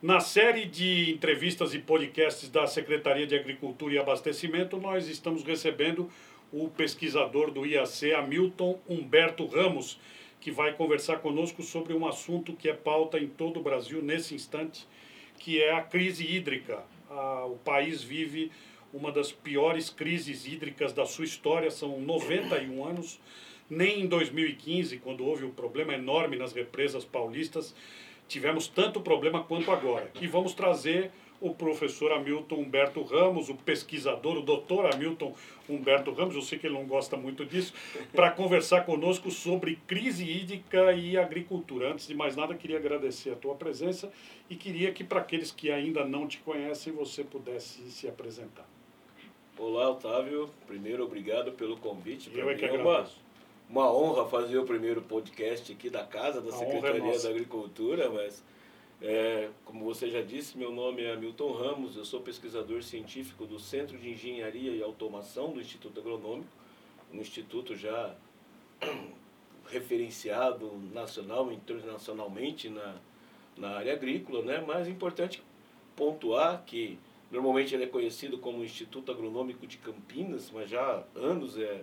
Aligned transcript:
Na 0.00 0.20
série 0.20 0.64
de 0.64 1.10
entrevistas 1.10 1.74
e 1.74 1.80
podcasts 1.80 2.48
da 2.48 2.68
Secretaria 2.68 3.26
de 3.26 3.34
Agricultura 3.34 3.94
e 3.94 3.98
Abastecimento, 3.98 4.76
nós 4.76 5.08
estamos 5.08 5.42
recebendo 5.42 6.08
o 6.52 6.68
pesquisador 6.68 7.50
do 7.50 7.66
IAC, 7.66 8.14
Hamilton 8.14 8.78
Humberto 8.88 9.44
Ramos, 9.46 9.98
que 10.40 10.52
vai 10.52 10.72
conversar 10.72 11.16
conosco 11.18 11.64
sobre 11.64 11.94
um 11.94 12.06
assunto 12.06 12.52
que 12.52 12.68
é 12.68 12.72
pauta 12.72 13.18
em 13.18 13.26
todo 13.26 13.58
o 13.58 13.62
Brasil 13.62 14.00
nesse 14.00 14.36
instante, 14.36 14.86
que 15.36 15.60
é 15.60 15.72
a 15.72 15.82
crise 15.82 16.24
hídrica. 16.24 16.84
o 17.50 17.56
país 17.64 18.00
vive 18.00 18.52
uma 18.94 19.10
das 19.10 19.32
piores 19.32 19.90
crises 19.90 20.46
hídricas 20.46 20.92
da 20.92 21.06
sua 21.06 21.24
história, 21.24 21.72
são 21.72 22.00
91 22.00 22.84
anos. 22.84 23.18
Nem 23.68 24.02
em 24.02 24.06
2015, 24.06 24.98
quando 24.98 25.26
houve 25.26 25.44
um 25.44 25.50
problema 25.50 25.92
enorme 25.92 26.36
nas 26.36 26.52
represas 26.52 27.04
paulistas, 27.04 27.74
tivemos 28.28 28.68
tanto 28.68 29.00
problema 29.00 29.42
quanto 29.42 29.70
agora. 29.72 30.10
E 30.20 30.26
vamos 30.26 30.54
trazer 30.54 31.10
o 31.40 31.54
professor 31.54 32.12
Hamilton 32.12 32.56
Humberto 32.56 33.02
Ramos, 33.02 33.48
o 33.48 33.54
pesquisador, 33.54 34.38
o 34.38 34.42
doutor 34.42 34.92
Hamilton 34.92 35.34
Humberto 35.68 36.12
Ramos, 36.12 36.34
eu 36.34 36.42
sei 36.42 36.58
que 36.58 36.66
ele 36.66 36.74
não 36.74 36.84
gosta 36.84 37.16
muito 37.16 37.44
disso, 37.44 37.72
para 38.12 38.30
conversar 38.30 38.84
conosco 38.84 39.30
sobre 39.30 39.78
crise 39.86 40.28
hídrica 40.28 40.92
e 40.92 41.16
agricultura. 41.16 41.92
Antes 41.92 42.08
de 42.08 42.14
mais 42.14 42.34
nada, 42.34 42.54
queria 42.54 42.76
agradecer 42.76 43.30
a 43.30 43.36
tua 43.36 43.54
presença 43.54 44.12
e 44.50 44.56
queria 44.56 44.92
que, 44.92 45.04
para 45.04 45.20
aqueles 45.20 45.52
que 45.52 45.70
ainda 45.70 46.04
não 46.04 46.26
te 46.26 46.38
conhecem, 46.38 46.92
você 46.92 47.22
pudesse 47.22 47.82
se 47.90 48.08
apresentar. 48.08 48.66
Olá, 49.56 49.90
Otávio. 49.90 50.50
Primeiro, 50.66 51.04
obrigado 51.04 51.52
pelo 51.52 51.76
convite. 51.76 52.30
Eu 52.32 52.48
é 52.50 52.54
que 52.54 52.64
é 52.64 52.72
uma, 52.72 53.08
uma 53.68 53.92
honra 53.92 54.26
fazer 54.26 54.58
o 54.58 54.64
primeiro 54.64 55.02
podcast 55.02 55.70
aqui 55.70 55.90
da 55.90 56.04
Casa 56.04 56.40
da 56.40 56.50
a 56.50 56.54
é 56.54 56.58
Secretaria 56.58 57.14
é 57.14 57.18
da 57.18 57.28
Agricultura, 57.28 58.10
mas 58.10 58.42
é, 59.00 59.50
como 59.64 59.84
você 59.84 60.10
já 60.10 60.22
disse, 60.22 60.56
meu 60.56 60.72
nome 60.72 61.02
é 61.02 61.14
Milton 61.16 61.52
Ramos, 61.52 61.96
eu 61.96 62.04
sou 62.04 62.20
pesquisador 62.20 62.82
científico 62.82 63.44
do 63.44 63.58
Centro 63.58 63.98
de 63.98 64.10
Engenharia 64.10 64.72
e 64.72 64.82
Automação 64.82 65.52
do 65.52 65.60
Instituto 65.60 66.00
Agronômico, 66.00 66.48
um 67.12 67.18
instituto 67.18 67.76
já 67.76 68.16
referenciado 69.68 70.72
nacional 70.92 71.52
e 71.52 71.54
internacionalmente 71.54 72.70
na, 72.70 72.96
na 73.56 73.76
área 73.76 73.92
agrícola, 73.92 74.42
né? 74.42 74.64
mas 74.66 74.88
é 74.88 74.90
importante 74.90 75.42
pontuar 75.94 76.64
que 76.64 76.98
normalmente 77.30 77.74
ele 77.74 77.84
é 77.84 77.88
conhecido 77.88 78.38
como 78.38 78.64
Instituto 78.64 79.12
Agronômico 79.12 79.66
de 79.66 79.76
Campinas, 79.76 80.50
mas 80.50 80.70
já 80.70 80.80
há 80.80 81.04
anos 81.18 81.58
é 81.58 81.82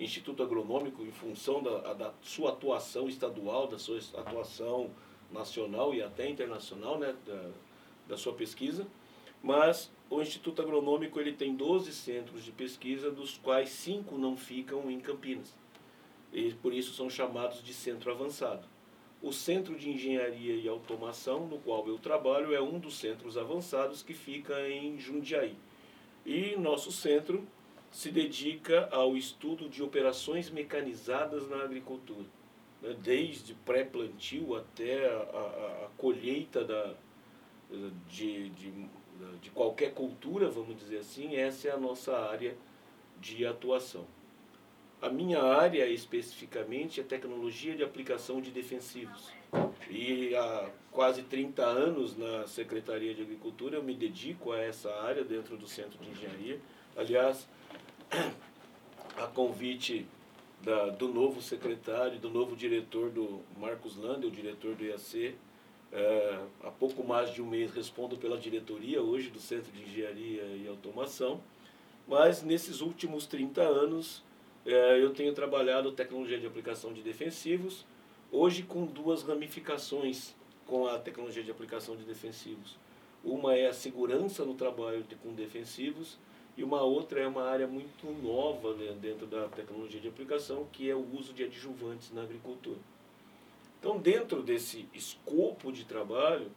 Instituto 0.00 0.42
Agronômico 0.42 1.02
em 1.02 1.12
função 1.12 1.62
da, 1.62 1.92
da 1.92 2.14
sua 2.22 2.50
atuação 2.50 3.08
estadual, 3.08 3.66
da 3.66 3.78
sua 3.78 3.98
atuação 4.14 4.90
nacional 5.30 5.94
e 5.94 6.02
até 6.02 6.28
internacional 6.28 6.98
né, 6.98 7.14
da, 7.26 7.50
da 8.08 8.16
sua 8.16 8.32
pesquisa. 8.32 8.86
Mas 9.42 9.92
o 10.08 10.20
Instituto 10.20 10.62
Agronômico 10.62 11.20
ele 11.20 11.32
tem 11.32 11.54
12 11.54 11.92
centros 11.92 12.44
de 12.44 12.50
pesquisa, 12.50 13.10
dos 13.10 13.36
quais 13.36 13.68
cinco 13.70 14.16
não 14.16 14.36
ficam 14.36 14.90
em 14.90 14.98
Campinas. 14.98 15.54
E 16.32 16.52
por 16.54 16.72
isso 16.72 16.94
são 16.94 17.10
chamados 17.10 17.62
de 17.62 17.74
centro 17.74 18.10
avançado. 18.10 18.66
O 19.22 19.32
Centro 19.32 19.76
de 19.76 19.90
Engenharia 19.90 20.54
e 20.54 20.66
Automação, 20.66 21.46
no 21.46 21.58
qual 21.58 21.86
eu 21.86 21.98
trabalho, 21.98 22.54
é 22.54 22.60
um 22.60 22.78
dos 22.78 22.98
centros 22.98 23.36
avançados 23.36 24.02
que 24.02 24.14
fica 24.14 24.66
em 24.66 24.98
Jundiaí. 24.98 25.56
E 26.24 26.56
nosso 26.56 26.90
centro 26.90 27.46
se 27.90 28.10
dedica 28.10 28.88
ao 28.92 29.16
estudo 29.16 29.68
de 29.68 29.82
operações 29.82 30.50
mecanizadas 30.50 31.48
na 31.48 31.62
agricultura, 31.62 32.26
né? 32.80 32.94
desde 33.02 33.54
pré-plantio 33.54 34.54
até 34.56 35.08
a, 35.08 35.16
a, 35.16 35.84
a 35.86 35.88
colheita 35.96 36.64
da, 36.64 36.94
de, 38.08 38.50
de, 38.50 38.72
de 39.40 39.50
qualquer 39.50 39.92
cultura, 39.92 40.48
vamos 40.48 40.76
dizer 40.76 40.98
assim, 40.98 41.36
essa 41.36 41.68
é 41.68 41.72
a 41.72 41.76
nossa 41.76 42.16
área 42.16 42.56
de 43.20 43.44
atuação. 43.44 44.06
A 45.02 45.08
minha 45.08 45.42
área 45.42 45.86
especificamente 45.88 47.00
é 47.00 47.02
tecnologia 47.02 47.74
de 47.74 47.82
aplicação 47.82 48.40
de 48.40 48.50
defensivos. 48.50 49.32
E 49.88 50.34
há 50.36 50.70
quase 50.92 51.22
30 51.22 51.64
anos 51.64 52.16
na 52.16 52.46
Secretaria 52.46 53.14
de 53.14 53.22
Agricultura 53.22 53.76
eu 53.76 53.82
me 53.82 53.94
dedico 53.94 54.52
a 54.52 54.58
essa 54.58 54.94
área 55.02 55.24
dentro 55.24 55.56
do 55.56 55.66
Centro 55.66 55.98
de 55.98 56.10
Engenharia. 56.10 56.60
Aliás, 56.94 57.48
a 59.16 59.26
convite 59.28 60.06
da, 60.62 60.86
do 60.88 61.08
novo 61.08 61.40
secretário, 61.40 62.18
do 62.18 62.28
novo 62.28 62.56
diretor 62.56 63.10
do 63.10 63.40
Marcos 63.58 63.96
Lande, 63.96 64.26
o 64.26 64.30
diretor 64.30 64.74
do 64.74 64.84
IAC, 64.84 65.34
é, 65.92 66.38
há 66.62 66.70
pouco 66.70 67.04
mais 67.04 67.32
de 67.32 67.42
um 67.42 67.46
mês 67.46 67.72
respondo 67.72 68.16
pela 68.16 68.38
diretoria 68.38 69.02
hoje 69.02 69.28
do 69.30 69.40
Centro 69.40 69.72
de 69.72 69.82
Engenharia 69.82 70.42
e 70.42 70.66
Automação, 70.68 71.40
mas 72.06 72.42
nesses 72.42 72.80
últimos 72.80 73.26
30 73.26 73.60
anos 73.62 74.22
é, 74.66 75.02
eu 75.02 75.12
tenho 75.12 75.32
trabalhado 75.32 75.90
tecnologia 75.92 76.38
de 76.38 76.46
aplicação 76.46 76.92
de 76.92 77.02
defensivos, 77.02 77.84
hoje 78.30 78.62
com 78.62 78.84
duas 78.84 79.22
ramificações 79.22 80.34
com 80.66 80.86
a 80.86 80.98
tecnologia 80.98 81.42
de 81.42 81.50
aplicação 81.50 81.96
de 81.96 82.04
defensivos. 82.04 82.78
Uma 83.24 83.54
é 83.56 83.66
a 83.66 83.72
segurança 83.72 84.44
no 84.44 84.54
trabalho 84.54 85.02
de, 85.02 85.16
com 85.16 85.32
defensivos 85.34 86.16
e 86.60 86.62
uma 86.62 86.82
outra 86.82 87.20
é 87.20 87.26
uma 87.26 87.44
área 87.44 87.66
muito 87.66 88.06
nova 88.22 88.74
né, 88.74 88.94
dentro 89.00 89.26
da 89.26 89.48
tecnologia 89.48 89.98
de 89.98 90.08
aplicação, 90.08 90.66
que 90.70 90.90
é 90.90 90.94
o 90.94 91.16
uso 91.16 91.32
de 91.32 91.42
adjuvantes 91.42 92.12
na 92.12 92.22
agricultura. 92.22 92.76
Então, 93.78 93.96
dentro 93.96 94.42
desse 94.42 94.86
escopo 94.92 95.72
de 95.72 95.86
trabalho, 95.86 96.50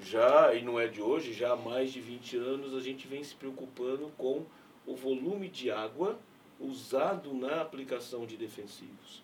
já, 0.00 0.52
e 0.52 0.62
não 0.62 0.80
é 0.80 0.88
de 0.88 1.00
hoje, 1.00 1.32
já 1.32 1.52
há 1.52 1.56
mais 1.56 1.92
de 1.92 2.00
20 2.00 2.36
anos, 2.38 2.74
a 2.74 2.80
gente 2.80 3.06
vem 3.06 3.22
se 3.22 3.36
preocupando 3.36 4.10
com 4.18 4.44
o 4.84 4.96
volume 4.96 5.48
de 5.48 5.70
água 5.70 6.18
usado 6.58 7.32
na 7.32 7.60
aplicação 7.60 8.26
de 8.26 8.36
defensivos, 8.36 9.22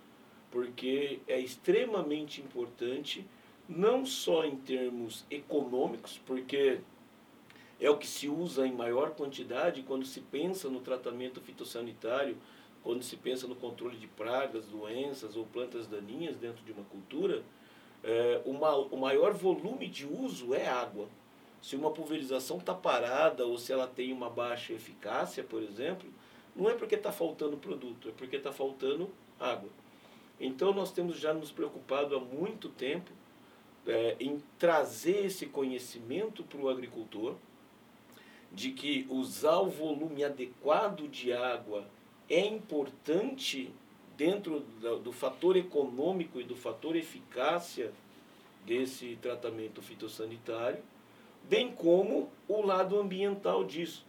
porque 0.53 1.19
é 1.27 1.41
extremamente 1.41 2.41
importante, 2.41 3.27
não 3.69 4.07
só 4.07 4.45
em 4.45 4.55
termos 4.55 5.27
econômicos, 5.29 6.21
porque 6.25 6.79
é 7.83 7.91
o 7.91 7.99
que 7.99 8.07
se 8.07 8.29
usa 8.29 8.65
em 8.65 8.73
maior 8.73 9.11
quantidade 9.11 9.83
quando 9.83 10.07
se 10.07 10.21
pensa 10.21 10.71
no 10.71 10.81
tratamento 10.81 11.41
fitossanitário, 11.41 12.37
quando 12.81 13.03
se 13.03 13.17
pensa 13.17 13.49
no 13.49 13.57
controle 13.57 13.97
de 13.97 14.07
pragas, 14.07 14.67
doenças 14.67 15.35
ou 15.35 15.45
plantas 15.45 15.89
daninhas 15.89 16.37
dentro 16.37 16.65
de 16.65 16.71
uma 16.71 16.85
cultura, 16.85 17.43
é, 18.05 18.41
o 18.45 18.97
maior 18.97 19.33
volume 19.33 19.89
de 19.89 20.07
uso 20.07 20.55
é 20.55 20.69
água. 20.69 21.09
Se 21.61 21.75
uma 21.75 21.91
pulverização 21.91 22.59
está 22.59 22.73
parada 22.73 23.45
ou 23.47 23.59
se 23.59 23.73
ela 23.73 23.89
tem 23.89 24.13
uma 24.13 24.31
baixa 24.31 24.73
eficácia, 24.73 25.43
por 25.43 25.61
exemplo, 25.61 26.09
não 26.55 26.71
é 26.71 26.75
porque 26.75 26.95
está 26.95 27.11
faltando 27.11 27.57
produto, 27.57 28.09
é 28.09 28.13
porque 28.13 28.37
está 28.37 28.53
faltando 28.53 29.11
água. 29.41 29.71
Então 30.39 30.73
nós 30.73 30.93
temos 30.93 31.19
já 31.19 31.35
nos 31.35 31.51
preocupado 31.51 32.15
há 32.15 32.21
muito 32.21 32.69
tempo 32.69 33.11
é, 33.85 34.17
em 34.21 34.41
trazer 34.57 35.27
esse 35.27 35.47
conhecimento 35.47 36.45
para 36.45 36.61
o 36.61 36.69
agricultor 36.69 37.35
de 38.53 38.71
que 38.71 39.07
usar 39.09 39.59
o 39.59 39.71
volume 39.71 40.25
adequado 40.25 41.09
de 41.09 41.33
água 41.33 41.87
é 42.29 42.47
importante 42.47 43.71
dentro 44.17 44.61
do, 44.81 44.99
do 44.99 45.13
fator 45.13 45.57
econômico 45.57 46.41
e 46.41 46.45
do 46.45 46.55
fator 46.55 46.97
eficácia 46.97 47.93
desse 48.67 49.17
tratamento 49.21 49.83
fitossanitário, 49.83 50.83
bem 51.49 51.73
como 51.73 52.31
o 52.47 52.63
lado 52.63 52.99
ambiental 52.99 53.65
disso 53.65 54.05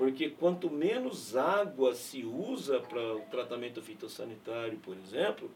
porque 0.00 0.30
quanto 0.30 0.70
menos 0.70 1.36
água 1.36 1.94
se 1.94 2.24
usa 2.24 2.80
para 2.80 3.16
o 3.16 3.20
tratamento 3.30 3.82
fitossanitário, 3.82 4.78
por 4.78 4.96
exemplo, 4.96 5.50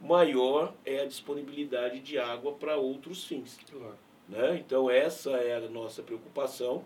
maior 0.00 0.72
é 0.86 1.02
a 1.02 1.06
disponibilidade 1.06 2.00
de 2.00 2.18
água 2.18 2.54
para 2.54 2.78
outros 2.78 3.24
fins. 3.24 3.58
Claro. 3.70 3.98
Né? 4.26 4.56
Então 4.56 4.88
essa 4.88 5.32
é 5.32 5.54
a 5.54 5.68
nossa 5.68 6.02
preocupação. 6.02 6.82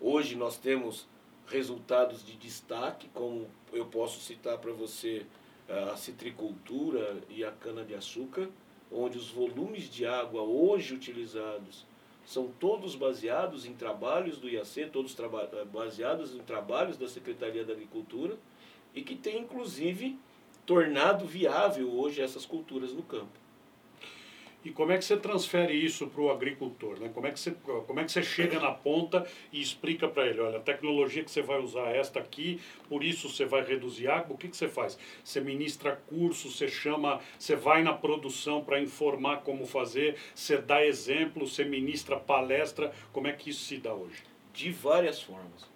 Hoje 0.00 0.36
nós 0.36 0.58
temos 0.58 1.06
resultados 1.46 2.24
de 2.24 2.36
destaque, 2.36 3.08
como 3.14 3.48
eu 3.72 3.86
posso 3.86 4.20
citar 4.20 4.58
para 4.58 4.72
você 4.72 5.24
a 5.68 5.96
citricultura 5.96 7.22
e 7.28 7.44
a 7.44 7.50
cana-de-açúcar, 7.50 8.48
onde 8.90 9.18
os 9.18 9.30
volumes 9.30 9.90
de 9.90 10.06
água 10.06 10.42
hoje 10.42 10.94
utilizados 10.94 11.84
são 12.24 12.48
todos 12.58 12.94
baseados 12.94 13.64
em 13.64 13.72
trabalhos 13.72 14.38
do 14.38 14.48
IAC, 14.48 14.90
todos 14.92 15.16
eh, 15.18 15.64
baseados 15.64 16.34
em 16.34 16.40
trabalhos 16.40 16.96
da 16.96 17.08
Secretaria 17.08 17.64
da 17.64 17.72
Agricultura 17.72 18.36
e 18.94 19.02
que 19.02 19.14
tem 19.14 19.40
inclusive 19.40 20.18
tornado 20.64 21.24
viável 21.24 21.92
hoje 21.92 22.20
essas 22.20 22.44
culturas 22.44 22.92
no 22.92 23.02
campo. 23.02 23.45
E 24.66 24.72
como 24.72 24.90
é 24.90 24.98
que 24.98 25.04
você 25.04 25.16
transfere 25.16 25.72
isso 25.72 26.08
para 26.08 26.20
o 26.20 26.28
agricultor? 26.28 26.98
Né? 26.98 27.08
Como, 27.14 27.24
é 27.24 27.30
que 27.30 27.38
você, 27.38 27.52
como 27.86 28.00
é 28.00 28.04
que 28.04 28.10
você 28.10 28.20
chega 28.20 28.58
na 28.58 28.72
ponta 28.72 29.24
e 29.52 29.60
explica 29.62 30.08
para 30.08 30.26
ele, 30.26 30.40
olha, 30.40 30.58
a 30.58 30.60
tecnologia 30.60 31.22
que 31.22 31.30
você 31.30 31.40
vai 31.40 31.60
usar 31.60 31.92
é 31.92 31.98
esta 31.98 32.18
aqui, 32.18 32.60
por 32.88 33.04
isso 33.04 33.28
você 33.28 33.44
vai 33.44 33.62
reduzir 33.62 34.08
água, 34.08 34.34
o 34.34 34.36
que, 34.36 34.48
que 34.48 34.56
você 34.56 34.66
faz? 34.66 34.98
Você 35.22 35.40
ministra 35.40 35.94
curso, 36.08 36.50
você 36.50 36.66
chama, 36.66 37.20
você 37.38 37.54
vai 37.54 37.84
na 37.84 37.92
produção 37.92 38.60
para 38.60 38.80
informar 38.80 39.42
como 39.42 39.64
fazer, 39.66 40.16
você 40.34 40.58
dá 40.58 40.84
exemplo, 40.84 41.46
você 41.46 41.64
ministra 41.64 42.16
palestra, 42.16 42.92
como 43.12 43.28
é 43.28 43.32
que 43.32 43.50
isso 43.50 43.66
se 43.66 43.76
dá 43.76 43.94
hoje? 43.94 44.24
De 44.52 44.72
várias 44.72 45.22
formas. 45.22 45.70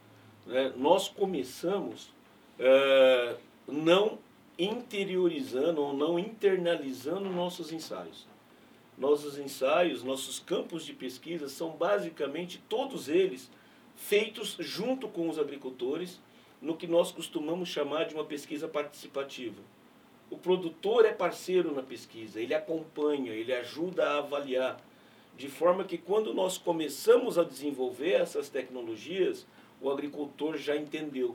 É, 0.49 0.71
nós 0.71 1.09
começamos 1.09 2.13
é, 2.59 3.37
não 3.69 4.19
interiorizando 4.59 5.81
ou 5.81 5.93
não 5.93 6.19
internalizando 6.19 7.31
nossos 7.31 7.71
ensaios. 7.71 8.29
Nossos 9.01 9.39
ensaios, 9.39 10.05
nossos 10.05 10.39
campos 10.39 10.85
de 10.85 10.93
pesquisa 10.93 11.49
são 11.49 11.71
basicamente 11.71 12.63
todos 12.69 13.09
eles 13.09 13.51
feitos 13.97 14.59
junto 14.61 15.09
com 15.09 15.27
os 15.27 15.39
agricultores 15.39 16.21
no 16.61 16.77
que 16.77 16.87
nós 16.87 17.11
costumamos 17.11 17.71
chamar 17.71 18.05
de 18.05 18.15
uma 18.15 18.27
pesquisa 18.27 18.69
participativa. 18.69 19.63
O 20.31 20.37
produtor 20.37 21.07
é 21.07 21.15
parceiro 21.15 21.75
na 21.75 21.83
pesquisa, 21.83 22.43
ele 22.43 22.53
acompanha, 22.53 23.33
ele 23.33 23.55
ajuda 23.55 24.07
a 24.07 24.19
avaliar, 24.19 24.79
de 25.35 25.49
forma 25.49 25.83
que 25.85 25.97
quando 25.97 26.35
nós 26.35 26.59
começamos 26.59 27.39
a 27.39 27.43
desenvolver 27.43 28.13
essas 28.13 28.51
tecnologias, 28.51 29.47
o 29.81 29.89
agricultor 29.89 30.59
já 30.59 30.77
entendeu, 30.77 31.35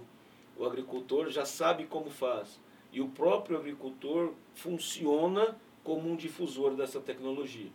o 0.55 0.65
agricultor 0.65 1.31
já 1.31 1.45
sabe 1.45 1.85
como 1.85 2.11
faz. 2.11 2.59
E 2.93 3.01
o 3.01 3.07
próprio 3.07 3.57
agricultor 3.57 4.33
funciona 4.53 5.57
como 5.85 6.11
um 6.11 6.15
difusor 6.15 6.75
dessa 6.75 6.99
tecnologia. 6.99 7.69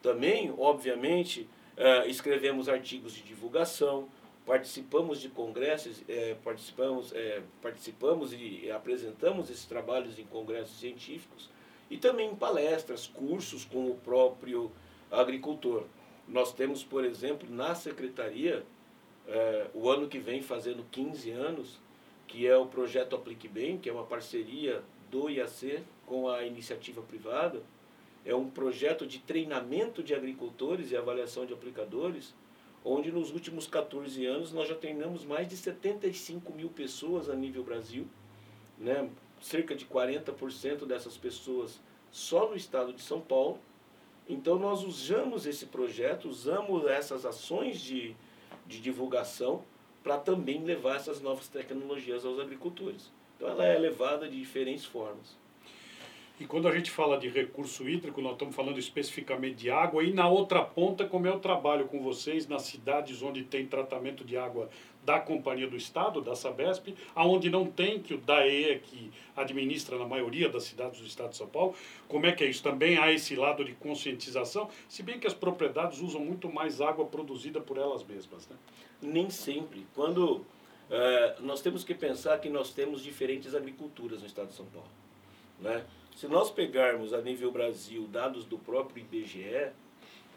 Também, 0.00 0.54
obviamente, 0.56 1.46
eh, 1.76 2.08
escrevemos 2.08 2.68
artigos 2.68 3.12
de 3.12 3.22
divulgação, 3.22 4.08
participamos 4.46 5.20
de 5.20 5.28
congressos, 5.28 6.02
eh, 6.08 6.36
participamos, 6.42 7.12
eh, 7.12 7.42
participamos 7.60 8.32
e 8.32 8.70
apresentamos 8.70 9.50
esses 9.50 9.66
trabalhos 9.66 10.18
em 10.18 10.24
congressos 10.24 10.78
científicos 10.78 11.50
e 11.90 11.98
também 11.98 12.30
em 12.30 12.34
palestras, 12.34 13.06
cursos 13.06 13.64
com 13.64 13.90
o 13.90 13.96
próprio 13.96 14.70
agricultor. 15.10 15.84
Nós 16.28 16.52
temos, 16.52 16.84
por 16.84 17.04
exemplo, 17.04 17.48
na 17.50 17.74
secretaria, 17.74 18.64
o 19.72 19.88
ano 19.88 20.08
que 20.08 20.18
vem 20.18 20.42
fazendo 20.42 20.84
15 20.90 21.30
anos, 21.30 21.78
que 22.26 22.46
é 22.46 22.56
o 22.56 22.66
projeto 22.66 23.14
Aplique 23.14 23.46
Bem, 23.46 23.78
que 23.78 23.88
é 23.88 23.92
uma 23.92 24.04
parceria 24.04 24.82
do 25.12 25.28
IAC 25.28 25.84
com 26.06 26.26
a 26.28 26.42
iniciativa 26.42 27.02
privada. 27.02 27.62
É 28.24 28.34
um 28.34 28.48
projeto 28.48 29.06
de 29.06 29.18
treinamento 29.18 30.02
de 30.02 30.14
agricultores 30.14 30.90
e 30.90 30.96
avaliação 30.96 31.44
de 31.44 31.52
aplicadores, 31.52 32.34
onde 32.82 33.12
nos 33.12 33.30
últimos 33.30 33.66
14 33.66 34.24
anos 34.24 34.52
nós 34.52 34.68
já 34.68 34.74
treinamos 34.74 35.24
mais 35.24 35.46
de 35.46 35.56
75 35.56 36.52
mil 36.54 36.70
pessoas 36.70 37.28
a 37.28 37.34
nível 37.34 37.62
Brasil, 37.62 38.06
né? 38.78 39.08
cerca 39.40 39.74
de 39.74 39.84
40% 39.84 40.86
dessas 40.86 41.16
pessoas 41.16 41.80
só 42.10 42.48
no 42.48 42.56
estado 42.56 42.92
de 42.92 43.02
São 43.02 43.20
Paulo. 43.20 43.58
Então 44.28 44.58
nós 44.58 44.82
usamos 44.82 45.46
esse 45.46 45.66
projeto, 45.66 46.28
usamos 46.28 46.86
essas 46.86 47.26
ações 47.26 47.80
de, 47.80 48.16
de 48.66 48.80
divulgação 48.80 49.62
para 50.02 50.16
também 50.16 50.64
levar 50.64 50.96
essas 50.96 51.20
novas 51.20 51.48
tecnologias 51.48 52.24
aos 52.24 52.38
agricultores. 52.38 53.10
Então 53.42 53.50
ela 53.50 53.66
é 53.66 53.76
levada 53.76 54.28
de 54.28 54.38
diferentes 54.38 54.84
formas. 54.84 55.36
E 56.38 56.46
quando 56.46 56.68
a 56.68 56.72
gente 56.72 56.92
fala 56.92 57.18
de 57.18 57.28
recurso 57.28 57.88
hídrico, 57.88 58.22
nós 58.22 58.34
estamos 58.34 58.54
falando 58.54 58.78
especificamente 58.78 59.56
de 59.56 59.68
água. 59.68 60.04
E 60.04 60.12
na 60.12 60.28
outra 60.28 60.62
ponta, 60.62 61.04
como 61.04 61.26
é 61.26 61.32
o 61.32 61.40
trabalho 61.40 61.88
com 61.88 62.00
vocês 62.00 62.46
nas 62.46 62.62
cidades 62.62 63.20
onde 63.20 63.42
tem 63.42 63.66
tratamento 63.66 64.24
de 64.24 64.36
água 64.36 64.70
da 65.04 65.18
Companhia 65.18 65.66
do 65.66 65.76
Estado, 65.76 66.20
da 66.20 66.36
Sabesp, 66.36 66.94
aonde 67.16 67.50
não 67.50 67.66
tem, 67.66 67.98
que 67.98 68.14
o 68.14 68.18
DAE 68.18 68.70
é 68.70 68.78
que 68.78 69.10
administra 69.36 69.98
na 69.98 70.06
maioria 70.06 70.48
das 70.48 70.62
cidades 70.62 71.00
do 71.00 71.06
Estado 71.06 71.30
de 71.30 71.36
São 71.36 71.48
Paulo. 71.48 71.74
Como 72.06 72.24
é 72.24 72.30
que 72.30 72.44
é 72.44 72.46
isso? 72.46 72.62
Também 72.62 72.96
há 72.96 73.10
esse 73.10 73.34
lado 73.34 73.64
de 73.64 73.72
conscientização, 73.72 74.70
se 74.88 75.02
bem 75.02 75.18
que 75.18 75.26
as 75.26 75.34
propriedades 75.34 76.00
usam 76.00 76.24
muito 76.24 76.48
mais 76.48 76.80
água 76.80 77.04
produzida 77.06 77.60
por 77.60 77.76
elas 77.76 78.04
mesmas. 78.04 78.46
Né? 78.46 78.56
Nem 79.02 79.30
sempre. 79.30 79.84
Quando 79.96 80.46
é, 80.92 81.36
nós 81.40 81.62
temos 81.62 81.82
que 81.84 81.94
pensar 81.94 82.38
que 82.38 82.50
nós 82.50 82.74
temos 82.74 83.02
diferentes 83.02 83.54
agriculturas 83.54 84.20
no 84.20 84.26
Estado 84.26 84.48
de 84.48 84.54
São 84.54 84.66
Paulo. 84.66 84.90
Né? 85.58 85.82
Se 86.14 86.28
nós 86.28 86.50
pegarmos 86.50 87.14
a 87.14 87.22
nível 87.22 87.50
Brasil 87.50 88.06
dados 88.08 88.44
do 88.44 88.58
próprio 88.58 89.00
IBGE, 89.02 89.70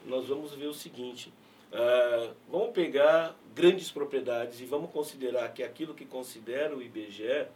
nós 0.05 0.27
vamos 0.27 0.53
ver 0.53 0.67
o 0.67 0.73
seguinte: 0.73 1.27
uh, 1.73 2.33
vamos 2.49 2.69
pegar 2.71 3.35
grandes 3.53 3.91
propriedades 3.91 4.61
e 4.61 4.65
vamos 4.65 4.91
considerar 4.91 5.53
que 5.53 5.61
aquilo 5.61 5.93
que 5.93 6.05
considera 6.05 6.73
o 6.73 6.81
IBGE, 6.81 7.47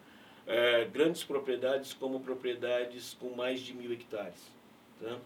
é, 0.45 0.83
grandes 0.85 1.23
propriedades 1.23 1.93
como 1.93 2.19
propriedades 2.19 3.15
com 3.17 3.29
mais 3.29 3.61
de 3.61 3.73
mil 3.73 3.93
hectares. 3.93 4.41
Tá? 5.01 5.17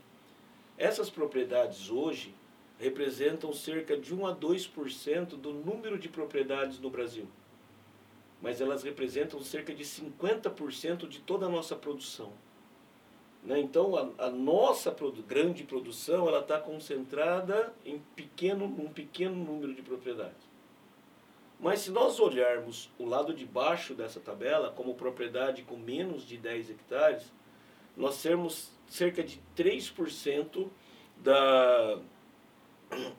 Essas 0.78 1.10
propriedades 1.10 1.90
hoje 1.90 2.36
representam 2.80 3.52
cerca 3.52 3.98
de 3.98 4.14
1 4.14 4.28
a 4.28 4.36
2% 4.36 5.30
do 5.38 5.54
número 5.54 5.98
de 5.98 6.08
propriedades 6.08 6.80
no 6.80 6.92
Brasil. 6.92 7.28
Mas 8.44 8.62
elas 8.62 8.84
representam 8.84 9.42
cerca 9.42 9.74
de 9.74 9.84
50% 9.84 11.08
de 11.08 11.20
toda 11.20 11.48
a 11.48 11.50
nossa 11.50 11.76
produção. 11.76 12.34
Né? 13.42 13.60
Então, 13.60 13.96
a, 13.96 14.26
a 14.26 14.30
nossa 14.30 14.92
produ 14.92 15.24
grande 15.24 15.64
produção 15.64 16.28
ela 16.28 16.40
está 16.40 16.60
concentrada 16.60 17.74
em 17.86 18.00
pequeno, 18.16 18.66
um 18.66 18.90
pequeno 18.90 19.36
número 19.36 19.74
de 19.74 19.82
propriedades. 19.82 20.54
Mas 21.58 21.80
se 21.80 21.92
nós 21.92 22.20
olharmos 22.20 22.90
o 23.00 23.06
lado 23.06 23.34
de 23.34 23.46
baixo 23.46 23.94
dessa 23.94 24.20
tabela, 24.20 24.72
como 24.72 24.94
propriedade 24.96 25.64
com 25.64 25.78
menos 25.78 26.28
de 26.28 26.38
10 26.38 26.72
hectares, 26.72 27.32
nós 27.96 28.22
temos 28.22 28.72
cerca 28.88 29.24
de 29.24 29.40
3% 29.56 30.68
da, 31.18 32.00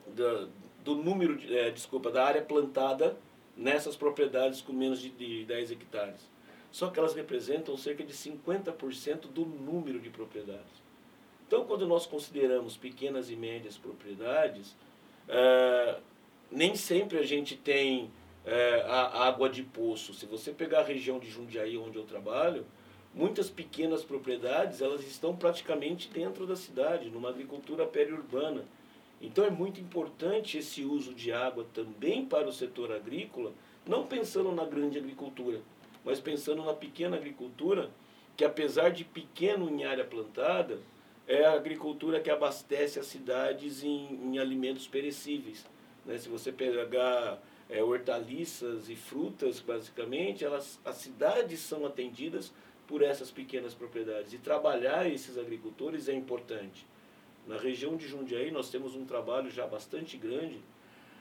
da, 0.09 0.49
do 0.85 0.95
número, 0.95 1.37
de, 1.39 1.57
é, 1.57 1.71
desculpa, 1.71 2.11
da 2.11 2.23
área 2.23 2.43
plantada 2.43 3.17
nessas 3.57 3.97
propriedades 3.97 4.61
com 4.61 4.73
menos 4.73 5.01
de, 5.01 5.11
de 5.11 5.45
10 5.45 5.73
hectares. 5.73 6.31
Só 6.71 6.89
que 6.91 6.99
elas 6.99 7.15
representam 7.15 7.77
cerca 7.77 8.03
de 8.03 8.13
50% 8.13 9.29
do 9.29 9.45
número 9.45 10.01
de 10.01 10.11
propriedades. 10.11 10.83
Então, 11.47 11.65
quando 11.65 11.87
nós 11.87 12.07
consideramos 12.07 12.77
pequenas 12.77 13.31
e 13.31 13.37
médias 13.37 13.77
propriedades, 13.77 14.75
é, 15.29 15.99
nem 16.51 16.75
sempre 16.75 17.19
a 17.19 17.23
gente 17.23 17.57
tem 17.57 18.11
é, 18.45 18.85
a 18.89 19.27
água 19.27 19.49
de 19.49 19.63
poço. 19.63 20.13
Se 20.15 20.27
você 20.27 20.53
pegar 20.53 20.81
a 20.81 20.85
região 20.85 21.19
de 21.19 21.31
Jundiaí, 21.31 21.77
onde 21.77 21.97
eu 21.97 22.05
trabalho, 22.05 22.67
muitas 23.15 23.49
pequenas 23.49 24.03
propriedades 24.03 24.81
elas 24.81 25.07
estão 25.07 25.37
praticamente 25.37 26.09
dentro 26.09 26.47
da 26.47 26.57
cidade, 26.57 27.11
numa 27.11 27.31
agricultura 27.31 27.87
periurbana. 27.87 28.65
Então 29.25 29.43
é 29.43 29.51
muito 29.51 29.81
importante 29.81 30.59
esse 30.59 30.85
uso 30.85 31.15
de 31.15 31.33
água 31.33 31.67
também 31.73 32.27
para 32.27 32.47
o 32.47 32.53
setor 32.53 32.93
agrícola, 32.93 33.55
não 33.87 34.07
pensando 34.07 34.53
na 34.53 34.67
grande 34.67 34.99
agricultura, 34.99 35.63
mas 36.05 36.21
pensando 36.21 36.63
na 36.63 36.75
pequena 36.75 37.17
agricultura, 37.17 37.91
que 38.37 38.45
apesar 38.45 38.91
de 38.91 39.03
pequeno 39.03 39.71
em 39.71 39.85
área 39.85 40.05
plantada, 40.05 40.79
é 41.27 41.47
a 41.47 41.55
agricultura 41.55 42.21
que 42.21 42.29
abastece 42.29 42.99
as 42.99 43.07
cidades 43.07 43.83
em, 43.83 44.21
em 44.23 44.39
alimentos 44.39 44.87
perecíveis. 44.87 45.65
Né? 46.05 46.19
Se 46.19 46.29
você 46.29 46.53
pegar 46.53 47.43
é, 47.71 47.83
hortaliças 47.83 48.91
e 48.91 48.97
frutas, 48.97 49.59
basicamente, 49.59 50.45
elas, 50.45 50.79
as 50.85 50.97
cidades 50.97 51.61
são 51.61 51.87
atendidas 51.87 52.53
por 52.87 53.01
essas 53.01 53.31
pequenas 53.31 53.73
propriedades. 53.73 54.35
E 54.35 54.39
trabalhar 54.39 55.11
esses 55.11 55.39
agricultores 55.39 56.11
é 56.11 56.15
importante. 56.15 56.87
Na 57.47 57.59
região 57.59 57.97
de 57.97 58.09
Jundiaí, 58.09 58.51
nós 58.51 58.71
temos 58.71 58.95
um 58.95 59.05
trabalho 59.05 59.51
já 59.51 59.67
bastante 59.67 60.17
grande 60.17 60.59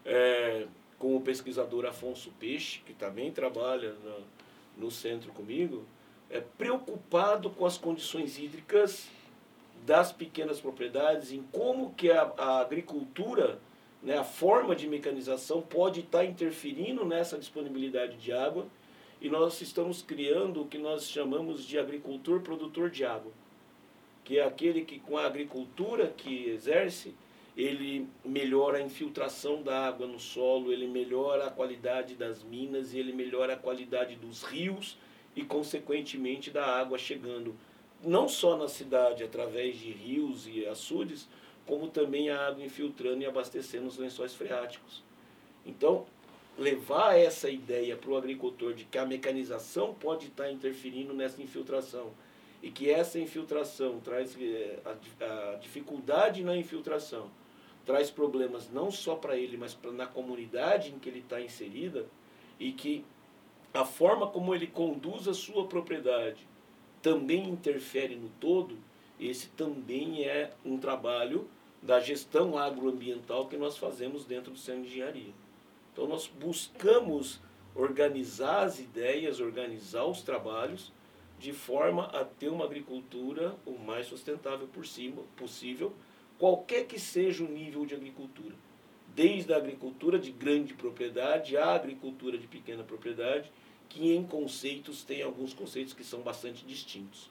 é, 0.05 0.65
com 0.97 1.15
o 1.15 1.21
pesquisador 1.21 1.85
Afonso 1.85 2.31
Peixe, 2.39 2.79
que 2.85 2.93
também 2.93 3.31
trabalha 3.31 3.93
no 4.77 4.89
centro 4.89 5.31
comigo, 5.33 5.85
é 6.29 6.39
preocupado 6.39 7.49
com 7.49 7.65
as 7.65 7.77
condições 7.77 8.37
hídricas 8.37 9.09
das 9.85 10.11
pequenas 10.11 10.61
propriedades, 10.61 11.31
em 11.31 11.43
como 11.51 11.93
que 11.93 12.09
a, 12.09 12.31
a 12.37 12.59
agricultura, 12.59 13.59
né, 14.01 14.17
a 14.17 14.23
forma 14.23 14.75
de 14.75 14.87
mecanização 14.87 15.61
pode 15.61 15.99
estar 15.99 16.23
interferindo 16.23 17.05
nessa 17.05 17.37
disponibilidade 17.37 18.17
de 18.17 18.31
água, 18.31 18.65
e 19.21 19.29
nós 19.29 19.61
estamos 19.61 20.01
criando 20.01 20.61
o 20.61 20.67
que 20.67 20.77
nós 20.77 21.09
chamamos 21.09 21.65
de 21.65 21.77
agricultor 21.77 22.41
produtor 22.41 22.89
de 22.89 23.05
água, 23.05 23.31
que 24.23 24.39
é 24.39 24.45
aquele 24.45 24.85
que 24.85 24.99
com 24.99 25.17
a 25.17 25.25
agricultura 25.25 26.07
que 26.07 26.49
exerce, 26.49 27.13
ele 27.55 28.07
melhora 28.25 28.79
a 28.79 28.81
infiltração 28.81 29.61
da 29.61 29.87
água 29.87 30.07
no 30.07 30.19
solo, 30.19 30.71
ele 30.71 30.87
melhora 30.87 31.47
a 31.47 31.51
qualidade 31.51 32.15
das 32.15 32.43
minas 32.43 32.93
e 32.93 32.99
ele 32.99 33.13
melhora 33.13 33.53
a 33.53 33.57
qualidade 33.57 34.15
dos 34.15 34.43
rios 34.43 34.97
e, 35.35 35.43
consequentemente, 35.43 36.49
da 36.49 36.65
água 36.65 36.97
chegando 36.97 37.55
não 38.03 38.27
só 38.27 38.57
na 38.57 38.67
cidade 38.67 39.23
através 39.23 39.77
de 39.77 39.91
rios 39.91 40.47
e 40.47 40.65
açudes, 40.65 41.27
como 41.65 41.87
também 41.87 42.29
a 42.29 42.47
água 42.47 42.63
infiltrando 42.63 43.21
e 43.21 43.25
abastecendo 43.25 43.87
os 43.87 43.97
lençóis 43.97 44.33
freáticos. 44.33 45.03
Então, 45.65 46.05
levar 46.57 47.17
essa 47.17 47.49
ideia 47.49 47.95
para 47.95 48.11
o 48.11 48.17
agricultor 48.17 48.73
de 48.73 48.83
que 48.83 48.97
a 48.97 49.05
mecanização 49.05 49.93
pode 49.93 50.27
estar 50.27 50.51
interferindo 50.51 51.13
nessa 51.13 51.41
infiltração 51.41 52.11
e 52.63 52.71
que 52.71 52.89
essa 52.89 53.19
infiltração 53.19 53.99
traz 53.99 54.37
eh, 54.39 54.79
a, 54.85 55.51
a 55.51 55.55
dificuldade 55.55 56.41
na 56.41 56.55
infiltração 56.55 57.29
traz 57.85 58.09
problemas 58.09 58.71
não 58.71 58.89
só 58.89 59.15
para 59.15 59.37
ele, 59.37 59.57
mas 59.57 59.73
pra, 59.73 59.91
na 59.91 60.07
comunidade 60.07 60.89
em 60.89 60.97
que 60.97 61.09
ele 61.09 61.19
está 61.19 61.41
inserida 61.41 62.07
e 62.57 62.71
que 62.71 63.03
a 63.73 63.83
forma 63.83 64.27
como 64.27 64.55
ele 64.55 64.67
conduz 64.67 65.27
a 65.27 65.33
sua 65.33 65.67
propriedade 65.67 66.47
também 67.01 67.49
interfere 67.49 68.15
no 68.15 68.29
todo, 68.39 68.77
esse 69.19 69.49
também 69.49 70.23
é 70.23 70.53
um 70.65 70.77
trabalho 70.77 71.49
da 71.81 71.99
gestão 71.99 72.57
agroambiental 72.57 73.47
que 73.47 73.57
nós 73.57 73.77
fazemos 73.77 74.23
dentro 74.23 74.53
do 74.53 74.57
Centro 74.57 74.83
de 74.83 74.87
Engenharia. 74.87 75.33
Então 75.91 76.07
nós 76.07 76.27
buscamos 76.27 77.41
organizar 77.75 78.63
as 78.63 78.79
ideias, 78.79 79.41
organizar 79.41 80.05
os 80.05 80.21
trabalhos 80.21 80.93
de 81.43 81.51
forma 81.51 82.05
a 82.05 82.23
ter 82.23 82.47
uma 82.47 82.63
agricultura 82.63 83.53
o 83.65 83.77
mais 83.77 84.07
sustentável 84.07 84.65
por 84.65 84.87
cima, 84.87 85.23
possível, 85.35 85.91
qualquer 86.39 86.87
que 86.87 86.97
seja 86.97 87.43
o 87.43 87.49
nível 87.49 87.85
de 87.85 87.93
agricultura. 87.93 88.55
Desde 89.13 89.53
a 89.53 89.57
agricultura 89.57 90.17
de 90.17 90.31
grande 90.31 90.73
propriedade 90.73 91.57
à 91.57 91.75
agricultura 91.75 92.37
de 92.37 92.47
pequena 92.47 92.81
propriedade, 92.81 93.51
que 93.89 94.15
em 94.15 94.23
conceitos 94.23 95.03
tem 95.03 95.21
alguns 95.21 95.53
conceitos 95.53 95.93
que 95.93 96.05
são 96.05 96.21
bastante 96.21 96.65
distintos. 96.65 97.29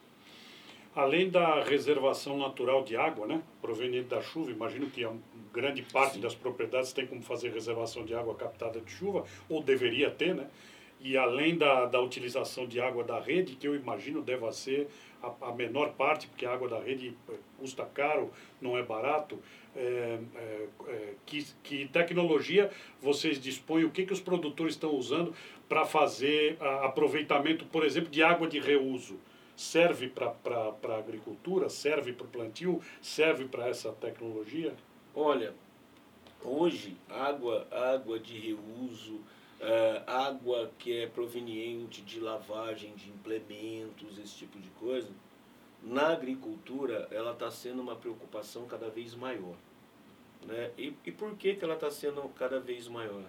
Além 0.94 1.30
da 1.30 1.64
reservação 1.64 2.36
natural 2.36 2.84
de 2.84 2.94
água, 2.94 3.26
né, 3.26 3.42
proveniente 3.62 4.08
da 4.08 4.20
chuva, 4.20 4.50
imagino 4.50 4.90
que 4.90 5.06
a 5.06 5.12
grande 5.54 5.80
parte 5.84 6.16
Sim. 6.16 6.20
das 6.20 6.34
propriedades 6.34 6.92
tem 6.92 7.06
como 7.06 7.22
fazer 7.22 7.50
reservação 7.50 8.04
de 8.04 8.14
água 8.14 8.34
captada 8.34 8.78
de 8.78 8.90
chuva, 8.90 9.24
ou 9.48 9.62
deveria 9.62 10.10
ter, 10.10 10.34
né? 10.34 10.50
E 11.02 11.16
além 11.16 11.58
da, 11.58 11.86
da 11.86 12.00
utilização 12.00 12.64
de 12.64 12.80
água 12.80 13.02
da 13.02 13.18
rede, 13.18 13.56
que 13.56 13.66
eu 13.66 13.74
imagino 13.74 14.22
deva 14.22 14.52
ser 14.52 14.86
a, 15.20 15.48
a 15.48 15.52
menor 15.52 15.94
parte, 15.94 16.28
porque 16.28 16.46
a 16.46 16.52
água 16.52 16.68
da 16.68 16.78
rede 16.78 17.16
eh, 17.28 17.32
custa 17.58 17.84
caro, 17.84 18.30
não 18.60 18.78
é 18.78 18.84
barato, 18.84 19.38
é, 19.74 20.18
é, 20.36 20.68
é, 20.88 21.14
que, 21.26 21.44
que 21.62 21.88
tecnologia 21.88 22.70
vocês 23.00 23.40
dispõem, 23.40 23.84
o 23.84 23.90
que, 23.90 24.04
que 24.04 24.12
os 24.12 24.20
produtores 24.20 24.74
estão 24.74 24.94
usando 24.94 25.34
para 25.68 25.84
fazer 25.84 26.56
a, 26.60 26.86
aproveitamento, 26.86 27.64
por 27.66 27.84
exemplo, 27.84 28.10
de 28.10 28.22
água 28.22 28.46
de 28.46 28.60
reuso? 28.60 29.18
Serve 29.56 30.08
para 30.08 30.34
a 30.88 30.98
agricultura, 30.98 31.68
serve 31.68 32.12
para 32.12 32.26
o 32.26 32.28
plantio, 32.28 32.80
serve 33.00 33.46
para 33.46 33.68
essa 33.68 33.92
tecnologia? 33.92 34.72
Olha, 35.14 35.52
hoje, 36.42 36.96
água, 37.08 37.66
água 37.70 38.18
de 38.18 38.38
reuso, 38.38 39.20
uh, 39.62 40.10
água 40.10 40.70
que 40.78 41.00
é 41.00 41.06
proveniente 41.06 42.02
de 42.02 42.20
lavagem 42.20 42.94
de 42.94 43.08
implementos, 43.08 44.18
esse 44.18 44.36
tipo 44.36 44.58
de 44.58 44.68
coisa, 44.70 45.08
na 45.82 46.08
agricultura 46.08 47.08
ela 47.10 47.32
está 47.32 47.50
sendo 47.50 47.80
uma 47.80 47.96
preocupação 47.96 48.66
cada 48.66 48.90
vez 48.90 49.14
maior. 49.14 49.56
Né? 50.44 50.72
E, 50.76 50.94
e 51.04 51.12
por 51.12 51.36
que, 51.36 51.54
que 51.54 51.64
ela 51.64 51.74
está 51.74 51.90
sendo 51.90 52.22
cada 52.30 52.58
vez 52.58 52.88
maior? 52.88 53.24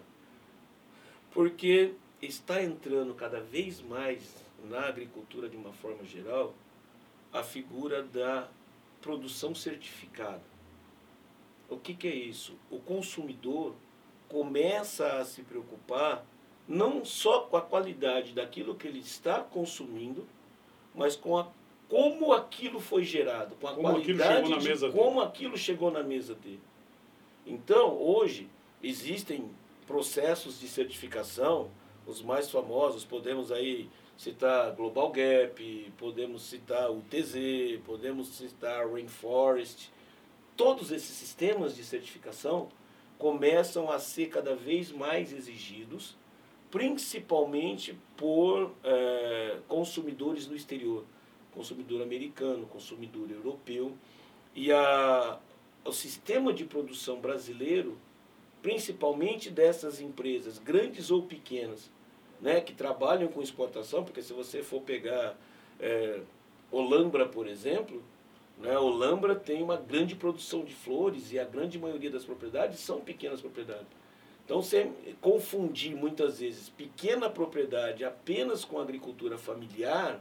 Porque 1.32 1.94
está 2.20 2.62
entrando 2.62 3.14
cada 3.14 3.40
vez 3.40 3.80
mais 3.80 4.34
na 4.64 4.86
agricultura 4.86 5.48
de 5.48 5.56
uma 5.56 5.72
forma 5.72 6.04
geral 6.04 6.54
a 7.32 7.42
figura 7.42 8.02
da 8.02 8.48
produção 9.00 9.54
certificada. 9.54 10.42
O 11.68 11.76
que, 11.76 11.94
que 11.94 12.06
é 12.06 12.14
isso? 12.14 12.56
O 12.70 12.78
consumidor 12.78 13.74
começa 14.34 15.20
a 15.20 15.24
se 15.24 15.42
preocupar 15.42 16.26
não 16.66 17.04
só 17.04 17.42
com 17.42 17.56
a 17.56 17.60
qualidade 17.60 18.32
daquilo 18.32 18.74
que 18.74 18.88
ele 18.88 18.98
está 18.98 19.38
consumindo, 19.38 20.26
mas 20.92 21.14
com 21.14 21.38
a, 21.38 21.46
como 21.88 22.32
aquilo 22.32 22.80
foi 22.80 23.04
gerado, 23.04 23.54
com 23.60 23.68
a 23.68 23.74
como 23.74 23.90
qualidade 23.90 24.52
aquilo 24.52 24.58
de 24.58 24.90
como 24.90 25.20
dele. 25.20 25.26
aquilo 25.28 25.56
chegou 25.56 25.88
na 25.92 26.02
mesa 26.02 26.34
dele. 26.34 26.60
Então, 27.46 27.96
hoje, 27.96 28.48
existem 28.82 29.48
processos 29.86 30.58
de 30.58 30.66
certificação, 30.66 31.70
os 32.04 32.20
mais 32.20 32.50
famosos, 32.50 33.04
podemos 33.04 33.52
aí 33.52 33.88
citar 34.18 34.72
Global 34.72 35.12
Gap, 35.12 35.92
podemos 35.96 36.42
citar 36.42 36.90
o 36.90 37.02
TZ, 37.02 37.80
podemos 37.86 38.26
citar 38.34 38.90
Rainforest. 38.90 39.92
Todos 40.56 40.90
esses 40.90 41.14
sistemas 41.16 41.76
de 41.76 41.84
certificação 41.84 42.68
começam 43.24 43.90
a 43.90 43.98
ser 43.98 44.26
cada 44.26 44.54
vez 44.54 44.92
mais 44.92 45.32
exigidos, 45.32 46.14
principalmente 46.70 47.98
por 48.18 48.70
é, 48.84 49.56
consumidores 49.66 50.46
no 50.46 50.54
exterior, 50.54 51.06
consumidor 51.54 52.02
americano, 52.02 52.66
consumidor 52.66 53.30
europeu. 53.30 53.94
E 54.54 54.70
a, 54.70 55.38
o 55.86 55.90
sistema 55.90 56.52
de 56.52 56.66
produção 56.66 57.18
brasileiro, 57.18 57.96
principalmente 58.60 59.48
dessas 59.48 60.02
empresas, 60.02 60.58
grandes 60.58 61.10
ou 61.10 61.22
pequenas, 61.22 61.90
né, 62.42 62.60
que 62.60 62.74
trabalham 62.74 63.28
com 63.28 63.40
exportação, 63.40 64.04
porque 64.04 64.20
se 64.20 64.34
você 64.34 64.62
for 64.62 64.82
pegar 64.82 65.34
é, 65.80 66.20
Olambra, 66.70 67.26
por 67.26 67.46
exemplo, 67.46 68.02
né? 68.58 68.78
O 68.78 68.88
Lambra 68.88 69.34
tem 69.34 69.62
uma 69.62 69.76
grande 69.76 70.14
produção 70.14 70.64
de 70.64 70.74
flores 70.74 71.32
e 71.32 71.38
a 71.38 71.44
grande 71.44 71.78
maioria 71.78 72.10
das 72.10 72.24
propriedades 72.24 72.80
são 72.80 73.00
pequenas 73.00 73.40
propriedades. 73.40 73.86
Então, 74.44 74.60
você 74.60 74.90
confundir 75.20 75.96
muitas 75.96 76.40
vezes 76.40 76.68
pequena 76.68 77.30
propriedade 77.30 78.04
apenas 78.04 78.64
com 78.64 78.78
agricultura 78.78 79.38
familiar, 79.38 80.20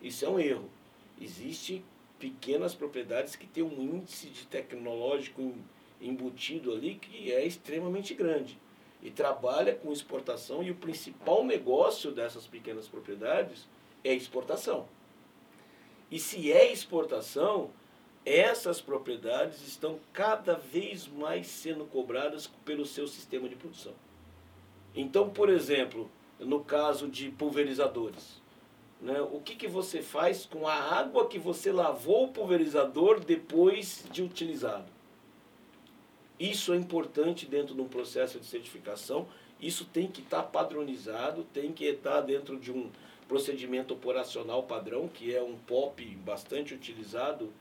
isso 0.00 0.24
é 0.24 0.28
um 0.28 0.38
erro. 0.38 0.70
Existem 1.20 1.84
pequenas 2.18 2.74
propriedades 2.74 3.34
que 3.34 3.46
têm 3.46 3.64
um 3.64 3.82
índice 3.82 4.28
de 4.28 4.46
tecnológico 4.46 5.54
embutido 6.00 6.72
ali 6.72 6.94
que 6.94 7.32
é 7.32 7.44
extremamente 7.44 8.14
grande 8.14 8.58
e 9.02 9.10
trabalha 9.10 9.74
com 9.74 9.92
exportação 9.92 10.62
e 10.62 10.70
o 10.70 10.74
principal 10.74 11.44
negócio 11.44 12.10
dessas 12.10 12.46
pequenas 12.46 12.88
propriedades 12.88 13.68
é 14.02 14.14
exportação. 14.14 14.88
E 16.14 16.20
se 16.20 16.52
é 16.52 16.70
exportação, 16.70 17.70
essas 18.24 18.80
propriedades 18.80 19.66
estão 19.66 19.98
cada 20.12 20.54
vez 20.54 21.08
mais 21.08 21.48
sendo 21.48 21.84
cobradas 21.86 22.48
pelo 22.64 22.86
seu 22.86 23.08
sistema 23.08 23.48
de 23.48 23.56
produção. 23.56 23.92
Então, 24.94 25.28
por 25.28 25.48
exemplo, 25.48 26.08
no 26.38 26.62
caso 26.62 27.08
de 27.08 27.30
pulverizadores, 27.30 28.40
né, 29.00 29.20
o 29.22 29.40
que, 29.40 29.56
que 29.56 29.66
você 29.66 30.02
faz 30.02 30.46
com 30.46 30.68
a 30.68 30.74
água 30.74 31.26
que 31.26 31.36
você 31.36 31.72
lavou 31.72 32.26
o 32.26 32.28
pulverizador 32.28 33.18
depois 33.18 34.04
de 34.12 34.22
utilizado? 34.22 34.86
Isso 36.38 36.72
é 36.72 36.76
importante 36.76 37.44
dentro 37.44 37.74
de 37.74 37.80
um 37.80 37.88
processo 37.88 38.38
de 38.38 38.46
certificação. 38.46 39.26
Isso 39.60 39.84
tem 39.84 40.06
que 40.06 40.20
estar 40.20 40.44
padronizado, 40.44 41.42
tem 41.52 41.72
que 41.72 41.84
estar 41.86 42.20
dentro 42.20 42.56
de 42.56 42.70
um 42.70 42.88
procedimento 43.28 43.94
operacional 43.94 44.62
padrão, 44.64 45.08
que 45.08 45.34
é 45.34 45.42
um 45.42 45.56
POP 45.56 46.04
bastante 46.16 46.74
utilizado, 46.74 47.52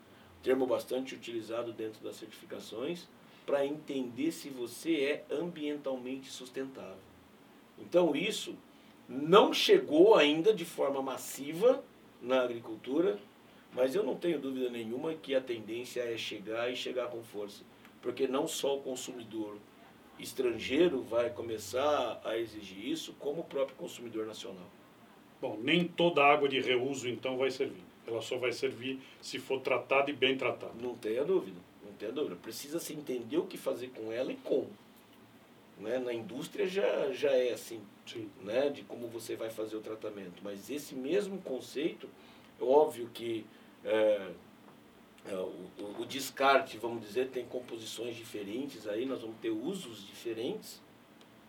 termo 0.41 0.65
bastante 0.65 1.15
utilizado 1.15 1.71
dentro 1.71 2.03
das 2.03 2.17
certificações, 2.17 3.07
para 3.45 3.65
entender 3.65 4.31
se 4.31 4.49
você 4.49 5.23
é 5.29 5.35
ambientalmente 5.35 6.29
sustentável. 6.31 6.97
Então 7.77 8.15
isso 8.15 8.55
não 9.07 9.53
chegou 9.53 10.15
ainda 10.15 10.53
de 10.53 10.65
forma 10.65 11.01
massiva 11.01 11.83
na 12.21 12.41
agricultura, 12.41 13.19
mas 13.73 13.95
eu 13.95 14.03
não 14.03 14.15
tenho 14.15 14.39
dúvida 14.39 14.69
nenhuma 14.69 15.13
que 15.13 15.35
a 15.35 15.41
tendência 15.41 16.01
é 16.01 16.17
chegar 16.17 16.71
e 16.71 16.75
chegar 16.75 17.07
com 17.07 17.21
força, 17.23 17.63
porque 18.01 18.27
não 18.27 18.47
só 18.47 18.77
o 18.77 18.81
consumidor 18.81 19.57
estrangeiro 20.19 21.01
vai 21.01 21.29
começar 21.29 22.21
a 22.23 22.37
exigir 22.37 22.87
isso, 22.87 23.13
como 23.19 23.41
o 23.41 23.45
próprio 23.45 23.75
consumidor 23.75 24.25
nacional. 24.25 24.69
Bom, 25.43 25.59
nem 25.61 25.85
toda 25.85 26.23
água 26.23 26.47
de 26.47 26.61
reuso 26.61 27.09
então 27.09 27.37
vai 27.37 27.51
servir. 27.51 27.83
Ela 28.07 28.21
só 28.21 28.37
vai 28.37 28.53
servir 28.53 29.01
se 29.21 29.37
for 29.39 29.59
tratada 29.59 30.09
e 30.09 30.13
bem 30.13 30.37
tratada. 30.37 30.71
Não 30.81 30.95
tenha 30.95 31.25
dúvida, 31.25 31.59
não 31.83 31.91
tenha 31.91 32.13
dúvida. 32.13 32.37
Precisa 32.37 32.79
se 32.79 32.93
entender 32.93 33.35
o 33.35 33.45
que 33.45 33.57
fazer 33.57 33.89
com 33.89 34.09
ela 34.09 34.31
e 34.31 34.37
como. 34.37 34.69
Né? 35.77 35.99
Na 35.99 36.13
indústria 36.13 36.65
já, 36.65 37.11
já 37.11 37.31
é 37.31 37.51
assim, 37.51 37.81
Sim. 38.05 38.29
Né? 38.41 38.69
de 38.69 38.83
como 38.83 39.09
você 39.09 39.35
vai 39.35 39.49
fazer 39.49 39.75
o 39.75 39.81
tratamento. 39.81 40.41
Mas 40.41 40.69
esse 40.69 40.95
mesmo 40.95 41.41
conceito, 41.41 42.07
óbvio 42.61 43.09
que 43.13 43.45
é, 43.83 44.29
é, 45.25 45.35
o, 45.35 45.99
o, 45.99 46.05
descarte, 46.05 46.77
vamos 46.77 47.05
dizer, 47.05 47.27
tem 47.31 47.43
composições 47.43 48.15
diferentes 48.15 48.87
aí, 48.87 49.05
nós 49.05 49.19
vamos 49.19 49.35
ter 49.41 49.49
usos 49.49 50.07
diferentes, 50.07 50.81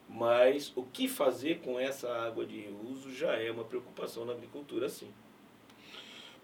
mas 0.08 0.72
o 0.76 0.82
que 0.82 1.08
fazer 1.08 1.60
com 1.60 1.78
essa 1.78 2.08
água 2.08 2.44
de 2.44 2.68
uso 2.88 3.12
já 3.12 3.32
é 3.34 3.50
uma 3.50 3.64
preocupação 3.64 4.24
na 4.24 4.32
agricultura, 4.32 4.88
sim. 4.88 5.10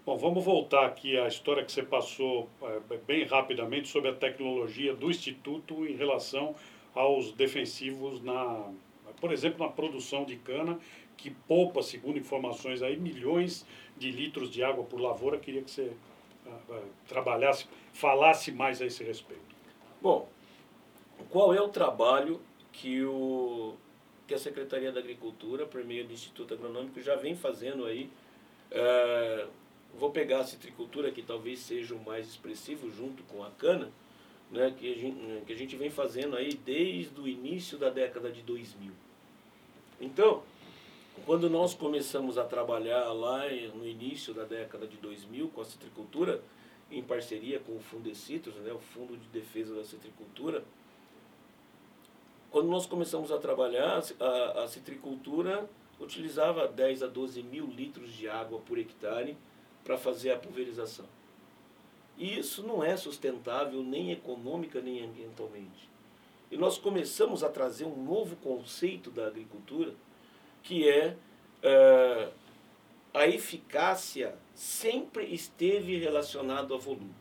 Bom, 0.03 0.17
vamos 0.17 0.43
voltar 0.43 0.87
aqui 0.87 1.17
à 1.17 1.27
história 1.27 1.63
que 1.63 1.71
você 1.71 1.83
passou 1.83 2.49
é, 2.63 2.97
bem 2.97 3.23
rapidamente 3.23 3.87
sobre 3.87 4.09
a 4.09 4.15
tecnologia 4.15 4.95
do 4.95 5.11
Instituto 5.11 5.85
em 5.85 5.95
relação 5.95 6.55
aos 6.95 7.31
defensivos 7.33 8.21
na, 8.21 8.71
por 9.19 9.31
exemplo, 9.31 9.63
na 9.63 9.71
produção 9.71 10.25
de 10.25 10.37
cana, 10.37 10.79
que 11.15 11.29
poupa, 11.29 11.83
segundo 11.83 12.17
informações 12.17 12.81
aí, 12.81 12.97
milhões 12.97 13.65
de 13.95 14.09
litros 14.09 14.49
de 14.49 14.63
água 14.63 14.83
por 14.83 14.99
lavoura. 14.99 15.37
Queria 15.37 15.61
que 15.61 15.69
você 15.69 15.91
uh, 16.47 16.73
uh, 16.73 16.83
trabalhasse, 17.07 17.67
falasse 17.93 18.51
mais 18.51 18.81
a 18.81 18.87
esse 18.87 19.03
respeito. 19.03 19.55
Bom, 20.01 20.27
qual 21.29 21.53
é 21.53 21.61
o 21.61 21.69
trabalho 21.69 22.41
que, 22.71 23.03
o, 23.03 23.75
que 24.27 24.33
a 24.33 24.39
Secretaria 24.39 24.91
da 24.91 24.99
Agricultura, 24.99 25.65
por 25.65 25.83
meio 25.83 26.05
do 26.05 26.13
Instituto 26.13 26.53
Agronômico, 26.53 27.01
já 27.01 27.15
vem 27.15 27.35
fazendo 27.35 27.85
aí? 27.85 28.09
Uh, 28.71 29.49
vou 29.97 30.11
pegar 30.11 30.39
a 30.39 30.43
citricultura, 30.43 31.11
que 31.11 31.21
talvez 31.21 31.59
seja 31.59 31.93
o 31.93 32.03
mais 32.03 32.27
expressivo, 32.27 32.89
junto 32.89 33.23
com 33.23 33.43
a 33.43 33.49
cana, 33.51 33.91
né, 34.49 34.73
que, 34.77 34.91
a 34.91 34.95
gente, 34.95 35.45
que 35.45 35.53
a 35.53 35.55
gente 35.55 35.75
vem 35.75 35.89
fazendo 35.89 36.35
aí 36.35 36.53
desde 36.53 37.19
o 37.19 37.27
início 37.27 37.77
da 37.77 37.89
década 37.89 38.31
de 38.31 38.41
2000. 38.41 38.91
Então, 39.99 40.43
quando 41.25 41.49
nós 41.49 41.73
começamos 41.73 42.37
a 42.37 42.43
trabalhar 42.43 43.11
lá 43.13 43.43
no 43.75 43.85
início 43.85 44.33
da 44.33 44.43
década 44.43 44.87
de 44.87 44.97
2000 44.97 45.49
com 45.49 45.61
a 45.61 45.65
citricultura, 45.65 46.41
em 46.89 47.01
parceria 47.01 47.59
com 47.59 47.75
o 47.75 47.79
Fundecitrus, 47.79 48.55
né, 48.55 48.73
o 48.73 48.79
Fundo 48.79 49.15
de 49.15 49.27
Defesa 49.27 49.75
da 49.75 49.83
Citricultura, 49.83 50.63
quando 52.51 52.67
nós 52.67 52.85
começamos 52.85 53.31
a 53.31 53.37
trabalhar, 53.37 54.03
a, 54.19 54.63
a 54.63 54.67
citricultura 54.67 55.67
utilizava 55.99 56.67
10 56.67 57.03
a 57.03 57.07
12 57.07 57.41
mil 57.43 57.65
litros 57.65 58.11
de 58.13 58.27
água 58.27 58.59
por 58.59 58.77
hectare 58.77 59.37
para 59.83 59.97
fazer 59.97 60.31
a 60.31 60.37
pulverização. 60.37 61.05
E 62.17 62.37
isso 62.37 62.61
não 62.61 62.83
é 62.83 62.97
sustentável 62.97 63.81
nem 63.81 64.11
econômica 64.11 64.81
nem 64.81 65.03
ambientalmente. 65.03 65.89
E 66.51 66.57
nós 66.57 66.77
começamos 66.77 67.43
a 67.43 67.49
trazer 67.49 67.85
um 67.85 68.03
novo 68.03 68.35
conceito 68.35 69.09
da 69.09 69.27
agricultura, 69.27 69.93
que 70.61 70.87
é, 70.87 71.15
é 71.63 72.29
a 73.13 73.27
eficácia 73.27 74.35
sempre 74.53 75.25
esteve 75.33 75.97
relacionado 75.97 76.73
a 76.73 76.77
volume. 76.77 77.15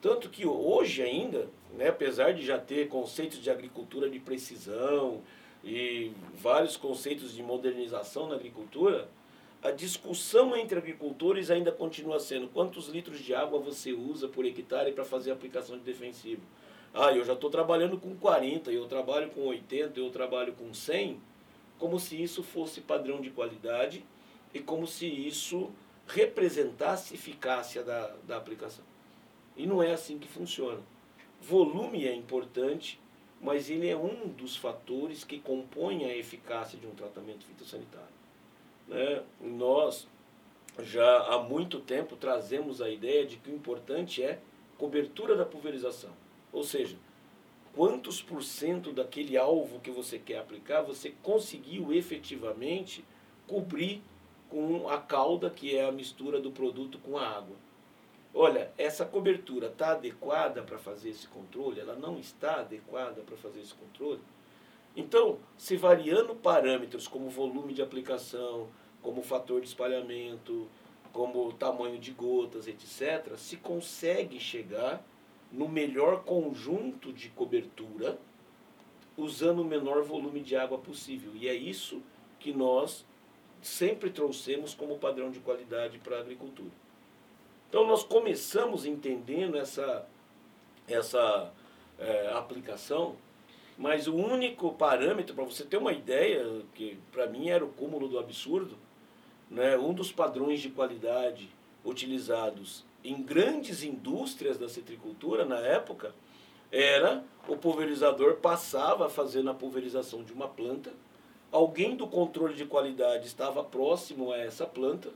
Tanto 0.00 0.30
que 0.30 0.46
hoje 0.46 1.02
ainda, 1.02 1.48
né, 1.76 1.88
apesar 1.88 2.32
de 2.32 2.44
já 2.44 2.58
ter 2.58 2.88
conceitos 2.88 3.38
de 3.38 3.50
agricultura 3.50 4.08
de 4.08 4.18
precisão 4.18 5.22
e 5.64 6.12
vários 6.34 6.76
conceitos 6.76 7.34
de 7.34 7.42
modernização 7.42 8.28
na 8.28 8.34
agricultura, 8.34 9.08
a 9.62 9.70
discussão 9.70 10.56
entre 10.56 10.78
agricultores 10.78 11.50
ainda 11.50 11.72
continua 11.72 12.20
sendo 12.20 12.48
quantos 12.48 12.88
litros 12.88 13.18
de 13.18 13.34
água 13.34 13.58
você 13.58 13.92
usa 13.92 14.28
por 14.28 14.44
hectare 14.44 14.92
para 14.92 15.04
fazer 15.04 15.32
aplicação 15.32 15.76
de 15.76 15.82
defensivo. 15.82 16.42
Ah, 16.94 17.12
eu 17.12 17.24
já 17.24 17.32
estou 17.32 17.50
trabalhando 17.50 17.98
com 17.98 18.16
40, 18.16 18.70
eu 18.70 18.86
trabalho 18.86 19.30
com 19.30 19.42
80, 19.46 19.98
eu 19.98 20.10
trabalho 20.10 20.52
com 20.54 20.72
100, 20.72 21.20
como 21.78 21.98
se 21.98 22.20
isso 22.20 22.42
fosse 22.42 22.80
padrão 22.80 23.20
de 23.20 23.30
qualidade 23.30 24.04
e 24.54 24.60
como 24.60 24.86
se 24.86 25.06
isso 25.06 25.70
representasse 26.06 27.14
eficácia 27.14 27.82
da, 27.82 28.14
da 28.26 28.36
aplicação. 28.36 28.84
E 29.56 29.66
não 29.66 29.82
é 29.82 29.92
assim 29.92 30.18
que 30.18 30.28
funciona. 30.28 30.80
Volume 31.40 32.06
é 32.06 32.14
importante, 32.14 33.00
mas 33.40 33.70
ele 33.70 33.88
é 33.88 33.96
um 33.96 34.28
dos 34.28 34.56
fatores 34.56 35.24
que 35.24 35.38
compõem 35.38 36.04
a 36.04 36.16
eficácia 36.16 36.78
de 36.78 36.86
um 36.86 36.94
tratamento 36.94 37.44
fitossanitário. 37.44 38.18
Né? 38.88 39.22
Nós 39.40 40.08
já 40.80 41.24
há 41.26 41.42
muito 41.42 41.80
tempo 41.80 42.16
trazemos 42.16 42.80
a 42.80 42.88
ideia 42.88 43.26
de 43.26 43.36
que 43.36 43.50
o 43.50 43.54
importante 43.54 44.22
é 44.22 44.40
cobertura 44.76 45.36
da 45.36 45.44
pulverização. 45.44 46.10
Ou 46.52 46.62
seja, 46.62 46.96
quantos 47.74 48.22
por 48.22 48.42
cento 48.42 48.92
daquele 48.92 49.36
alvo 49.36 49.80
que 49.80 49.90
você 49.90 50.18
quer 50.18 50.38
aplicar 50.38 50.82
você 50.82 51.14
conseguiu 51.22 51.92
efetivamente 51.92 53.04
cobrir 53.46 54.02
com 54.48 54.88
a 54.88 54.98
cauda, 54.98 55.50
que 55.50 55.76
é 55.76 55.84
a 55.84 55.92
mistura 55.92 56.40
do 56.40 56.50
produto 56.50 56.98
com 56.98 57.18
a 57.18 57.26
água. 57.26 57.56
Olha, 58.34 58.70
essa 58.76 59.04
cobertura 59.04 59.68
está 59.68 59.92
adequada 59.92 60.62
para 60.62 60.78
fazer 60.78 61.10
esse 61.10 61.26
controle? 61.26 61.80
Ela 61.80 61.96
não 61.96 62.18
está 62.18 62.60
adequada 62.60 63.22
para 63.22 63.36
fazer 63.36 63.60
esse 63.60 63.74
controle? 63.74 64.20
Então, 64.96 65.38
se 65.56 65.76
variando 65.76 66.34
parâmetros 66.34 67.06
como 67.08 67.30
volume 67.30 67.72
de 67.72 67.82
aplicação, 67.82 68.68
como 69.02 69.22
fator 69.22 69.60
de 69.60 69.68
espalhamento, 69.68 70.68
como 71.12 71.52
tamanho 71.52 71.98
de 71.98 72.12
gotas, 72.12 72.66
etc., 72.66 73.36
se 73.36 73.56
consegue 73.56 74.38
chegar 74.38 75.04
no 75.50 75.68
melhor 75.68 76.24
conjunto 76.24 77.12
de 77.12 77.28
cobertura 77.30 78.18
usando 79.16 79.60
o 79.60 79.64
menor 79.64 80.02
volume 80.02 80.40
de 80.40 80.54
água 80.54 80.78
possível. 80.78 81.32
E 81.34 81.48
é 81.48 81.54
isso 81.54 82.02
que 82.38 82.52
nós 82.52 83.04
sempre 83.60 84.10
trouxemos 84.10 84.74
como 84.74 84.98
padrão 84.98 85.30
de 85.30 85.40
qualidade 85.40 85.98
para 85.98 86.16
a 86.16 86.20
agricultura. 86.20 86.70
Então 87.68 87.86
nós 87.86 88.02
começamos 88.02 88.86
entendendo 88.86 89.56
essa, 89.56 90.06
essa 90.86 91.52
é, 91.98 92.32
aplicação, 92.32 93.16
mas 93.76 94.08
o 94.08 94.14
único 94.14 94.72
parâmetro, 94.72 95.34
para 95.34 95.44
você 95.44 95.64
ter 95.64 95.76
uma 95.76 95.92
ideia, 95.92 96.62
que 96.74 96.98
para 97.12 97.26
mim 97.26 97.48
era 97.48 97.64
o 97.64 97.72
cúmulo 97.72 98.08
do 98.08 98.18
absurdo, 98.18 98.76
né, 99.50 99.76
um 99.76 99.92
dos 99.92 100.10
padrões 100.10 100.60
de 100.60 100.70
qualidade 100.70 101.48
utilizados 101.84 102.84
em 103.04 103.22
grandes 103.22 103.82
indústrias 103.82 104.58
da 104.58 104.68
citricultura 104.68 105.44
na 105.44 105.58
época 105.58 106.14
era 106.70 107.24
o 107.46 107.56
pulverizador 107.56 108.36
passava 108.36 109.08
fazendo 109.08 109.50
a 109.50 109.54
pulverização 109.54 110.22
de 110.22 110.32
uma 110.32 110.48
planta, 110.48 110.92
alguém 111.50 111.96
do 111.96 112.06
controle 112.06 112.54
de 112.54 112.66
qualidade 112.66 113.26
estava 113.26 113.64
próximo 113.64 114.32
a 114.32 114.38
essa 114.38 114.66
planta, 114.66 115.10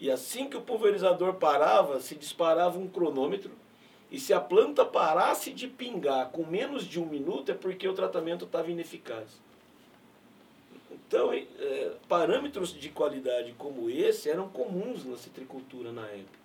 e 0.00 0.10
assim 0.10 0.48
que 0.48 0.56
o 0.56 0.62
pulverizador 0.62 1.34
parava, 1.34 2.00
se 2.00 2.14
disparava 2.14 2.78
um 2.78 2.88
cronômetro, 2.88 3.52
e 4.10 4.18
se 4.18 4.32
a 4.32 4.40
planta 4.40 4.84
parasse 4.84 5.52
de 5.52 5.68
pingar 5.68 6.30
com 6.30 6.44
menos 6.44 6.84
de 6.84 6.98
um 6.98 7.06
minuto 7.06 7.52
é 7.52 7.54
porque 7.54 7.86
o 7.86 7.94
tratamento 7.94 8.44
estava 8.44 8.70
ineficaz. 8.70 9.28
Então, 10.90 11.32
é, 11.32 11.92
parâmetros 12.08 12.72
de 12.72 12.88
qualidade 12.88 13.54
como 13.56 13.88
esse 13.88 14.28
eram 14.28 14.48
comuns 14.48 15.04
na 15.04 15.16
citricultura 15.16 15.92
na 15.92 16.06
época. 16.08 16.40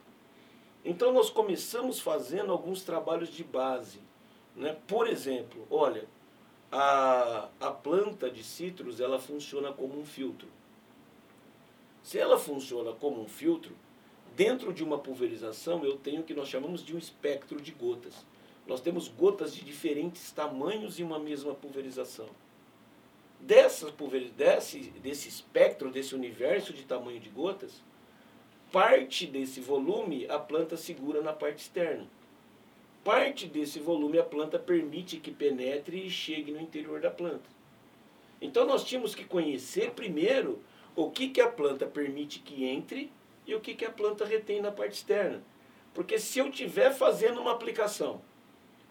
Então 0.86 1.12
nós 1.12 1.32
começamos 1.32 2.00
fazendo 2.00 2.52
alguns 2.52 2.84
trabalhos 2.84 3.30
de 3.30 3.44
base. 3.44 4.00
Né? 4.56 4.78
Por 4.88 5.08
exemplo, 5.08 5.66
olha, 5.72 6.06
a, 6.72 7.50
a 7.60 7.72
planta 7.72 8.30
de 8.30 8.44
citros 8.44 9.00
ela 9.00 9.18
funciona 9.18 9.74
como 9.74 10.00
um 10.00 10.06
filtro. 10.06 10.48
Se 12.06 12.20
ela 12.20 12.38
funciona 12.38 12.92
como 12.92 13.20
um 13.20 13.28
filtro, 13.28 13.76
dentro 14.36 14.72
de 14.72 14.84
uma 14.84 15.00
pulverização 15.00 15.84
eu 15.84 15.98
tenho 15.98 16.22
o 16.22 16.24
que 16.24 16.36
nós 16.36 16.48
chamamos 16.48 16.86
de 16.86 16.96
um 16.96 17.00
espectro 17.00 17.60
de 17.60 17.72
gotas. 17.72 18.14
Nós 18.68 18.80
temos 18.80 19.08
gotas 19.08 19.56
de 19.56 19.66
diferentes 19.66 20.32
tamanhos 20.32 21.00
em 21.00 21.04
uma 21.04 21.18
mesma 21.18 21.56
pulverização. 21.56 22.28
Dessa, 23.40 23.92
desse, 24.38 24.82
desse 25.02 25.30
espectro, 25.30 25.90
desse 25.90 26.14
universo 26.14 26.74
de 26.74 26.84
tamanho 26.84 27.20
de 27.20 27.30
gotas, 27.30 27.82
parte 28.72 29.26
desse 29.26 29.60
volume 29.60 30.28
a 30.30 30.38
planta 30.38 30.78
segura 30.78 31.24
na 31.24 31.34
parte 31.34 31.64
externa. 31.64 32.06
Parte 33.04 33.48
desse 33.48 33.80
volume 33.80 34.20
a 34.20 34.24
planta 34.24 34.60
permite 34.60 35.18
que 35.18 35.32
penetre 35.32 36.06
e 36.06 36.12
chegue 36.12 36.52
no 36.52 36.62
interior 36.62 37.02
da 37.02 37.10
planta. 37.10 37.50
Então 38.40 38.64
nós 38.68 38.84
tínhamos 38.84 39.16
que 39.16 39.26
conhecer 39.26 39.90
primeiro 39.94 40.62
o 40.96 41.10
que, 41.10 41.30
que 41.30 41.42
a 41.42 41.50
planta 41.50 41.86
permite 41.86 42.40
que 42.40 42.66
entre 42.66 43.12
e 43.46 43.54
o 43.54 43.60
que, 43.60 43.76
que 43.76 43.86
a 43.86 43.92
planta 43.92 44.26
retém 44.26 44.62
na 44.62 44.72
parte 44.72 44.94
externa. 44.94 45.44
Porque 45.94 46.18
se 46.18 46.40
eu 46.40 46.50
estiver 46.50 46.94
fazendo 46.94 47.40
uma 47.40 47.52
aplicação 47.52 48.22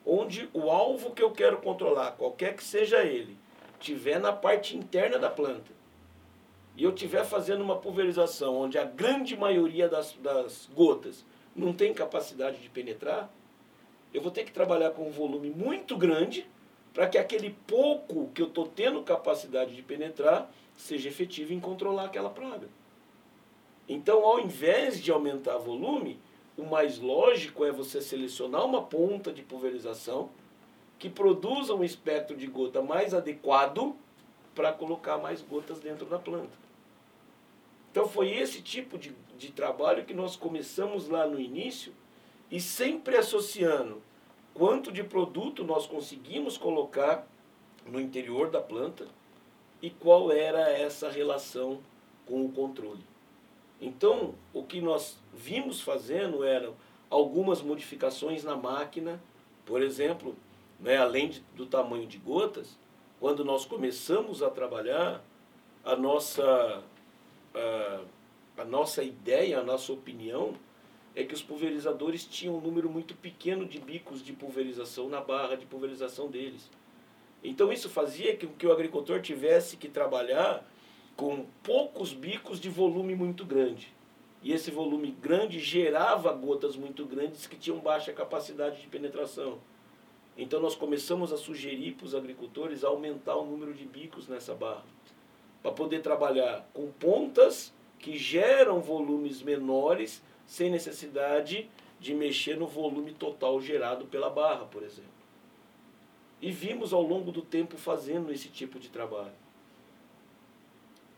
onde 0.07 0.49
o 0.53 0.71
alvo 0.71 1.13
que 1.13 1.23
eu 1.23 1.31
quero 1.31 1.59
controlar, 1.59 2.13
qualquer 2.13 2.55
que 2.55 2.63
seja 2.63 3.03
ele, 3.03 3.37
estiver 3.81 4.21
na 4.21 4.33
parte 4.33 4.77
interna 4.77 5.19
da 5.19 5.31
planta, 5.31 5.73
e 6.77 6.85
eu 6.85 6.91
estiver 6.91 7.25
fazendo 7.25 7.63
uma 7.63 7.77
pulverização 7.77 8.57
onde 8.57 8.79
a 8.79 8.85
grande 8.85 9.37
maioria 9.37 9.89
das, 9.89 10.13
das 10.15 10.69
gotas 10.75 11.25
não 11.55 11.73
tem 11.73 11.95
capacidade 11.95 12.59
de 12.59 12.69
penetrar, 12.69 13.31
eu 14.13 14.21
vou 14.21 14.31
ter 14.31 14.45
que 14.45 14.53
trabalhar 14.53 14.91
com 14.91 15.07
um 15.07 15.11
volume 15.11 15.51
muito 15.51 15.97
grande 15.97 16.47
para 16.93 17.09
que 17.09 17.19
aquele 17.19 17.51
pouco 17.67 18.31
que 18.35 18.43
eu 18.43 18.47
estou 18.47 18.67
tendo 18.67 19.03
capacidade 19.03 19.75
de 19.75 19.83
penetrar 19.83 20.51
seja 20.77 21.09
efetivo 21.09 21.53
em 21.53 21.61
controlar 21.61 22.07
aquela 22.07 22.31
praga. 22.31 22.69
Então, 23.89 24.25
ao 24.25 24.41
invés 24.41 25.01
de 25.01 25.13
aumentar 25.13 25.59
volume, 25.59 26.19
o 26.57 26.65
mais 26.65 26.99
lógico 26.99 27.65
é 27.65 27.73
você 27.73 28.01
selecionar 28.01 28.65
uma 28.65 28.83
ponta 28.83 29.33
de 29.33 29.43
pulverização 29.43 30.31
que 30.99 31.11
produza 31.11 31.75
um 31.75 31.85
espectro 31.85 32.37
de 32.37 32.47
gota 32.47 32.81
mais 32.81 33.13
adequado 33.13 33.95
para 34.55 34.73
colocar 34.73 35.19
mais 35.19 35.43
gotas 35.43 35.81
dentro 35.81 36.07
da 36.07 36.19
planta. 36.19 36.57
Então 37.91 38.09
foi 38.09 38.31
esse 38.31 38.63
tipo 38.63 38.97
de, 38.97 39.15
de 39.37 39.53
trabalho 39.53 40.05
que 40.05 40.15
nós 40.15 40.37
começamos 40.37 41.09
lá 41.09 41.27
no 41.27 41.41
início 41.41 41.93
e 42.51 42.61
sempre 42.61 43.17
associando 43.17 44.01
quanto 44.53 44.93
de 44.93 45.03
produto 45.03 45.65
nós 45.65 45.87
conseguimos 45.87 46.57
colocar 46.57 47.27
no 47.85 48.01
interior 48.01 48.51
da 48.51 48.61
planta 48.61 49.07
e 49.85 49.91
qual 49.91 50.33
era 50.33 50.71
essa 50.71 51.11
relação 51.11 51.79
com 52.25 52.43
o 52.43 52.51
controle. 52.51 53.05
Então, 53.79 54.35
o 54.51 54.65
que 54.65 54.81
nós 54.81 55.19
vimos 55.35 55.83
fazendo 55.83 56.43
eram 56.43 56.75
algumas 57.11 57.61
modificações 57.61 58.43
na 58.43 58.57
máquina, 58.57 59.23
por 59.67 59.83
exemplo, 59.83 60.35
né, 60.81 60.97
além 60.97 61.29
de, 61.29 61.41
do 61.55 61.67
tamanho 61.67 62.07
de 62.07 62.17
gotas, 62.17 62.79
quando 63.21 63.45
nós 63.45 63.67
começamos 63.67 64.43
a 64.43 64.49
trabalhar, 64.49 65.23
a 65.85 65.95
nossa, 65.95 66.83
a, 67.55 68.01
a 68.63 68.65
nossa 68.65 69.03
ideia, 69.03 69.61
a 69.61 69.63
nossa 69.63 69.93
opinião 69.93 70.55
é 71.15 71.25
que 71.25 71.35
os 71.35 71.43
pulverizadores 71.43 72.25
tinham 72.25 72.57
um 72.57 72.61
número 72.63 72.89
muito 72.89 73.15
pequeno 73.15 73.67
de 73.67 73.79
bicos 73.79 74.25
de 74.25 74.33
pulverização 74.33 75.11
na 75.11 75.21
barra 75.21 75.57
de 75.57 75.67
pulverização 75.67 76.31
deles. 76.31 76.71
Então 77.45 77.71
isso 77.71 77.91
fazia 77.91 78.35
com 78.35 78.47
que 78.49 78.67
o 78.67 78.73
agricultor 78.73 79.21
tivesse 79.21 79.77
que 79.77 79.87
trabalhar 79.87 80.67
com 81.15 81.45
poucos 81.63 82.15
bicos 82.15 82.59
de 82.59 82.71
volume 82.71 83.15
muito 83.15 83.45
grande. 83.45 83.93
E 84.43 84.51
esse 84.53 84.71
volume 84.71 85.11
grande 85.11 85.59
gerava 85.59 86.33
gotas 86.33 86.75
muito 86.75 87.05
grandes 87.05 87.47
que 87.47 87.57
tinham 87.57 87.79
baixa 87.79 88.13
capacidade 88.15 88.81
de 88.81 88.89
penetração. 88.89 89.59
Então 90.37 90.59
nós 90.59 90.75
começamos 90.75 91.33
a 91.33 91.37
sugerir 91.37 91.93
para 91.93 92.07
os 92.07 92.15
agricultores 92.15 92.83
aumentar 92.83 93.37
o 93.37 93.45
número 93.45 93.75
de 93.75 93.85
bicos 93.85 94.27
nessa 94.27 94.55
barra, 94.55 94.85
para 95.63 95.71
poder 95.71 96.01
trabalhar 96.01 96.69
com 96.73 96.91
pontas 96.93 97.73
que 97.99 98.19
geram 98.19 98.81
volumes 98.81 99.43
menores 99.43 100.23
sem 100.47 100.71
necessidade 100.71 101.71
de 102.01 102.13
mexer 102.13 102.57
no 102.57 102.67
volume 102.67 103.13
total 103.13 103.61
gerado 103.61 104.07
pela 104.07 104.29
barra, 104.29 104.65
por 104.67 104.83
exemplo. 104.83 105.14
E 106.45 106.51
vimos 106.51 106.93
ao 106.93 107.01
longo 107.01 107.33
do 107.33 107.41
tempo 107.41 107.79
fazendo 107.79 108.31
esse 108.31 108.51
tipo 108.51 108.79
de 108.79 108.91
trabalho. 108.91 109.33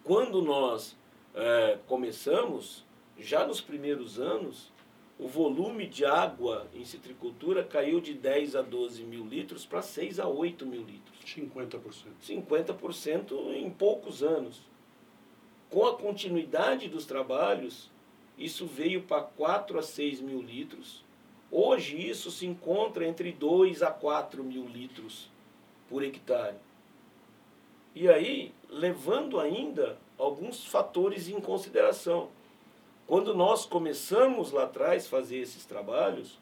Quando 0.05 0.41
nós 0.41 0.97
é, 1.35 1.81
começamos, 1.89 2.85
já 3.19 3.45
nos 3.45 3.61
primeiros 3.61 4.21
anos, 4.21 4.71
o 5.19 5.27
volume 5.27 5.85
de 5.89 6.05
água 6.05 6.69
em 6.73 6.85
citricultura 6.85 7.65
caiu 7.65 8.01
de 8.01 8.15
10 8.15 8.55
a 8.55 8.63
12 8.63 9.03
mil 9.03 9.27
litros 9.27 9.67
para 9.67 9.83
6 9.83 10.21
a 10.21 10.29
8 10.29 10.65
mil 10.65 10.85
litros. 10.85 11.19
50%. 11.27 11.81
50% 12.23 13.33
em 13.53 13.69
poucos 13.69 14.23
anos. 14.23 14.61
Com 15.69 15.87
a 15.87 15.97
continuidade 15.97 16.87
dos 16.87 17.05
trabalhos, 17.05 17.91
isso 18.39 18.65
veio 18.65 19.03
para 19.03 19.23
4 19.23 19.77
a 19.77 19.83
6 19.83 20.21
mil 20.21 20.41
litros. 20.41 21.05
Hoje 21.51 21.97
isso 21.97 22.31
se 22.31 22.47
encontra 22.47 23.07
entre 23.07 23.33
2 23.33 23.83
a 23.83 23.91
4 23.91 24.43
mil 24.43 24.67
litros 24.67 25.31
por 25.89 26.03
hectare. 26.03 26.57
E 27.95 28.09
aí, 28.09 28.53
levando 28.69 29.41
ainda 29.41 29.99
alguns 30.19 30.65
fatores 30.65 31.29
em 31.29 31.41
consideração. 31.41 32.29
Quando 33.07 33.35
nós 33.35 33.65
começamos 33.65 34.51
lá 34.51 34.65
atrás 34.65 35.07
fazer 35.07 35.39
esses 35.39 35.65
trabalhos, 35.65 36.33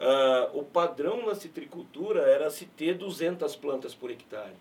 uh, 0.00 0.58
o 0.58 0.64
padrão 0.64 1.24
na 1.24 1.34
citricultura 1.34 2.22
era 2.22 2.50
se 2.50 2.66
ter 2.66 2.98
200 2.98 3.54
plantas 3.56 3.94
por 3.94 4.10
hectare. 4.10 4.56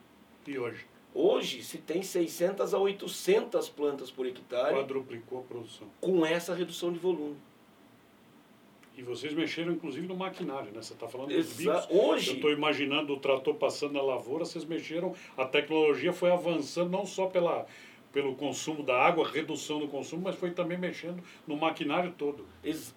E 0.45 0.58
hoje? 0.58 0.86
Hoje 1.13 1.63
se 1.63 1.80
tem 1.80 2.04
600 2.04 2.73
a 2.73 2.78
800 2.78 3.69
plantas 3.69 4.12
por 4.12 4.28
hectare. 4.28 4.75
Quadruplicou 4.75 5.39
a 5.39 5.43
produção. 5.43 5.88
Com 5.99 6.25
essa 6.25 6.54
redução 6.54 6.93
de 6.93 6.99
volume. 6.99 7.38
E 8.97 9.01
vocês 9.01 9.34
mexeram 9.34 9.73
inclusive 9.73 10.08
no 10.08 10.15
maquinário, 10.15 10.71
né? 10.71 10.81
Você 10.81 10.93
está 10.93 11.08
falando 11.08 11.34
dos 11.34 11.53
bicos. 11.53 11.88
Hoje. 11.89 12.29
Eu 12.29 12.36
estou 12.36 12.51
imaginando 12.51 13.13
o 13.13 13.19
trator 13.19 13.55
passando 13.55 13.93
na 13.93 14.01
lavoura, 14.01 14.45
vocês 14.45 14.63
mexeram, 14.63 15.13
a 15.38 15.45
tecnologia 15.45 16.13
foi 16.13 16.31
avançando 16.31 16.89
não 16.89 17.05
só 17.05 17.27
pela, 17.27 17.65
pelo 18.13 18.36
consumo 18.36 18.84
da 18.84 18.97
água, 18.97 19.27
redução 19.27 19.79
do 19.79 19.88
consumo, 19.88 20.23
mas 20.23 20.36
foi 20.36 20.51
também 20.51 20.77
mexendo 20.77 21.21
no 21.45 21.58
maquinário 21.58 22.13
todo. 22.17 22.45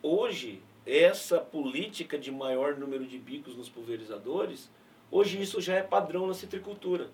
Hoje, 0.03 0.61
essa 0.87 1.39
política 1.39 2.17
de 2.19 2.31
maior 2.31 2.77
número 2.77 3.05
de 3.05 3.19
bicos 3.19 3.57
nos 3.57 3.69
pulverizadores, 3.69 4.71
hoje 5.11 5.41
isso 5.41 5.61
já 5.61 5.75
é 5.75 5.83
padrão 5.83 6.27
na 6.27 6.35
citricultura 6.35 7.11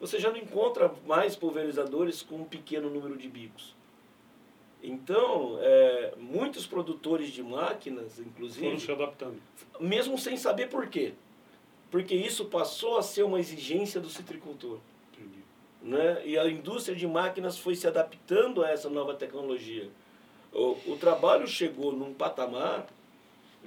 você 0.00 0.18
já 0.18 0.30
não 0.30 0.38
encontra 0.38 0.92
mais 1.06 1.34
pulverizadores 1.34 2.22
com 2.22 2.36
um 2.36 2.44
pequeno 2.44 2.90
número 2.90 3.16
de 3.16 3.28
bicos. 3.28 3.74
Então, 4.88 5.58
é, 5.60 6.14
muitos 6.16 6.64
produtores 6.64 7.30
de 7.30 7.42
máquinas, 7.42 8.20
inclusive. 8.20 8.66
Foram 8.66 8.78
se 8.78 8.92
adaptando. 8.92 9.42
Mesmo 9.80 10.16
sem 10.16 10.36
saber 10.36 10.68
por 10.68 10.86
quê. 10.86 11.12
Porque 11.90 12.14
isso 12.14 12.44
passou 12.44 12.96
a 12.96 13.02
ser 13.02 13.24
uma 13.24 13.40
exigência 13.40 14.00
do 14.00 14.08
citricultor. 14.08 14.78
Entendi. 15.12 15.40
Né? 15.82 16.22
E 16.24 16.38
a 16.38 16.48
indústria 16.48 16.96
de 16.96 17.04
máquinas 17.04 17.58
foi 17.58 17.74
se 17.74 17.88
adaptando 17.88 18.62
a 18.62 18.70
essa 18.70 18.88
nova 18.88 19.12
tecnologia. 19.14 19.90
O, 20.52 20.76
o 20.92 20.96
trabalho 20.96 21.48
chegou 21.48 21.92
num 21.92 22.14
patamar 22.14 22.86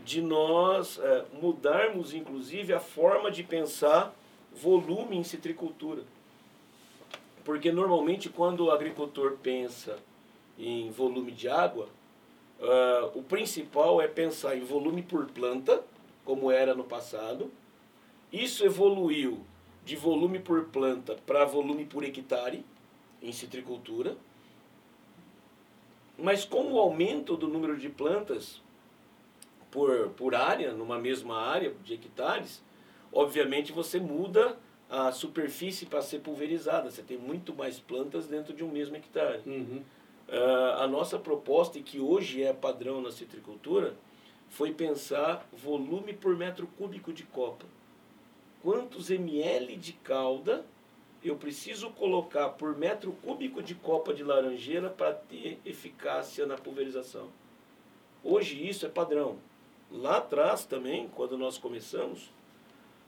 de 0.06 0.22
nós 0.22 0.98
é, 1.00 1.26
mudarmos, 1.34 2.14
inclusive, 2.14 2.72
a 2.72 2.80
forma 2.80 3.30
de 3.30 3.44
pensar 3.44 4.16
volume 4.54 5.18
em 5.18 5.24
citricultura. 5.26 6.04
Porque 7.44 7.74
normalmente 7.74 8.30
quando 8.30 8.62
o 8.66 8.72
agricultor 8.72 9.38
pensa 9.44 10.00
em 10.60 10.92
volume 10.92 11.32
de 11.32 11.48
água, 11.48 11.88
uh, 12.60 13.18
o 13.18 13.24
principal 13.24 14.02
é 14.02 14.08
pensar 14.08 14.58
em 14.58 14.64
volume 14.64 15.02
por 15.02 15.26
planta, 15.28 15.82
como 16.26 16.52
era 16.52 16.76
no 16.76 16.84
passado. 16.84 17.50
Isso 18.32 18.66
evoluiu 18.66 19.40
de 19.86 19.96
volume 19.96 20.40
por 20.40 20.66
planta 20.66 21.16
para 21.26 21.46
volume 21.46 21.86
por 21.86 22.04
hectare 22.04 22.64
em 23.22 23.32
citricultura. 23.32 24.16
Mas 26.18 26.44
com 26.44 26.74
o 26.74 26.80
aumento 26.80 27.38
do 27.38 27.48
número 27.48 27.78
de 27.78 27.90
plantas 27.90 28.62
por, 29.72 30.10
por 30.10 30.36
área, 30.36 30.74
numa 30.74 31.00
mesma 31.00 31.40
área 31.40 31.74
de 31.84 31.94
hectares, 31.94 32.62
obviamente 33.12 33.72
você 33.72 34.00
muda 34.00 34.58
a 34.90 35.12
superfície 35.12 35.86
para 35.86 36.02
ser 36.02 36.20
pulverizada. 36.20 36.92
Você 36.92 37.02
tem 37.02 37.18
muito 37.18 37.54
mais 37.56 37.80
plantas 37.80 38.28
dentro 38.28 38.54
de 38.54 38.64
um 38.64 38.70
mesmo 38.70 38.98
hectare. 38.98 39.42
Uhum. 39.46 39.82
Uh, 40.30 40.82
a 40.82 40.88
nossa 40.88 41.18
proposta, 41.18 41.80
e 41.80 41.84
que 41.84 42.00
hoje 42.00 42.44
é 42.44 42.54
padrão 42.54 43.02
na 43.02 43.12
citricultura, 43.12 43.96
foi 44.48 44.72
pensar 44.72 45.48
volume 45.52 46.14
por 46.14 46.38
metro 46.38 46.68
cúbico 46.78 47.12
de 47.12 47.24
copa. 47.24 47.66
Quantos 48.62 49.10
ml 49.10 49.76
de 49.76 49.94
calda 49.94 50.64
eu 51.24 51.36
preciso 51.36 51.90
colocar 51.92 52.50
por 52.50 52.78
metro 52.78 53.12
cúbico 53.24 53.62
de 53.64 53.74
copa 53.74 54.14
de 54.14 54.24
laranjeira 54.24 54.90
para 54.90 55.14
ter 55.14 55.60
eficácia 55.66 56.46
na 56.46 56.56
pulverização? 56.56 57.28
Hoje 58.24 58.68
isso 58.68 58.86
é 58.86 58.90
padrão. 58.90 59.38
Lá 59.92 60.18
atrás 60.18 60.64
também, 60.66 61.08
quando 61.08 61.38
nós 61.38 61.58
começamos, 61.58 62.30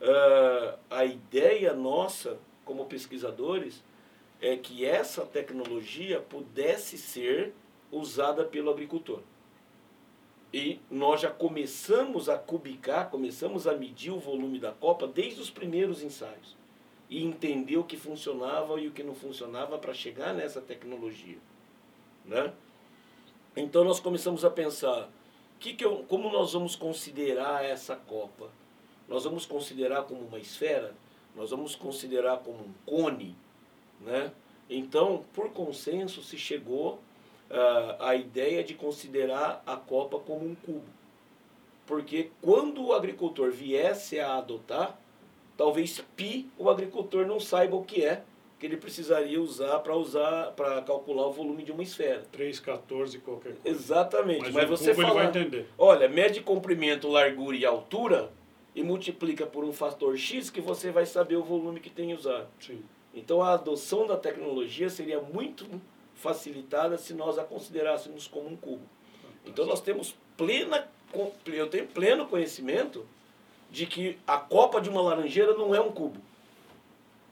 Uh, 0.01 0.79
a 0.89 1.05
ideia 1.05 1.73
nossa, 1.73 2.39
como 2.65 2.87
pesquisadores, 2.87 3.83
é 4.41 4.57
que 4.57 4.85
essa 4.85 5.25
tecnologia 5.25 6.19
pudesse 6.19 6.97
ser 6.97 7.53
usada 7.91 8.43
pelo 8.43 8.71
agricultor. 8.71 9.19
E 10.53 10.79
nós 10.89 11.21
já 11.21 11.29
começamos 11.29 12.27
a 12.27 12.37
cubicar, 12.37 13.09
começamos 13.09 13.67
a 13.67 13.73
medir 13.73 14.11
o 14.11 14.19
volume 14.19 14.59
da 14.59 14.71
copa 14.71 15.07
desde 15.07 15.39
os 15.39 15.49
primeiros 15.49 16.03
ensaios. 16.03 16.57
E 17.09 17.23
entender 17.23 17.77
o 17.77 17.83
que 17.83 17.95
funcionava 17.95 18.79
e 18.79 18.87
o 18.87 18.91
que 18.91 19.03
não 19.03 19.13
funcionava 19.13 19.77
para 19.77 19.93
chegar 19.93 20.33
nessa 20.33 20.59
tecnologia. 20.59 21.37
Né? 22.25 22.51
Então 23.55 23.83
nós 23.83 23.99
começamos 23.99 24.43
a 24.43 24.49
pensar, 24.49 25.09
que 25.59 25.73
que 25.73 25.85
eu, 25.85 26.03
como 26.07 26.31
nós 26.31 26.53
vamos 26.53 26.75
considerar 26.75 27.63
essa 27.63 27.95
copa? 27.95 28.49
nós 29.11 29.25
vamos 29.25 29.45
considerar 29.45 30.03
como 30.03 30.21
uma 30.21 30.39
esfera, 30.39 30.95
nós 31.35 31.51
vamos 31.51 31.75
considerar 31.75 32.37
como 32.37 32.59
um 32.59 32.73
cone, 32.85 33.35
né? 34.05 34.31
Então, 34.69 35.23
por 35.33 35.49
consenso, 35.49 36.21
se 36.23 36.37
chegou 36.37 36.99
uh, 37.49 37.95
à 37.99 38.15
ideia 38.15 38.63
de 38.63 38.73
considerar 38.73 39.61
a 39.65 39.75
copa 39.75 40.17
como 40.19 40.45
um 40.45 40.55
cubo. 40.55 40.83
Porque 41.85 42.31
quando 42.41 42.85
o 42.85 42.93
agricultor 42.93 43.51
viesse 43.51 44.19
a 44.19 44.37
adotar, 44.37 44.97
talvez 45.57 46.01
pi 46.15 46.49
o 46.57 46.69
agricultor 46.69 47.25
não 47.25 47.39
saiba 47.39 47.75
o 47.75 47.83
que 47.83 48.05
é, 48.05 48.23
que 48.57 48.65
ele 48.65 48.77
precisaria 48.77 49.41
usar 49.41 49.79
para 49.79 49.95
usar 49.95 50.51
para 50.51 50.81
calcular 50.83 51.27
o 51.27 51.33
volume 51.33 51.63
de 51.63 51.71
uma 51.71 51.83
esfera. 51.83 52.23
3,14 52.31 53.19
qualquer 53.19 53.55
coisa. 53.55 53.59
Exatamente. 53.65 54.43
Mas, 54.43 54.53
Mas 54.53 54.69
você 54.69 54.93
fala, 54.93 55.07
fala, 55.07 55.19
ele 55.23 55.31
vai 55.31 55.41
entender. 55.41 55.67
olha, 55.77 56.07
mede 56.07 56.41
comprimento, 56.41 57.09
largura 57.09 57.57
e 57.57 57.65
altura, 57.65 58.31
e 58.75 58.83
multiplica 58.83 59.45
por 59.45 59.63
um 59.63 59.73
fator 59.73 60.17
X 60.17 60.49
que 60.49 60.61
você 60.61 60.91
vai 60.91 61.05
saber 61.05 61.35
o 61.35 61.43
volume 61.43 61.79
que 61.79 61.89
tem 61.89 62.13
usado. 62.13 62.47
Sim. 62.59 62.81
Então 63.13 63.41
a 63.41 63.53
adoção 63.53 64.07
da 64.07 64.15
tecnologia 64.15 64.89
seria 64.89 65.19
muito 65.19 65.65
facilitada 66.15 66.97
se 66.97 67.13
nós 67.13 67.37
a 67.37 67.43
considerássemos 67.43 68.27
como 68.27 68.47
um 68.47 68.55
cubo. 68.55 68.85
Então 69.45 69.65
nós 69.65 69.81
temos 69.81 70.15
plena, 70.37 70.87
eu 71.45 71.69
tenho 71.69 71.87
pleno 71.87 72.27
conhecimento 72.27 73.05
de 73.69 73.85
que 73.85 74.19
a 74.27 74.37
copa 74.37 74.79
de 74.79 74.89
uma 74.89 75.01
laranjeira 75.01 75.53
não 75.55 75.73
é 75.73 75.81
um 75.81 75.91
cubo. 75.91 76.21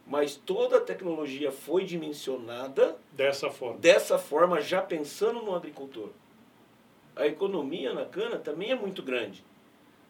Mas 0.07 0.35
toda 0.35 0.77
a 0.77 0.81
tecnologia 0.81 1.51
foi 1.51 1.85
dimensionada 1.85 2.97
dessa 3.11 3.51
forma. 3.51 3.77
Dessa 3.77 4.17
forma, 4.17 4.59
já 4.59 4.81
pensando 4.81 5.41
no 5.41 5.53
agricultor. 5.53 6.09
A 7.15 7.27
economia 7.27 7.93
na 7.93 8.05
cana 8.05 8.37
também 8.37 8.71
é 8.71 8.75
muito 8.75 9.03
grande. 9.03 9.45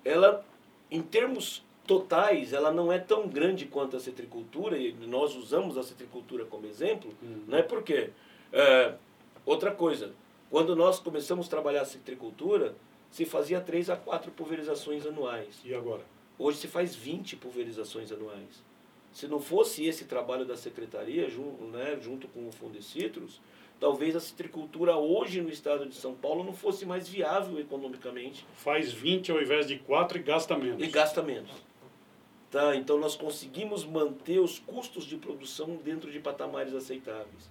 Ela, 0.05 0.45
em 0.89 1.01
termos 1.01 1.65
totais, 1.89 2.53
ela 2.53 2.71
não 2.71 2.93
é 2.93 2.99
tão 2.99 3.27
grande 3.27 3.65
quanto 3.65 3.97
a 3.97 3.99
citricultura, 3.99 4.77
e 4.77 4.93
nós 5.07 5.35
usamos 5.35 5.75
a 5.75 5.81
citricultura 5.81 6.45
como 6.45 6.67
exemplo, 6.67 7.11
uhum. 7.19 7.45
né? 7.47 7.63
Por 7.63 7.81
quê? 7.81 8.11
É, 8.53 8.93
outra 9.43 9.71
coisa, 9.71 10.11
quando 10.51 10.75
nós 10.75 10.99
começamos 10.99 11.47
a 11.47 11.49
trabalhar 11.49 11.81
a 11.81 11.85
citricultura, 11.85 12.75
se 13.09 13.25
fazia 13.25 13.59
3 13.59 13.89
a 13.89 13.97
4 13.97 14.31
pulverizações 14.33 15.03
anuais. 15.03 15.61
E 15.65 15.73
agora? 15.73 16.03
Hoje 16.37 16.59
se 16.59 16.67
faz 16.67 16.93
20 16.93 17.37
pulverizações 17.37 18.11
anuais. 18.11 18.63
Se 19.11 19.27
não 19.27 19.39
fosse 19.39 19.83
esse 19.83 20.05
trabalho 20.05 20.45
da 20.45 20.55
secretaria, 20.55 21.27
junto, 21.27 21.63
né, 21.63 21.97
junto 21.99 22.27
com 22.27 22.47
o 22.47 22.51
Fundo 22.51 22.77
de 22.77 22.83
Citros, 22.83 23.41
talvez 23.79 24.15
a 24.15 24.19
citricultura 24.19 24.95
hoje 24.95 25.41
no 25.41 25.49
estado 25.49 25.87
de 25.87 25.95
São 25.95 26.13
Paulo 26.13 26.43
não 26.43 26.53
fosse 26.53 26.85
mais 26.85 27.09
viável 27.09 27.59
economicamente. 27.59 28.45
Faz 28.53 28.93
20 28.93 29.31
ao 29.31 29.41
invés 29.41 29.65
de 29.65 29.79
4 29.79 30.19
e 30.19 30.21
gasta 30.21 30.55
menos. 30.55 30.83
E 30.83 30.87
gasta 30.87 31.23
menos. 31.23 31.49
Tá? 32.51 32.75
Então 32.75 32.97
nós 32.97 33.15
conseguimos 33.15 33.85
manter 33.85 34.39
os 34.39 34.57
custos 34.57 35.05
de 35.05 35.17
produção 35.17 35.75
dentro 35.83 36.11
de 36.11 36.19
patamares 36.19 36.73
aceitáveis. 36.73 37.45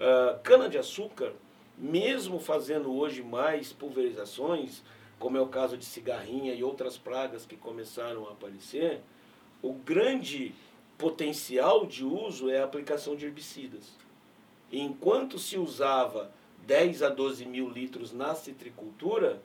Uh, 0.00 0.40
Cana-de-açúcar, 0.42 1.32
mesmo 1.76 2.40
fazendo 2.40 2.94
hoje 2.94 3.22
mais 3.22 3.72
pulverizações, 3.72 4.82
como 5.18 5.36
é 5.36 5.40
o 5.40 5.48
caso 5.48 5.76
de 5.76 5.84
cigarrinha 5.84 6.54
e 6.54 6.64
outras 6.64 6.96
pragas 6.96 7.44
que 7.44 7.56
começaram 7.56 8.26
a 8.26 8.32
aparecer, 8.32 9.00
o 9.62 9.72
grande 9.72 10.54
potencial 10.96 11.86
de 11.86 12.04
uso 12.04 12.50
é 12.50 12.60
a 12.60 12.64
aplicação 12.64 13.14
de 13.14 13.26
herbicidas. 13.26 13.92
Enquanto 14.72 15.38
se 15.38 15.58
usava 15.58 16.32
10 16.66 17.02
a 17.02 17.08
12 17.08 17.44
mil 17.44 17.68
litros 17.68 18.12
na 18.12 18.34
citricultura, 18.34 19.42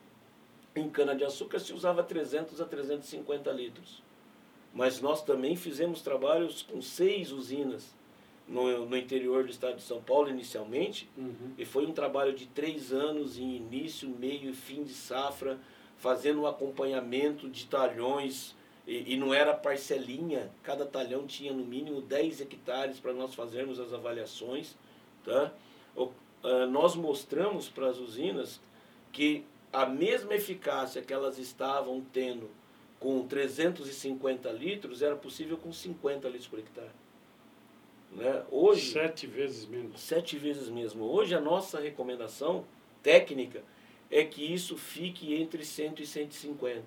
em 0.75 0.89
cana-de-açúcar 0.89 1.59
se 1.59 1.73
usava 1.73 2.03
300 2.03 2.61
a 2.61 2.65
350 2.65 3.51
litros. 3.51 4.06
Mas 4.77 5.01
nós 5.01 5.23
também 5.23 5.55
fizemos 5.55 6.03
trabalhos 6.03 6.61
com 6.61 6.83
seis 6.83 7.31
usinas 7.31 7.95
no, 8.47 8.85
no 8.85 8.95
interior 8.95 9.43
do 9.43 9.49
estado 9.49 9.77
de 9.77 9.81
São 9.81 9.99
Paulo, 9.99 10.29
inicialmente, 10.29 11.09
uhum. 11.17 11.53
e 11.57 11.65
foi 11.65 11.87
um 11.87 11.91
trabalho 11.91 12.31
de 12.31 12.45
três 12.45 12.93
anos, 12.93 13.39
em 13.39 13.55
início, 13.55 14.07
meio 14.07 14.51
e 14.51 14.53
fim 14.53 14.83
de 14.83 14.93
safra, 14.93 15.59
fazendo 15.97 16.41
um 16.41 16.45
acompanhamento 16.45 17.49
de 17.49 17.65
talhões, 17.65 18.55
e, 18.85 19.15
e 19.15 19.17
não 19.17 19.33
era 19.33 19.51
parcelinha, 19.51 20.51
cada 20.61 20.85
talhão 20.85 21.25
tinha 21.25 21.51
no 21.51 21.65
mínimo 21.65 21.99
10 21.99 22.41
hectares 22.41 22.99
para 22.99 23.13
nós 23.13 23.33
fazermos 23.33 23.79
as 23.79 23.91
avaliações. 23.91 24.75
Tá? 25.25 25.51
O, 25.95 26.03
uh, 26.03 26.67
nós 26.69 26.95
mostramos 26.95 27.67
para 27.67 27.87
as 27.87 27.97
usinas 27.97 28.61
que 29.11 29.43
a 29.73 29.87
mesma 29.87 30.35
eficácia 30.35 31.01
que 31.01 31.11
elas 31.11 31.39
estavam 31.39 32.05
tendo 32.13 32.47
com 32.99 33.27
350 33.27 34.49
litros 34.51 35.01
era 35.01 35.15
possível 35.15 35.57
com 35.57 35.71
50 35.71 36.27
litros 36.27 36.47
por 36.47 36.59
hectare. 36.59 36.91
Né? 38.11 38.43
Hoje, 38.49 38.91
sete 38.91 39.27
vezes 39.27 39.65
menos. 39.65 40.01
Sete 40.01 40.37
vezes 40.37 40.69
mesmo. 40.69 41.03
Hoje 41.05 41.35
a 41.35 41.41
nossa 41.41 41.79
recomendação 41.79 42.65
técnica 43.03 43.61
é 44.09 44.23
que 44.23 44.41
isso 44.41 44.77
fique 44.77 45.35
entre 45.35 45.63
100 45.63 45.95
e 45.99 46.05
150. 46.05 46.83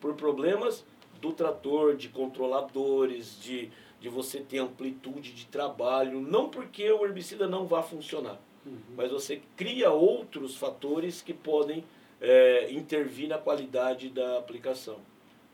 Por 0.00 0.14
problemas 0.14 0.84
do 1.20 1.32
trator, 1.32 1.96
de 1.96 2.08
controladores, 2.08 3.38
de, 3.40 3.70
de 4.00 4.08
você 4.08 4.40
ter 4.40 4.58
amplitude 4.58 5.32
de 5.32 5.46
trabalho, 5.46 6.20
não 6.20 6.48
porque 6.48 6.90
o 6.90 7.04
herbicida 7.04 7.46
não 7.46 7.66
vá 7.66 7.82
funcionar, 7.82 8.38
uhum. 8.66 8.76
mas 8.96 9.10
você 9.10 9.40
cria 9.56 9.90
outros 9.90 10.56
fatores 10.56 11.22
que 11.22 11.32
podem 11.32 11.84
é, 12.20 12.70
intervir 12.72 13.28
na 13.28 13.38
qualidade 13.38 14.08
da 14.10 14.38
aplicação. 14.38 14.98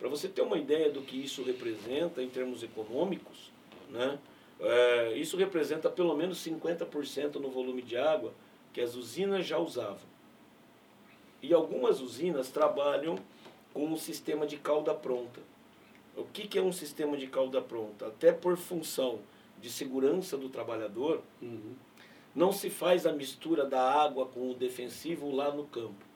Para 0.01 0.09
você 0.09 0.29
ter 0.29 0.41
uma 0.41 0.57
ideia 0.57 0.91
do 0.91 1.03
que 1.03 1.23
isso 1.23 1.43
representa 1.43 2.23
em 2.23 2.29
termos 2.31 2.63
econômicos, 2.63 3.53
né, 3.91 4.19
é, 4.59 5.13
isso 5.13 5.37
representa 5.37 5.91
pelo 5.91 6.17
menos 6.17 6.39
50% 6.39 7.35
no 7.35 7.51
volume 7.51 7.83
de 7.83 7.99
água 7.99 8.33
que 8.73 8.81
as 8.81 8.95
usinas 8.95 9.47
já 9.47 9.59
usavam. 9.59 10.09
E 11.43 11.53
algumas 11.53 12.01
usinas 12.01 12.49
trabalham 12.49 13.19
com 13.75 13.85
um 13.85 13.97
sistema 13.97 14.47
de 14.47 14.57
calda 14.57 14.95
pronta. 14.95 15.41
O 16.17 16.25
que, 16.25 16.49
que 16.49 16.59
é 16.59 16.63
um 16.63 16.73
sistema 16.73 17.17
de 17.17 17.27
calda 17.27 17.61
pronta? 17.61 18.07
Até 18.07 18.33
por 18.33 18.57
função 18.57 19.21
de 19.61 19.71
segurança 19.71 20.37
do 20.37 20.49
trabalhador, 20.49 21.23
uhum. 21.43 21.75
não 22.35 22.53
se 22.53 22.71
faz 22.71 23.07
a 23.07 23.13
mistura 23.13 23.67
da 23.67 23.83
água 23.83 24.25
com 24.25 24.51
o 24.51 24.55
defensivo 24.55 25.31
lá 25.31 25.53
no 25.53 25.67
campo. 25.67 26.07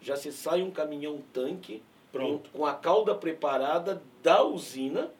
Já 0.00 0.16
se 0.16 0.32
sai 0.32 0.62
um 0.62 0.70
caminhão 0.70 1.20
tanque 1.32 1.82
Pronto. 2.12 2.50
com 2.50 2.66
a 2.66 2.74
cauda 2.74 3.14
preparada 3.14 4.02
da 4.22 4.42
usina 4.42 5.10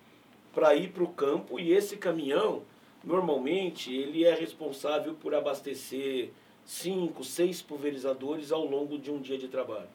para 0.52 0.74
ir 0.74 0.92
para 0.92 1.04
o 1.04 1.08
campo 1.08 1.58
e 1.58 1.72
esse 1.72 1.96
caminhão, 1.96 2.62
normalmente, 3.04 3.94
ele 3.94 4.24
é 4.24 4.34
responsável 4.34 5.14
por 5.14 5.34
abastecer 5.34 6.30
cinco, 6.64 7.22
seis 7.24 7.62
pulverizadores 7.62 8.52
ao 8.52 8.64
longo 8.64 8.98
de 8.98 9.10
um 9.10 9.20
dia 9.20 9.38
de 9.38 9.48
trabalho. 9.48 9.88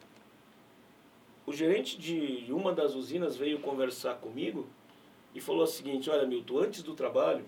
O 1.46 1.52
gerente 1.52 1.96
de 1.98 2.52
uma 2.52 2.72
das 2.72 2.94
usinas 2.94 3.36
veio 3.36 3.60
conversar 3.60 4.14
comigo 4.16 4.66
e 5.34 5.40
falou 5.40 5.62
o 5.62 5.66
seguinte, 5.66 6.10
olha 6.10 6.26
Milton, 6.26 6.58
antes 6.58 6.82
do 6.82 6.94
trabalho, 6.94 7.44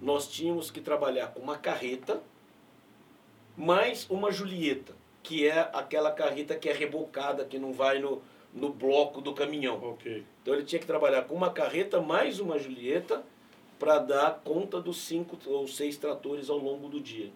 nós 0.00 0.26
tínhamos 0.28 0.70
que 0.70 0.80
trabalhar 0.80 1.28
com 1.28 1.40
uma 1.40 1.58
carreta 1.58 2.22
mais 3.56 4.08
uma 4.08 4.32
Julieta, 4.32 4.94
que 5.22 5.46
é 5.46 5.68
aquela 5.74 6.10
carreta 6.10 6.56
que 6.56 6.68
é 6.68 6.72
rebocada, 6.72 7.44
que 7.44 7.58
não 7.58 7.72
vai 7.72 7.98
no, 7.98 8.22
no 8.52 8.72
bloco 8.72 9.20
do 9.20 9.32
caminhão. 9.32 9.92
Okay. 9.92 10.24
Então 10.42 10.54
ele 10.54 10.64
tinha 10.64 10.80
que 10.80 10.86
trabalhar 10.86 11.22
com 11.22 11.34
uma 11.34 11.50
carreta 11.50 12.00
mais 12.00 12.40
uma 12.40 12.58
Julieta 12.58 13.24
para 13.78 13.98
dar 13.98 14.40
conta 14.44 14.80
dos 14.80 14.98
cinco 14.98 15.38
ou 15.46 15.66
seis 15.66 15.96
tratores 15.96 16.50
ao 16.50 16.58
longo 16.58 16.88
do 16.88 17.00
dia. 17.00 17.30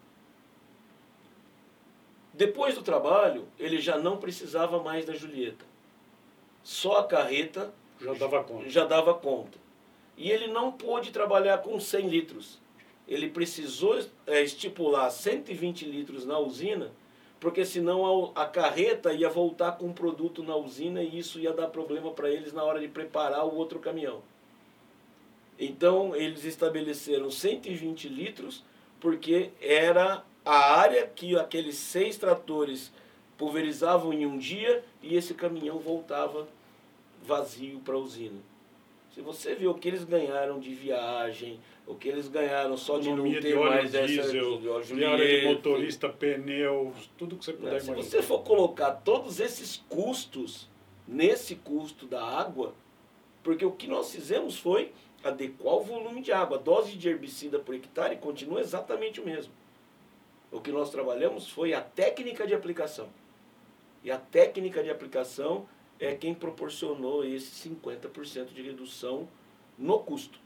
Depois 2.33 2.75
do 2.75 2.83
trabalho, 2.83 3.47
ele 3.59 3.81
já 3.81 3.97
não 3.97 4.17
precisava 4.17 4.83
mais 4.83 5.07
da 5.07 5.15
Julieta. 5.15 5.65
Só 6.63 6.99
a 6.99 7.05
carreta 7.05 7.73
já 8.01 8.13
dava 8.13 8.43
conta. 8.43 8.69
Já 8.69 8.85
dava 8.85 9.15
conta. 9.15 9.59
E 10.17 10.31
ele 10.31 10.49
não 10.49 10.73
pôde 10.73 11.11
trabalhar 11.13 11.59
com 11.59 11.79
100 11.79 12.09
litros. 12.09 12.61
Ele 13.07 13.29
precisou 13.29 14.01
é, 14.27 14.43
estipular 14.43 15.11
120 15.11 15.85
litros 15.85 16.25
na 16.25 16.39
usina 16.39 16.91
porque 17.45 17.63
senão 17.63 18.33
a, 18.35 18.45
a 18.45 18.47
carreta 18.47 19.13
ia 19.13 19.29
voltar 19.29 19.73
com 19.73 19.89
o 19.89 19.93
produto 19.93 20.43
na 20.43 20.57
usina 20.57 21.03
e 21.03 21.19
isso 21.19 21.39
ia 21.39 21.53
dar 21.53 21.67
problema 21.67 22.11
para 22.11 22.31
eles 22.31 22.55
na 22.55 22.65
hora 22.65 22.81
de 22.81 22.89
preparar 22.89 23.45
o 23.45 23.55
outro 23.55 23.79
caminhão. 23.79 24.23
Então 25.59 26.17
eles 26.17 26.47
estabeleceram 26.47 27.31
120 27.31 28.09
litros 28.09 28.65
porque 28.99 29.51
era 29.61 30.25
a 30.43 30.75
área 30.75 31.07
que 31.07 31.37
aqueles 31.37 31.77
seis 31.77 32.17
tratores 32.17 32.91
pulverizavam 33.37 34.15
em 34.15 34.25
um 34.25 34.39
dia 34.39 34.83
e 35.03 35.15
esse 35.15 35.35
caminhão 35.35 35.79
voltava 35.79 36.49
vazio 37.23 37.79
para 37.81 37.95
a 37.95 37.99
usina. 37.99 38.41
Se 39.15 39.21
você 39.21 39.55
vê 39.55 39.69
o 39.69 39.75
que 39.75 39.87
eles 39.87 40.03
ganharam 40.03 40.59
de 40.59 40.75
viagem, 40.75 41.61
o 41.87 41.95
que 41.95 42.09
eles 42.09 42.27
ganharam 42.27 42.77
só 42.77 42.99
de 42.99 43.13
não 43.13 43.23
ter 43.31 43.43
de 43.43 43.55
mais 43.55 43.93
diesel, 43.93 44.81
essa 44.81 44.93
de 44.93 45.05
área 45.05 45.41
de 45.41 45.47
motorista, 45.47 46.09
pneus, 46.09 47.09
tudo 47.17 47.37
que 47.37 47.45
você 47.45 47.53
puder 47.53 47.81
imaginar. 47.81 48.03
Se 48.03 48.11
você 48.11 48.23
for 48.23 48.41
colocar 48.41 48.91
todos 48.91 49.39
esses 49.39 49.77
custos 49.89 50.69
nesse 51.07 51.55
custo 51.55 52.07
da 52.07 52.25
água, 52.25 52.75
porque 53.45 53.65
o 53.65 53.71
que 53.71 53.87
nós 53.87 54.13
fizemos 54.13 54.59
foi 54.59 54.91
adequar 55.23 55.75
o 55.77 55.85
volume 55.85 56.21
de 56.21 56.33
água. 56.33 56.57
A 56.57 56.61
dose 56.61 56.97
de 56.97 57.09
herbicida 57.09 57.61
por 57.61 57.73
hectare 57.73 58.17
continua 58.17 58.61
exatamente 58.61 59.21
o 59.21 59.25
mesmo. 59.25 59.53
O 60.51 60.61
que 60.61 60.73
nós 60.73 60.91
trabalhamos 60.91 61.49
foi 61.49 61.73
a 61.73 61.81
técnica 61.81 62.49
de 62.49 62.55
aplicação. 62.55 63.09
E 64.03 64.11
a 64.11 64.19
técnica 64.19 64.83
de 64.83 64.91
aplicação 64.91 65.69
é 65.99 66.15
quem 66.15 66.35
proporcionou 66.35 67.25
esse 67.25 67.69
50% 67.69 68.53
de 68.53 68.63
redução 68.63 69.29
no 69.79 69.99
custo. 70.01 70.39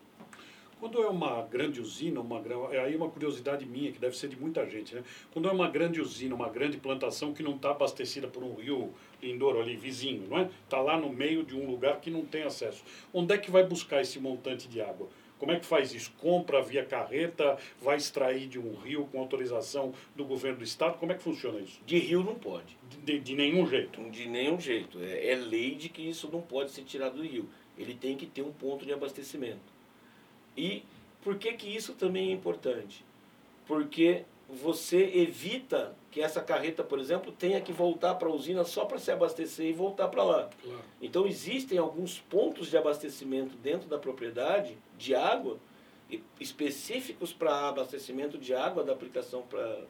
Quando 0.80 1.02
é 1.02 1.08
uma 1.08 1.42
grande 1.42 1.80
usina, 1.80 2.20
uma 2.20 2.40
é 2.70 2.78
aí 2.78 2.94
uma 2.94 3.11
curiosidade 3.11 3.66
minha, 3.66 3.90
que 3.90 3.98
deve 3.98 4.16
ser 4.16 4.28
de 4.28 4.38
muita 4.38 4.64
gente, 4.64 4.94
né? 4.94 5.02
Quando 5.32 5.48
é 5.48 5.52
uma 5.52 5.68
grande 5.68 6.00
usina, 6.00 6.37
uma 6.37 6.48
grande 6.48 6.76
plantação 6.76 7.34
que 7.34 7.42
não 7.42 7.56
está 7.56 7.72
abastecida 7.72 8.28
por 8.28 8.44
um 8.44 8.54
rio 8.54 8.92
Lindoro 9.20 9.61
ali, 9.61 9.76
vizinho, 9.76 10.28
não 10.28 10.38
é? 10.38 10.48
Está 10.64 10.80
lá 10.80 10.96
no 10.96 11.12
meio 11.12 11.42
de 11.42 11.56
um 11.56 11.68
lugar 11.68 12.00
que 12.00 12.11
não 12.11 12.24
tem 12.24 12.44
acesso. 12.44 12.84
Onde 13.12 13.34
é 13.34 13.38
que 13.38 13.50
vai 13.50 13.64
buscar 13.64 14.00
esse 14.00 14.20
montante 14.20 14.68
de 14.68 14.80
água? 14.80 15.08
Como 15.38 15.53
é 15.53 15.59
que 15.59 15.66
faz 15.66 15.94
isso? 15.94 16.12
Compra 16.18 16.61
via 16.61 16.85
carreta, 16.85 17.57
vai 17.81 17.96
extrair 17.96 18.48
de 18.48 18.59
um 18.59 18.74
rio 18.74 19.07
com 19.11 19.20
autorização 19.20 19.94
do 20.16 20.24
governo 20.24 20.59
do 20.59 20.64
estado? 20.64 20.98
Como 20.98 21.12
é 21.12 21.14
que 21.14 21.22
funciona 21.22 21.61
isso? 21.61 21.81
De 21.87 21.98
rio 21.98 22.24
não 22.24 22.35
pode. 22.35 22.77
De, 23.05 23.18
de 23.20 23.35
nenhum 23.35 23.66
jeito? 23.66 24.03
De 24.11 24.29
nenhum 24.29 24.61
jeito. 24.61 24.98
É, 25.01 25.33
é 25.33 25.35
lei 25.37 25.74
de 25.74 25.88
que 25.88 26.03
isso 26.03 26.29
não 26.33 26.40
pode 26.40 26.70
ser 26.72 26.83
tirado 26.83 27.16
do 27.16 27.22
rio. 27.22 27.48
Ele 27.77 27.94
tem 27.94 28.16
que 28.16 28.27
ter 28.27 28.42
um 28.42 28.53
ponto 28.53 28.85
de 28.85 28.92
abastecimento. 28.92 29.79
E 30.57 30.83
por 31.22 31.37
que, 31.37 31.53
que 31.53 31.68
isso 31.68 31.94
também 31.94 32.31
é 32.31 32.33
importante? 32.33 33.05
Porque 33.66 34.24
você 34.48 35.12
evita 35.14 35.94
que 36.11 36.22
essa 36.22 36.40
carreta, 36.40 36.82
por 36.82 36.98
exemplo, 36.98 37.30
tenha 37.30 37.61
que 37.61 37.72
voltar 37.72 38.14
para 38.14 38.28
a 38.28 38.32
usina 38.32 38.64
só 38.64 38.87
para 38.87 38.98
se 38.98 39.11
abastecer 39.11 39.66
e 39.66 39.72
voltar 39.72 40.08
para 40.08 40.24
lá. 40.24 40.50
Claro. 40.62 40.80
Então 41.02 41.26
existem 41.26 41.76
alguns 41.76 42.18
pontos 42.18 42.68
de 42.68 42.76
abastecimento 42.76 43.56
dentro 43.56 43.88
da 43.88 43.98
propriedade 43.98 44.78
de 44.96 45.14
água 45.14 45.58
específicos 46.40 47.34
para 47.34 47.68
abastecimento 47.68 48.38
de 48.38 48.54
água 48.54 48.82
da 48.82 48.94
aplicação 48.94 49.44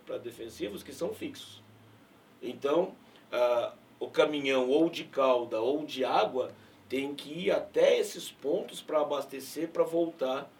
para 0.04 0.18
defensivos 0.18 0.82
que 0.82 0.92
são 0.92 1.14
fixos. 1.14 1.62
Então, 2.42 2.92
o 4.00 4.08
caminhão 4.08 4.68
ou 4.68 4.90
de 4.90 5.04
calda 5.04 5.60
ou 5.60 5.84
de 5.84 6.04
água 6.04 6.50
tem 6.88 7.14
que 7.14 7.32
ir 7.32 7.52
até 7.52 7.98
esses 7.98 8.32
pontos 8.32 8.80
para 8.80 9.00
abastecer 9.00 9.68
para 9.68 9.84
voltar 9.84 10.50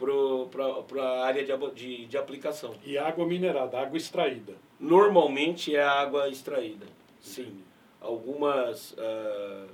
para 0.00 1.02
a 1.02 1.24
área 1.26 1.44
de, 1.44 1.74
de, 1.74 2.06
de, 2.06 2.18
aplicação. 2.18 2.74
E 2.84 2.96
água 2.96 3.26
minerada, 3.26 3.78
água 3.78 3.96
extraída? 3.96 4.54
Normalmente 4.78 5.74
é 5.76 5.82
água 5.82 6.28
extraída, 6.28 6.86
sim. 7.20 7.62
Algumas, 8.00 8.92
uh, 8.92 9.68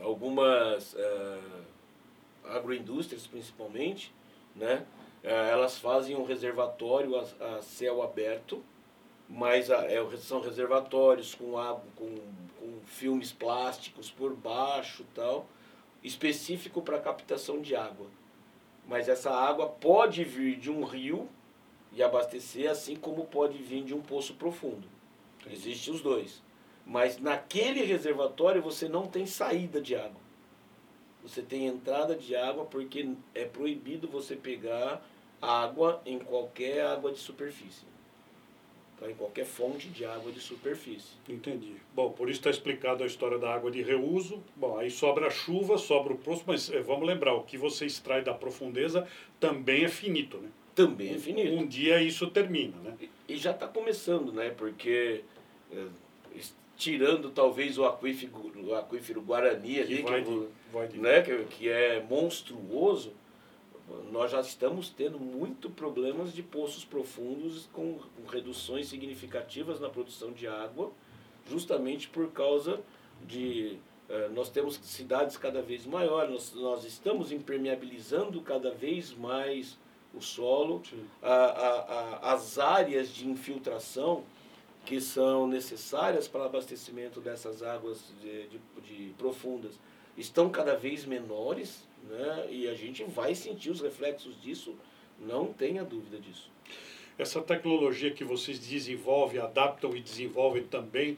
algumas 0.00 0.94
uh, 0.94 1.62
agroindústrias, 2.44 3.26
principalmente, 3.26 4.12
né, 4.54 4.86
uh, 5.22 5.28
elas 5.28 5.78
fazem 5.78 6.16
um 6.16 6.24
reservatório 6.24 7.16
a, 7.16 7.56
a 7.56 7.62
céu 7.62 8.02
aberto, 8.02 8.64
mas 9.28 9.70
a, 9.70 9.84
é, 9.84 9.98
são 10.16 10.40
reservatórios 10.40 11.34
com, 11.34 11.58
água, 11.58 11.84
com, 11.96 12.14
com 12.58 12.80
filmes 12.86 13.30
plásticos 13.30 14.10
por 14.10 14.34
baixo 14.34 15.04
tal, 15.14 15.46
específico 16.02 16.80
para 16.80 16.98
captação 16.98 17.60
de 17.60 17.76
água. 17.76 18.06
Mas 18.86 19.08
essa 19.08 19.30
água 19.30 19.68
pode 19.68 20.22
vir 20.24 20.56
de 20.56 20.70
um 20.70 20.84
rio 20.84 21.28
e 21.92 22.02
abastecer, 22.02 22.70
assim 22.70 22.94
como 22.94 23.24
pode 23.24 23.58
vir 23.58 23.82
de 23.82 23.94
um 23.94 24.00
poço 24.00 24.34
profundo. 24.34 24.88
Existem 25.50 25.92
os 25.92 26.00
dois. 26.00 26.42
Mas 26.84 27.18
naquele 27.18 27.82
reservatório 27.82 28.62
você 28.62 28.88
não 28.88 29.06
tem 29.06 29.26
saída 29.26 29.80
de 29.80 29.96
água. 29.96 30.20
Você 31.22 31.42
tem 31.42 31.66
entrada 31.66 32.14
de 32.14 32.36
água 32.36 32.64
porque 32.64 33.10
é 33.34 33.44
proibido 33.44 34.06
você 34.06 34.36
pegar 34.36 35.02
água 35.42 36.00
em 36.06 36.18
qualquer 36.20 36.86
água 36.86 37.10
de 37.10 37.18
superfície. 37.18 37.84
Tá? 38.98 39.10
Em 39.10 39.14
qualquer 39.14 39.44
fonte 39.44 39.88
de 39.88 40.04
água 40.04 40.32
de 40.32 40.40
superfície. 40.40 41.14
Entendi. 41.28 41.74
Bom, 41.94 42.10
por 42.10 42.30
isso 42.30 42.40
está 42.40 42.50
explicado 42.50 43.04
a 43.04 43.06
história 43.06 43.38
da 43.38 43.52
água 43.52 43.70
de 43.70 43.82
reuso. 43.82 44.42
Bom, 44.54 44.78
aí 44.78 44.90
sobra 44.90 45.26
a 45.26 45.30
chuva, 45.30 45.76
sobra 45.76 46.14
o 46.14 46.18
poço, 46.18 46.44
mas 46.46 46.70
é, 46.70 46.80
vamos 46.80 47.06
lembrar, 47.06 47.34
o 47.34 47.42
que 47.42 47.58
você 47.58 47.84
extrai 47.84 48.22
da 48.22 48.32
profundeza 48.32 49.06
também 49.38 49.84
é 49.84 49.88
finito, 49.88 50.38
né? 50.38 50.48
Também 50.74 51.14
é 51.14 51.18
finito. 51.18 51.52
Um, 51.52 51.60
um 51.60 51.66
dia 51.66 52.02
isso 52.02 52.26
termina, 52.28 52.76
né? 52.82 52.94
E, 53.00 53.34
e 53.34 53.36
já 53.36 53.50
está 53.50 53.66
começando, 53.66 54.32
né? 54.32 54.50
Porque 54.50 55.22
é, 55.72 55.86
tirando 56.76 57.30
talvez 57.30 57.78
o 57.78 57.84
aquífero, 57.84 58.32
o 58.64 58.74
aquífero 58.74 59.22
Guarani 59.22 59.80
ali, 59.80 60.02
que, 60.02 60.88
de... 60.90 60.98
Né? 60.98 61.22
Que, 61.22 61.44
que 61.44 61.68
é 61.68 62.04
monstruoso, 62.08 63.12
nós 64.10 64.30
já 64.30 64.40
estamos 64.40 64.88
tendo 64.90 65.18
muito 65.18 65.70
problemas 65.70 66.32
de 66.32 66.42
poços 66.42 66.84
profundos 66.84 67.68
com, 67.72 67.98
com 67.98 68.28
reduções 68.28 68.88
significativas 68.88 69.80
na 69.80 69.88
produção 69.88 70.32
de 70.32 70.46
água, 70.46 70.90
justamente 71.48 72.08
por 72.08 72.30
causa 72.32 72.80
de 73.24 73.78
eh, 74.08 74.28
nós 74.34 74.50
temos 74.50 74.76
cidades 74.82 75.36
cada 75.36 75.62
vez 75.62 75.86
maiores, 75.86 76.30
nós, 76.30 76.54
nós 76.54 76.84
estamos 76.84 77.30
impermeabilizando 77.30 78.40
cada 78.40 78.70
vez 78.70 79.12
mais 79.12 79.78
o 80.14 80.20
solo, 80.20 80.82
a, 81.22 81.32
a, 81.32 81.70
a, 81.80 82.32
as 82.32 82.58
áreas 82.58 83.08
de 83.10 83.28
infiltração 83.28 84.24
que 84.84 85.00
são 85.00 85.46
necessárias 85.46 86.28
para 86.28 86.42
o 86.42 86.44
abastecimento 86.44 87.20
dessas 87.20 87.62
águas 87.62 88.12
de, 88.20 88.48
de, 88.48 88.60
de 88.82 89.14
profundas 89.14 89.78
estão 90.16 90.48
cada 90.48 90.76
vez 90.76 91.04
menores, 91.04 91.85
né? 92.08 92.48
e 92.50 92.68
a 92.68 92.74
gente 92.74 93.04
vai 93.04 93.34
sentir 93.34 93.70
os 93.70 93.80
reflexos 93.80 94.40
disso, 94.40 94.76
não 95.18 95.52
tenha 95.52 95.84
dúvida 95.84 96.18
disso. 96.18 96.50
Essa 97.18 97.40
tecnologia 97.40 98.10
que 98.10 98.24
vocês 98.24 98.58
desenvolvem, 98.58 99.40
adaptam 99.40 99.96
e 99.96 100.00
desenvolvem 100.00 100.64
também, 100.64 101.16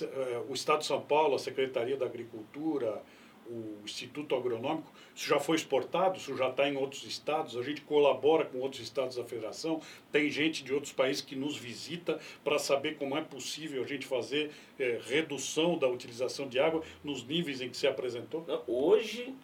eh, 0.00 0.42
o 0.48 0.54
Estado 0.54 0.80
de 0.80 0.86
São 0.86 1.00
Paulo, 1.00 1.34
a 1.34 1.38
Secretaria 1.40 1.96
da 1.96 2.06
Agricultura, 2.06 3.02
o 3.50 3.82
Instituto 3.84 4.36
Agronômico, 4.36 4.92
isso 5.14 5.26
já 5.26 5.40
foi 5.40 5.56
exportado, 5.56 6.16
isso 6.16 6.36
já 6.36 6.48
está 6.48 6.68
em 6.68 6.76
outros 6.76 7.02
estados, 7.04 7.56
a 7.56 7.62
gente 7.62 7.80
colabora 7.80 8.44
com 8.44 8.58
outros 8.58 8.80
estados 8.80 9.16
da 9.16 9.24
federação, 9.24 9.82
tem 10.12 10.30
gente 10.30 10.62
de 10.62 10.72
outros 10.72 10.92
países 10.92 11.20
que 11.20 11.34
nos 11.34 11.56
visita 11.56 12.20
para 12.44 12.60
saber 12.60 12.96
como 12.96 13.16
é 13.18 13.20
possível 13.20 13.82
a 13.82 13.86
gente 13.86 14.06
fazer 14.06 14.52
é, 14.78 15.00
redução 15.04 15.76
da 15.76 15.88
utilização 15.88 16.48
de 16.48 16.60
água 16.60 16.82
nos 17.02 17.26
níveis 17.26 17.60
em 17.60 17.68
que 17.68 17.76
se 17.76 17.88
apresentou? 17.88 18.46
Hoje, 18.68 19.34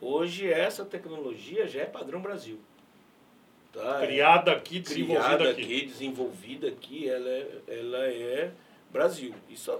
hoje 0.00 0.50
essa 0.50 0.84
tecnologia 0.84 1.66
já 1.66 1.82
é 1.82 1.86
padrão 1.86 2.20
Brasil. 2.20 2.58
Tá? 3.72 4.00
Criada 4.00 4.52
aqui, 4.52 4.80
desenvolvida 4.80 5.36
Criada 5.36 5.50
aqui. 5.50 5.62
aqui. 5.62 5.86
desenvolvida 5.86 6.68
aqui, 6.68 7.08
ela 7.08 7.28
é, 7.28 7.60
ela 7.68 8.06
é 8.06 8.52
Brasil. 8.90 9.34
Isso 9.48 9.78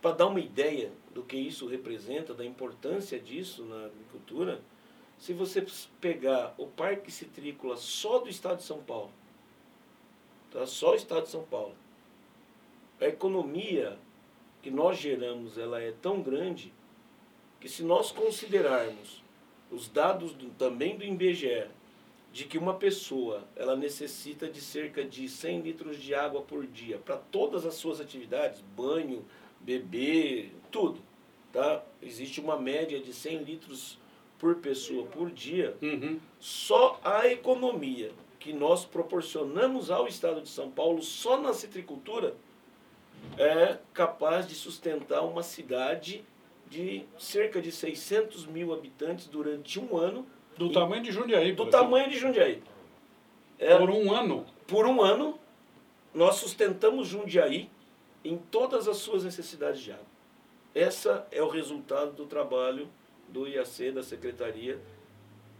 para 0.00 0.16
dar 0.16 0.26
uma 0.26 0.40
ideia 0.40 0.90
do 1.12 1.22
que 1.22 1.36
isso 1.36 1.66
representa, 1.66 2.32
da 2.32 2.44
importância 2.44 3.18
disso 3.18 3.64
na 3.64 3.84
agricultura, 3.86 4.60
se 5.18 5.34
você 5.34 5.66
pegar 6.00 6.54
o 6.56 6.66
parque 6.66 7.12
citrícola 7.12 7.76
só 7.76 8.18
do 8.18 8.28
estado 8.28 8.58
de 8.58 8.62
São 8.62 8.82
Paulo, 8.82 9.10
tá? 10.50 10.66
só 10.66 10.92
o 10.92 10.94
estado 10.94 11.24
de 11.24 11.30
São 11.30 11.44
Paulo, 11.44 11.74
a 12.98 13.04
economia 13.04 13.98
que 14.62 14.70
nós 14.70 14.98
geramos 14.98 15.58
ela 15.58 15.80
é 15.82 15.92
tão 15.92 16.22
grande 16.22 16.72
que 17.60 17.68
se 17.68 17.82
nós 17.82 18.10
considerarmos 18.10 19.19
os 19.70 19.88
dados 19.88 20.32
do, 20.32 20.50
também 20.50 20.96
do 20.96 21.04
IBGE 21.04 21.66
de 22.32 22.44
que 22.44 22.58
uma 22.58 22.74
pessoa 22.74 23.44
ela 23.56 23.76
necessita 23.76 24.48
de 24.48 24.60
cerca 24.60 25.04
de 25.04 25.28
100 25.28 25.60
litros 25.60 26.00
de 26.00 26.14
água 26.14 26.42
por 26.42 26.66
dia 26.66 26.98
para 26.98 27.16
todas 27.16 27.66
as 27.66 27.74
suas 27.74 28.00
atividades, 28.00 28.60
banho, 28.76 29.24
beber, 29.60 30.52
tudo. 30.70 31.00
Tá? 31.52 31.82
Existe 32.00 32.40
uma 32.40 32.56
média 32.56 33.00
de 33.00 33.12
100 33.12 33.42
litros 33.42 33.98
por 34.38 34.56
pessoa 34.56 35.06
por 35.06 35.30
dia. 35.30 35.76
Uhum. 35.82 36.20
Só 36.38 37.00
a 37.02 37.26
economia 37.26 38.12
que 38.38 38.52
nós 38.52 38.84
proporcionamos 38.84 39.90
ao 39.90 40.06
Estado 40.06 40.40
de 40.40 40.48
São 40.48 40.70
Paulo, 40.70 41.02
só 41.02 41.38
na 41.38 41.52
citricultura, 41.52 42.34
é 43.36 43.76
capaz 43.92 44.48
de 44.48 44.54
sustentar 44.54 45.22
uma 45.22 45.42
cidade 45.42 46.24
de 46.70 47.04
cerca 47.18 47.60
de 47.60 47.72
600 47.72 48.46
mil 48.46 48.72
habitantes 48.72 49.26
durante 49.26 49.78
um 49.78 49.96
ano. 49.96 50.24
Do 50.56 50.66
e, 50.66 50.72
tamanho 50.72 51.02
de 51.02 51.10
Jundiaí. 51.10 51.52
Do 51.52 51.66
tamanho 51.66 52.08
de 52.08 52.16
Jundiaí. 52.16 52.62
É, 53.58 53.76
por 53.76 53.90
um 53.90 54.14
ano? 54.14 54.46
Por 54.66 54.86
um 54.86 55.02
ano, 55.02 55.38
nós 56.14 56.36
sustentamos 56.36 57.08
Jundiaí 57.08 57.68
em 58.24 58.38
todas 58.38 58.86
as 58.86 58.98
suas 58.98 59.24
necessidades 59.24 59.80
de 59.80 59.90
água. 59.90 60.06
Essa 60.72 61.26
é 61.32 61.42
o 61.42 61.48
resultado 61.48 62.12
do 62.12 62.24
trabalho 62.24 62.88
do 63.28 63.48
IAC, 63.48 63.90
da 63.90 64.02
Secretaria, 64.02 64.78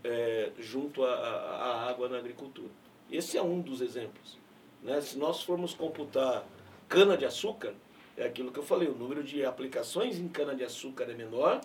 é, 0.04 0.52
junto 0.58 1.04
à 1.04 1.88
água 1.88 2.08
na 2.08 2.18
agricultura. 2.18 2.70
Esse 3.10 3.36
é 3.36 3.42
um 3.42 3.60
dos 3.60 3.80
exemplos. 3.80 4.38
Né? 4.82 5.00
Se 5.00 5.18
nós 5.18 5.42
formos 5.42 5.74
computar 5.74 6.46
cana-de-açúcar, 6.88 7.74
é 8.20 8.26
aquilo 8.26 8.52
que 8.52 8.58
eu 8.58 8.62
falei, 8.62 8.86
o 8.86 8.94
número 8.94 9.24
de 9.24 9.44
aplicações 9.44 10.18
em 10.18 10.28
cana-de-açúcar 10.28 11.04
é 11.04 11.14
menor, 11.14 11.60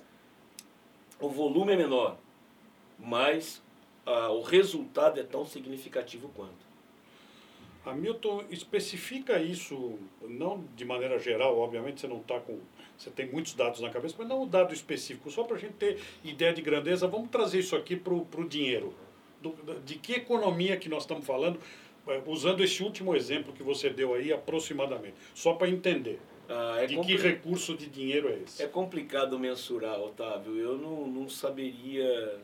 o 1.19 1.29
volume 1.29 1.73
é 1.73 1.75
menor, 1.75 2.17
mas 2.97 3.61
ah, 4.05 4.31
o 4.31 4.41
resultado 4.41 5.19
é 5.19 5.23
tão 5.23 5.45
significativo 5.45 6.29
quanto. 6.33 6.65
Hamilton 7.85 8.45
especifica 8.49 9.39
isso, 9.39 9.99
não 10.21 10.63
de 10.75 10.85
maneira 10.85 11.19
geral, 11.19 11.59
obviamente 11.59 12.01
você 12.01 12.07
não 12.07 12.17
está 12.17 12.39
com. 12.39 12.59
Você 12.97 13.11
tem 13.11 13.29
muitos 13.29 13.53
dados 13.53 13.81
na 13.81 13.89
cabeça, 13.89 14.15
mas 14.17 14.27
não 14.27 14.43
um 14.43 14.47
dado 14.47 14.73
específico, 14.73 15.29
só 15.29 15.43
para 15.43 15.57
a 15.57 15.59
gente 15.59 15.73
ter 15.73 15.99
ideia 16.23 16.53
de 16.53 16.61
grandeza, 16.61 17.05
vamos 17.05 17.29
trazer 17.29 17.59
isso 17.59 17.75
aqui 17.75 17.95
para 17.95 18.13
o 18.13 18.47
dinheiro. 18.47 18.93
Do, 19.41 19.53
de 19.85 19.95
que 19.95 20.13
economia 20.13 20.77
que 20.77 20.89
nós 20.89 21.03
estamos 21.03 21.25
falando, 21.25 21.59
é, 22.07 22.23
usando 22.25 22.63
esse 22.63 22.81
último 22.81 23.13
exemplo 23.13 23.53
que 23.53 23.61
você 23.61 23.89
deu 23.89 24.13
aí 24.13 24.31
aproximadamente, 24.31 25.15
só 25.33 25.53
para 25.53 25.69
entender. 25.69 26.19
Ah, 26.49 26.77
é 26.79 26.85
de 26.85 26.99
que 26.99 27.15
recurso 27.15 27.75
de 27.75 27.87
dinheiro 27.87 28.29
é 28.29 28.39
esse? 28.45 28.61
É 28.63 28.67
complicado 28.67 29.37
mensurar, 29.39 29.99
Otávio. 29.99 30.57
Eu 30.57 30.77
não, 30.77 31.07
não 31.07 31.29
saberia 31.29 32.39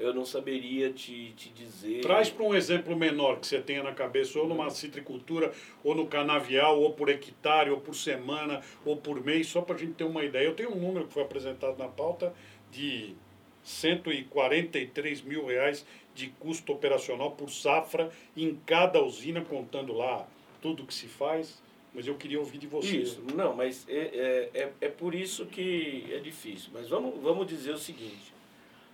eu 0.00 0.14
não 0.14 0.24
saberia 0.24 0.90
te, 0.90 1.32
te 1.36 1.50
dizer. 1.50 2.00
Traz 2.00 2.30
para 2.30 2.42
um 2.42 2.54
exemplo 2.54 2.96
menor 2.96 3.38
que 3.38 3.46
você 3.46 3.60
tenha 3.60 3.82
na 3.82 3.92
cabeça, 3.92 4.38
ou 4.38 4.48
numa 4.48 4.70
citricultura, 4.70 5.52
ou 5.84 5.94
no 5.94 6.06
canavial, 6.06 6.80
ou 6.80 6.94
por 6.94 7.10
hectare, 7.10 7.70
ou 7.70 7.78
por 7.78 7.94
semana, 7.94 8.62
ou 8.82 8.96
por 8.96 9.22
mês, 9.22 9.48
só 9.48 9.60
para 9.60 9.76
a 9.76 9.78
gente 9.78 9.92
ter 9.92 10.04
uma 10.04 10.24
ideia. 10.24 10.46
Eu 10.46 10.54
tenho 10.54 10.72
um 10.72 10.80
número 10.80 11.06
que 11.06 11.12
foi 11.12 11.22
apresentado 11.22 11.76
na 11.76 11.86
pauta 11.86 12.32
de 12.72 13.14
143 13.62 15.20
mil 15.20 15.44
reais 15.44 15.84
de 16.14 16.28
custo 16.28 16.72
operacional 16.72 17.32
por 17.32 17.50
safra 17.50 18.10
em 18.34 18.58
cada 18.64 19.02
usina, 19.02 19.42
contando 19.42 19.92
lá 19.92 20.26
tudo 20.62 20.86
que 20.86 20.94
se 20.94 21.08
faz. 21.08 21.62
Mas 21.92 22.06
eu 22.06 22.14
queria 22.14 22.38
ouvir 22.38 22.58
de 22.58 22.66
você. 22.66 22.98
Isso, 22.98 23.22
não, 23.34 23.54
mas 23.54 23.84
é, 23.88 24.50
é, 24.54 24.60
é, 24.60 24.72
é 24.80 24.88
por 24.88 25.14
isso 25.14 25.46
que 25.46 26.06
é 26.12 26.18
difícil. 26.18 26.70
Mas 26.72 26.88
vamos, 26.88 27.20
vamos 27.20 27.46
dizer 27.46 27.72
o 27.72 27.78
seguinte. 27.78 28.32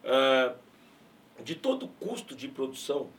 Uh, 0.03 0.57
de 1.43 1.55
todo 1.55 1.89
custo 2.01 2.35
de 2.35 2.49
produção, 2.49 3.11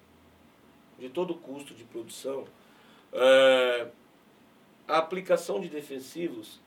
de 0.98 1.10
todo 1.10 1.36
custo 1.36 1.76
de 1.76 1.84
produção, 1.84 2.46
uh, 3.14 3.92
a 4.88 4.98
aplicação 4.98 5.60
de 5.60 5.70
defensivos 5.70 6.60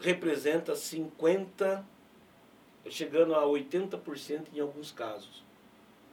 representa 0.00 0.72
50%, 0.72 1.84
chegando 2.88 3.34
a 3.34 3.42
80% 3.42 4.46
em 4.54 4.60
alguns 4.60 4.90
casos. 4.90 5.44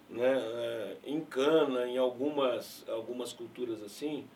Né? 0.09 0.37
Uh, 0.37 0.97
em 1.05 1.21
cana, 1.21 1.87
em 1.87 1.97
algumas, 1.97 2.83
algumas 2.89 3.31
culturas 3.31 3.81
assim, 3.81 4.27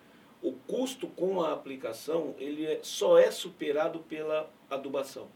o 0.42 0.54
custo 0.54 1.08
com 1.08 1.42
a 1.42 1.54
aplicação 1.54 2.34
ele 2.38 2.66
é, 2.66 2.80
só 2.82 3.18
é 3.18 3.30
superado 3.30 4.00
pela 4.00 4.50
adubação. 4.70 5.28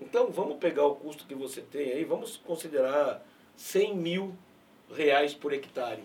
Então 0.00 0.30
vamos 0.30 0.58
pegar 0.58 0.84
o 0.84 0.94
custo 0.96 1.24
que 1.24 1.34
você 1.34 1.62
tem 1.62 1.92
aí, 1.92 2.04
vamos 2.04 2.36
considerar 2.36 3.26
100 3.56 3.96
mil 3.96 4.36
reais 4.94 5.32
por 5.32 5.52
hectare, 5.52 6.02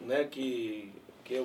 né? 0.00 0.24
que, 0.24 0.90
que 1.24 1.36
é 1.36 1.44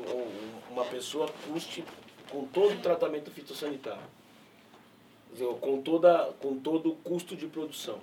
uma 0.70 0.86
pessoa 0.86 1.28
custe 1.48 1.84
com 2.30 2.46
todo 2.46 2.76
o 2.76 2.82
tratamento 2.82 3.30
fitossanitário, 3.30 4.02
com, 5.60 5.82
toda, 5.82 6.34
com 6.40 6.58
todo 6.58 6.92
o 6.92 6.96
custo 6.96 7.36
de 7.36 7.48
produção. 7.48 8.00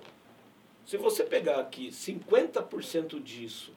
Se 0.85 0.97
você 0.97 1.23
pegar 1.23 1.59
aqui 1.59 1.89
50% 1.89 3.21
disso 3.21 3.73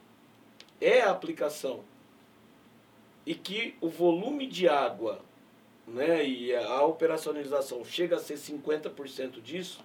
é 0.81 1.01
a 1.01 1.11
aplicação 1.11 1.81
e 3.27 3.35
que 3.35 3.75
o 3.81 3.89
volume 3.89 4.47
de 4.47 4.69
água 4.69 5.21
né, 5.87 6.27
e 6.27 6.55
a 6.55 6.83
operacionalização 6.83 7.85
chega 7.85 8.17
a 8.17 8.21
ser 8.21 8.35
50% 8.35 9.41
disso, 9.41 9.81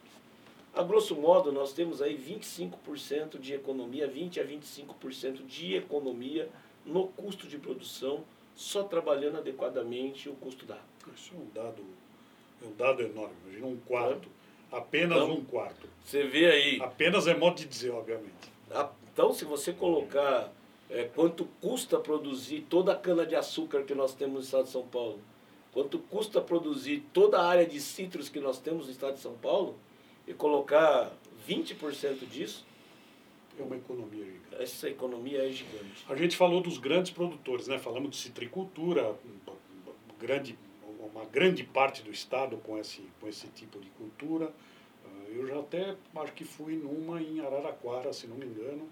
a 0.74 0.84
grosso 0.84 1.16
modo 1.16 1.52
nós 1.52 1.74
temos 1.74 2.02
aí 2.02 2.16
25% 2.16 3.40
de 3.40 3.54
economia, 3.54 4.08
20 4.08 4.40
a 4.40 4.46
25% 4.46 5.46
de 5.46 5.76
economia 5.76 6.50
no 6.86 7.08
custo 7.08 7.48
de 7.48 7.58
produção, 7.58 8.24
só 8.56 8.84
trabalhando 8.84 9.38
adequadamente 9.38 10.30
o 10.30 10.34
custo 10.36 10.66
da 10.66 10.76
água. 10.76 10.86
Isso 11.16 11.34
é 11.34 11.38
um 11.38 11.48
dado, 11.54 11.84
é 12.62 12.66
um 12.66 12.76
dado 12.76 13.02
enorme, 13.02 13.36
imagina 13.46 13.68
um 13.68 13.78
quarto, 13.78 14.30
é. 14.72 14.78
apenas 14.78 15.18
então, 15.18 15.34
um 15.34 15.46
quarto. 15.46 15.90
Você 16.04 16.24
vê 16.24 16.46
aí. 16.46 16.82
Apenas 16.82 17.28
é 17.28 17.36
modo 17.36 17.58
de 17.58 17.66
dizer, 17.66 17.92
obviamente. 17.92 18.52
Então, 19.14 19.34
se 19.34 19.46
você 19.46 19.74
colocar 19.74 20.52
é, 20.90 21.04
quanto 21.04 21.46
custa 21.62 22.00
produzir 22.00 22.66
toda 22.70 22.94
a 22.94 22.96
cana-de-açúcar 22.96 23.84
que 23.84 23.94
nós 23.94 24.14
temos 24.14 24.36
no 24.36 24.42
estado 24.42 24.64
de 24.66 24.72
São 24.72 24.88
Paulo, 24.88 25.20
quanto 25.72 26.00
custa 26.00 26.42
produzir 26.42 27.04
toda 27.14 27.40
a 27.40 27.48
área 27.48 27.66
de 27.66 27.80
citros 27.80 28.30
que 28.30 28.40
nós 28.40 28.60
temos 28.60 28.86
no 28.86 28.92
estado 28.92 29.16
de 29.16 29.22
São 29.22 29.34
Paulo, 29.36 29.78
e 30.28 30.34
colocar 30.34 31.12
20% 31.48 32.28
disso. 32.28 32.66
É 33.58 33.64
uma 33.64 33.78
economia 33.78 34.26
gigante. 34.26 34.62
Essa 34.62 34.90
economia 34.90 35.48
é 35.48 35.52
gigante. 35.52 36.06
A 36.08 36.16
gente 36.16 36.36
falou 36.36 36.62
dos 36.62 36.78
grandes 36.78 37.12
produtores, 37.12 37.68
né? 37.68 37.80
Falamos 37.80 38.12
de 38.12 38.18
citricultura, 38.18 39.16
grande, 40.20 40.58
uma 41.12 41.26
grande 41.26 41.64
parte 41.64 42.04
do 42.04 42.12
estado 42.12 42.58
com 42.58 42.78
esse, 42.78 43.02
com 43.20 43.28
esse 43.28 43.48
tipo 43.48 43.80
de 43.80 43.90
cultura. 43.92 44.54
Ah, 45.06 45.30
eu 45.30 45.48
já 45.48 45.60
até 45.60 45.96
acho 46.18 46.34
que 46.34 46.44
fui 46.44 46.76
numa 46.76 47.20
em 47.22 47.40
Araraquara, 47.40 48.14
se 48.14 48.28
não 48.28 48.36
me 48.36 48.46
engano, 48.46 48.88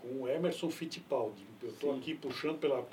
com 0.00 0.22
o 0.22 0.28
Emerson 0.28 0.70
Fittipaldi. 0.70 1.44
Eu 1.62 1.70
estou 1.70 1.94
aqui 1.94 2.14
puxando 2.14 2.58
pela. 2.58 2.84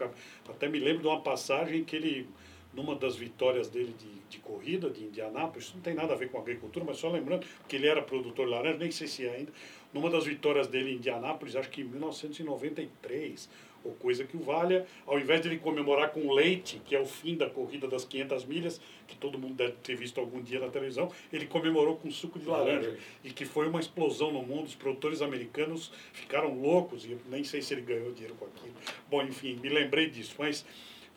Até 0.49 0.67
me 0.67 0.79
lembro 0.79 1.01
de 1.03 1.07
uma 1.07 1.21
passagem 1.21 1.83
que 1.83 1.95
ele, 1.95 2.27
numa 2.73 2.95
das 2.95 3.15
vitórias 3.15 3.67
dele 3.67 3.95
de, 3.97 4.19
de 4.29 4.39
corrida 4.39 4.89
de 4.89 5.03
Indianápolis, 5.03 5.65
isso 5.65 5.75
não 5.75 5.81
tem 5.81 5.93
nada 5.93 6.13
a 6.13 6.15
ver 6.15 6.29
com 6.29 6.39
agricultura, 6.39 6.85
mas 6.85 6.97
só 6.97 7.09
lembrando 7.09 7.45
que 7.67 7.75
ele 7.75 7.87
era 7.87 8.01
produtor 8.01 8.45
de 8.45 8.51
laranja, 8.51 8.77
nem 8.77 8.91
sei 8.91 9.07
se 9.07 9.25
é 9.25 9.35
ainda. 9.35 9.51
Numa 9.93 10.09
das 10.09 10.25
vitórias 10.25 10.67
dele 10.67 10.91
em 10.91 10.95
Indianápolis, 10.95 11.55
acho 11.55 11.69
que 11.69 11.81
em 11.81 11.85
1993, 11.85 13.49
ou 13.85 13.93
coisa 13.93 14.23
que 14.23 14.35
o 14.35 14.39
valha, 14.39 14.85
ao 15.05 15.19
invés 15.19 15.41
de 15.41 15.47
ele 15.47 15.59
comemorar 15.59 16.11
com 16.11 16.31
leite, 16.33 16.81
que 16.83 16.95
é 16.95 16.99
o 16.99 17.05
fim 17.05 17.37
da 17.37 17.49
corrida 17.49 17.87
das 17.87 18.03
500 18.03 18.45
milhas, 18.45 18.81
que 19.07 19.15
todo 19.15 19.37
mundo 19.37 19.53
deve 19.53 19.73
ter 19.83 19.95
visto 19.95 20.19
algum 20.19 20.41
dia 20.41 20.59
na 20.59 20.69
televisão, 20.69 21.11
ele 21.31 21.45
comemorou 21.45 21.95
com 21.95 22.09
suco 22.09 22.39
de 22.39 22.47
laranja. 22.47 22.97
E 23.23 23.29
que 23.29 23.45
foi 23.45 23.67
uma 23.67 23.79
explosão 23.79 24.31
no 24.31 24.41
mundo, 24.41 24.65
os 24.65 24.75
produtores 24.75 25.21
americanos 25.21 25.91
ficaram 26.13 26.59
loucos, 26.59 27.05
e 27.05 27.15
nem 27.29 27.43
sei 27.43 27.61
se 27.61 27.73
ele 27.73 27.81
ganhou 27.81 28.11
dinheiro 28.11 28.35
com 28.35 28.45
aquilo. 28.45 28.73
Bom, 29.09 29.21
enfim, 29.21 29.59
me 29.61 29.69
lembrei 29.69 30.09
disso, 30.09 30.35
mas... 30.37 30.65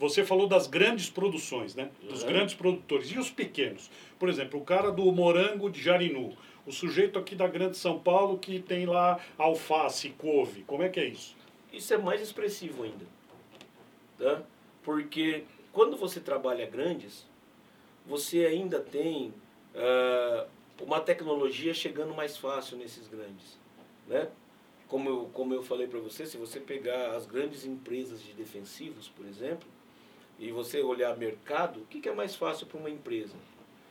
Você 0.01 0.25
falou 0.25 0.47
das 0.47 0.69
grandes 0.69 1.11
produções, 1.11 1.75
né? 1.75 1.91
Dos 2.09 2.23
uhum. 2.23 2.29
grandes 2.29 2.55
produtores. 2.55 3.11
E 3.11 3.19
os 3.19 3.33
pequenos? 3.33 3.91
Por 4.17 4.29
exemplo, 4.29 4.61
o 4.61 4.65
cara 4.65 4.93
do 4.93 5.11
morango 5.11 5.69
de 5.69 5.83
Jarinu. 5.83 6.37
O 6.65 6.71
sujeito 6.71 7.19
aqui 7.19 7.35
da 7.35 7.49
Grande 7.49 7.77
São 7.77 7.99
Paulo 7.99 8.39
que 8.39 8.61
tem 8.61 8.87
lá 8.87 9.19
alface, 9.39 10.11
couve. 10.11 10.63
Como 10.63 10.83
é 10.83 10.89
que 10.89 11.01
é 11.01 11.07
isso? 11.07 11.37
Isso 11.79 11.95
é 11.95 11.99
mais 11.99 12.21
expressivo 12.21 12.83
ainda. 12.83 13.07
Tá? 14.19 14.43
Porque 14.83 15.45
quando 15.73 15.97
você 15.97 16.21
trabalha 16.21 16.67
grandes, 16.67 17.25
você 18.05 18.47
ainda 18.47 18.81
tem 18.81 19.33
uh, 19.75 20.49
uma 20.83 21.01
tecnologia 21.01 21.73
chegando 21.73 22.15
mais 22.15 22.37
fácil 22.37 22.77
nesses 22.77 23.07
grandes. 23.07 23.59
Né? 24.07 24.29
Como, 24.89 25.09
eu, 25.09 25.31
como 25.33 25.55
eu 25.55 25.63
falei 25.63 25.87
para 25.87 26.01
você, 26.01 26.27
se 26.27 26.37
você 26.37 26.59
pegar 26.59 27.15
as 27.15 27.27
grandes 27.27 27.65
empresas 27.65 28.23
de 28.23 28.33
defensivos, 28.33 29.09
por 29.09 29.27
exemplo, 29.27 29.69
e 30.39 30.51
você 30.51 30.81
olhar 30.83 31.17
mercado, 31.17 31.81
o 31.81 31.87
que, 31.87 32.01
que 32.01 32.09
é 32.09 32.15
mais 32.15 32.35
fácil 32.35 32.67
para 32.67 32.79
uma 32.79 32.91
empresa? 32.91 33.35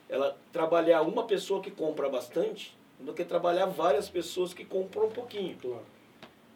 Ela 0.10 0.38
trabalhar 0.52 1.02
uma 1.02 1.26
pessoa 1.26 1.62
que 1.62 1.70
compra 1.70 2.10
bastante 2.10 2.76
do 3.00 3.14
que 3.14 3.24
trabalhar 3.24 3.66
várias 3.68 4.10
pessoas 4.10 4.54
que 4.54 4.66
compram 4.66 5.08
um 5.08 5.12
pouquinho. 5.12 5.58
Claro. 5.62 5.97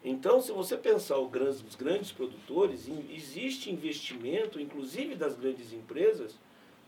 Então, 0.04 0.40
se 0.40 0.50
você 0.50 0.76
pensar 0.76 1.18
os 1.18 1.30
grandes 1.76 2.10
produtores, 2.10 2.88
existe 3.10 3.70
investimento, 3.70 4.60
inclusive 4.60 5.14
das 5.14 5.36
grandes 5.36 5.72
empresas, 5.72 6.34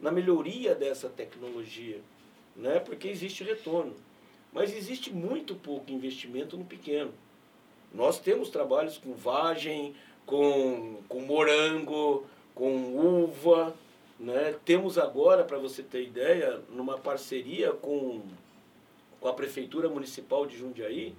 na 0.01 0.11
melhoria 0.11 0.75
dessa 0.75 1.09
tecnologia, 1.09 2.01
né? 2.57 2.81
porque 2.81 3.07
existe 3.07 3.45
retorno. 3.45 3.95
Mas 4.53 4.75
existe 4.75 5.13
muito 5.13 5.55
pouco 5.55 5.91
investimento 5.93 6.57
no 6.57 6.65
pequeno. 6.65 7.13
Nós 7.93 8.19
temos 8.19 8.51
trabalhos 8.51 8.99
com 8.99 9.13
vagem, 9.15 9.95
com, 10.27 11.01
com 11.09 11.21
morango, 11.21 12.27
com 12.55 12.97
uva. 12.97 13.75
Né? 14.19 14.57
Temos 14.65 14.99
agora, 14.99 15.45
para 15.45 15.59
você 15.59 15.83
ter 15.83 16.03
ideia, 16.03 16.61
numa 16.71 16.99
parceria 16.99 17.73
com, 17.73 18.23
com 19.21 19.29
a 19.29 19.33
Prefeitura 19.33 19.89
Municipal 19.89 20.47
de 20.47 20.57
Jundiaí, 20.57 21.15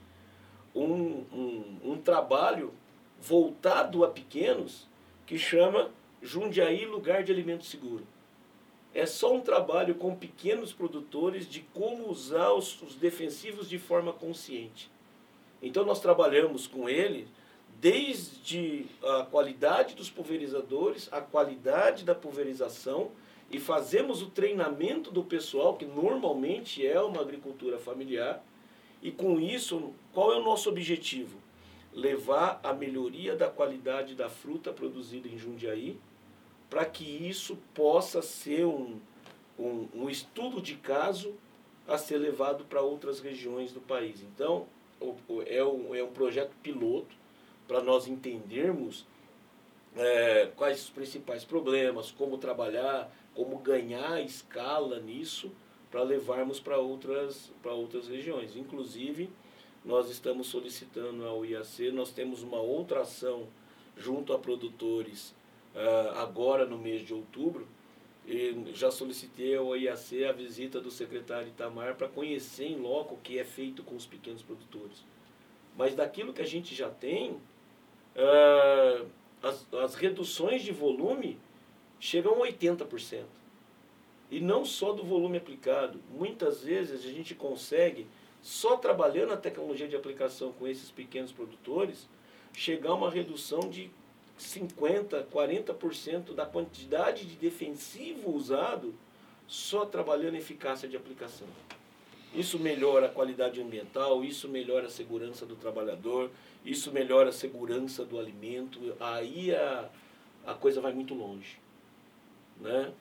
um, 0.76 1.24
um, 1.34 1.78
um 1.84 1.98
trabalho 1.98 2.74
voltado 3.22 4.04
a 4.04 4.10
pequenos 4.10 4.88
que 5.26 5.38
chama 5.38 5.90
Jundiaí 6.22 6.86
Lugar 6.86 7.24
de 7.24 7.32
Alimento 7.32 7.66
Seguro. 7.66 8.06
É 8.94 9.06
só 9.06 9.34
um 9.34 9.42
trabalho 9.42 9.96
com 9.96 10.16
pequenos 10.16 10.72
produtores 10.72 11.50
de 11.50 11.62
como 11.74 12.10
usar 12.10 12.52
os, 12.52 12.82
os 12.82 12.96
defensivos 12.96 13.68
de 13.68 13.80
forma 13.80 14.14
consciente. 14.14 14.90
Então 15.62 15.86
nós 15.86 16.00
trabalhamos 16.00 16.68
com 16.68 16.88
ele 16.88 17.28
desde 17.80 18.86
a 19.04 19.24
qualidade 19.24 19.96
dos 19.96 20.10
pulverizadores, 20.10 21.10
a 21.12 21.20
qualidade 21.20 22.04
da 22.04 22.16
pulverização 22.16 23.12
e 23.52 23.60
fazemos 23.60 24.22
o 24.22 24.30
treinamento 24.30 25.12
do 25.12 25.24
pessoal, 25.24 25.76
que 25.76 25.86
normalmente 25.86 26.86
é 26.86 27.00
uma 27.00 27.22
agricultura 27.22 27.78
familiar, 27.78 28.44
e 29.02 29.12
com 29.12 29.40
isso, 29.40 29.94
qual 30.14 30.34
é 30.34 30.38
o 30.38 30.44
nosso 30.44 30.70
objetivo? 30.70 31.38
Levar 31.94 32.60
a 32.64 32.74
melhoria 32.74 33.36
da 33.36 33.48
qualidade 33.48 34.16
da 34.16 34.30
fruta 34.30 34.74
produzida 34.74 35.28
em 35.28 35.38
Jundiaí, 35.38 35.98
para 36.70 36.86
que 36.86 37.04
isso 37.04 37.58
possa 37.74 38.22
ser 38.22 38.66
um, 38.66 39.00
um, 39.58 39.88
um, 39.94 40.10
estudo 40.10 40.62
de 40.62 40.76
caso 40.76 41.34
a 41.88 41.98
ser 41.98 42.18
levado 42.18 42.66
para 42.66 42.82
outras 42.82 43.20
regiões 43.20 43.72
do 43.72 43.80
país. 43.80 44.22
Então, 44.22 44.68
é 45.46 45.64
um, 45.64 45.94
é 45.94 46.04
um 46.04 46.12
projeto 46.12 46.56
piloto 46.64 47.16
para 47.68 47.82
nós 47.82 48.08
entendermos 48.08 49.06
é, 49.96 50.52
quais 50.56 50.84
os 50.84 50.90
principais 50.90 51.46
problemas, 51.46 52.12
como 52.12 52.38
trabalhar, 52.38 53.10
como 53.34 53.58
ganhar 53.60 54.22
escala 54.22 55.00
nisso 55.00 55.52
para 55.96 56.04
levarmos 56.04 56.60
para 56.60 56.78
outras, 56.78 57.54
outras 57.64 58.10
regiões. 58.10 58.58
Inclusive, 58.58 59.30
nós 59.86 60.10
estamos 60.10 60.48
solicitando 60.48 61.26
ao 61.26 61.46
IAC, 61.46 61.90
nós 61.90 62.12
temos 62.12 62.44
uma 62.44 62.60
outra 62.60 63.04
ação 63.04 63.48
junto 63.96 64.34
a 64.34 64.38
produtores 64.38 65.34
uh, 65.74 66.18
agora 66.18 66.66
no 66.66 66.78
mês 66.78 67.02
de 67.02 67.14
outubro, 67.14 67.66
e 68.28 68.74
já 68.74 68.92
solicitei 68.92 69.56
ao 69.56 69.74
IAC 69.74 70.26
a 70.26 70.34
visita 70.34 70.82
do 70.82 70.92
secretário 70.92 71.48
Itamar 71.48 71.96
para 71.96 72.10
conhecer 72.10 72.66
em 72.66 72.76
loco 72.76 73.16
o 73.16 73.20
que 73.20 73.40
é 73.40 73.46
feito 73.46 73.82
com 73.82 73.96
os 73.96 74.06
pequenos 74.06 74.42
produtores. 74.42 75.02
Mas 75.78 75.96
daquilo 75.96 76.34
que 76.34 76.42
a 76.42 76.46
gente 76.46 76.76
já 76.76 76.90
tem, 76.90 77.32
uh, 77.32 79.08
as, 79.42 79.74
as 79.76 79.96
reduções 79.96 80.62
de 80.62 80.74
volume 80.74 81.40
chegam 82.02 82.44
a 82.44 82.48
80%. 82.48 83.45
E 84.30 84.40
não 84.40 84.66
só 84.66 84.92
do 84.92 85.04
volume 85.04 85.38
aplicado. 85.38 86.00
Muitas 86.10 86.62
vezes 86.62 87.06
a 87.06 87.12
gente 87.12 87.36
consegue, 87.36 88.08
só 88.42 88.78
trabalhando 88.78 89.34
a 89.34 89.38
tecnologia 89.38 89.88
de 89.88 89.96
aplicação 89.96 90.52
com 90.54 90.68
esses 90.68 90.92
pequenos 90.92 91.32
produtores, 91.32 92.08
chegar 92.54 92.92
a 92.92 92.96
uma 92.96 93.10
redução 93.10 93.60
de 93.62 93.90
50%, 94.40 95.26
40% 95.32 96.34
da 96.34 96.46
quantidade 96.46 97.26
de 97.26 97.36
defensivo 97.36 98.32
usado 98.32 98.94
só 99.48 99.86
trabalhando 99.86 100.36
a 100.36 100.40
eficácia 100.40 100.88
de 100.88 100.98
aplicação. 100.98 101.48
Isso 102.34 102.60
melhora 102.60 103.06
a 103.06 103.10
qualidade 103.10 103.62
ambiental, 103.62 104.24
isso 104.24 104.50
melhora 104.50 104.88
a 104.88 104.90
segurança 104.90 105.46
do 105.46 105.56
trabalhador, 105.56 106.30
isso 106.66 106.92
melhora 106.92 107.30
a 107.30 107.34
segurança 107.34 108.04
do 108.04 108.20
alimento, 108.20 108.96
aí 109.00 109.56
a, 109.56 109.90
a 110.46 110.54
coisa 110.54 110.82
vai 110.82 110.92
muito 110.92 111.14
longe. 111.14 111.58
Né? 112.60 112.92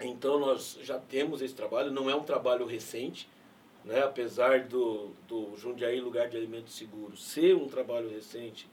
Então 0.00 0.38
nós 0.38 0.78
já 0.82 0.98
temos 0.98 1.42
esse 1.42 1.54
trabalho, 1.54 1.90
não 1.90 2.08
é 2.08 2.14
um 2.14 2.22
trabalho 2.22 2.64
recente, 2.66 3.28
né? 3.84 4.02
apesar 4.02 4.64
do, 4.64 5.10
do 5.28 5.56
Jundiaí 5.56 6.00
Lugar 6.00 6.28
de 6.28 6.36
Alimentos 6.36 6.74
Seguros 6.74 7.22
ser 7.22 7.54
um 7.54 7.68
trabalho 7.68 8.08
recente, 8.08 8.68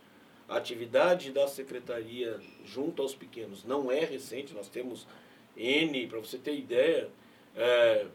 a 0.48 0.56
atividade 0.56 1.32
da 1.32 1.48
secretaria 1.48 2.40
junto 2.66 3.02
aos 3.02 3.14
pequenos 3.14 3.66
não 3.66 3.92
é 3.92 4.06
recente, 4.06 4.54
nós 4.54 4.70
temos 4.70 5.06
N, 5.58 6.08
para 6.08 6.20
você 6.20 6.38
ter 6.38 6.58
ideia, 6.58 7.10
é, 7.56 8.06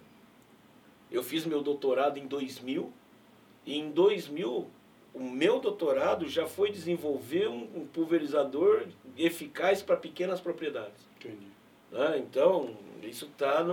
eu 1.11 1.23
fiz 1.23 1.45
meu 1.45 1.63
doutorado 1.63 2.19
em 2.19 2.27
2000, 2.27 2.91
e 3.67 3.77
em 3.77 3.91
2000 3.91 4.71
o 5.15 5.21
meu 5.21 5.61
doutorado 5.61 6.27
já 6.27 6.47
foi 6.47 6.73
desenvolver 6.73 7.49
um, 7.49 7.69
um 7.75 7.87
pulverizador 7.87 8.87
eficaz 9.19 9.83
para 9.83 9.97
pequenas 9.97 10.41
propriedades. 10.41 11.07
Entendi. 11.21 11.52
Né? 11.93 12.19
Então, 12.19 12.75
isso 13.03 13.27
está 13.27 13.65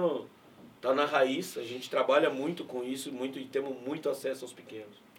tá 0.81 0.93
na 0.93 1.05
raiz, 1.05 1.57
a 1.57 1.63
gente 1.63 1.89
trabalha 1.89 2.29
muito 2.29 2.65
com 2.65 2.83
isso 2.83 3.11
muito, 3.11 3.39
e 3.39 3.45
temos 3.45 3.75
muito 3.81 4.09
acesso 4.09 4.43
aos 4.43 4.53
pequenos. 4.53 5.09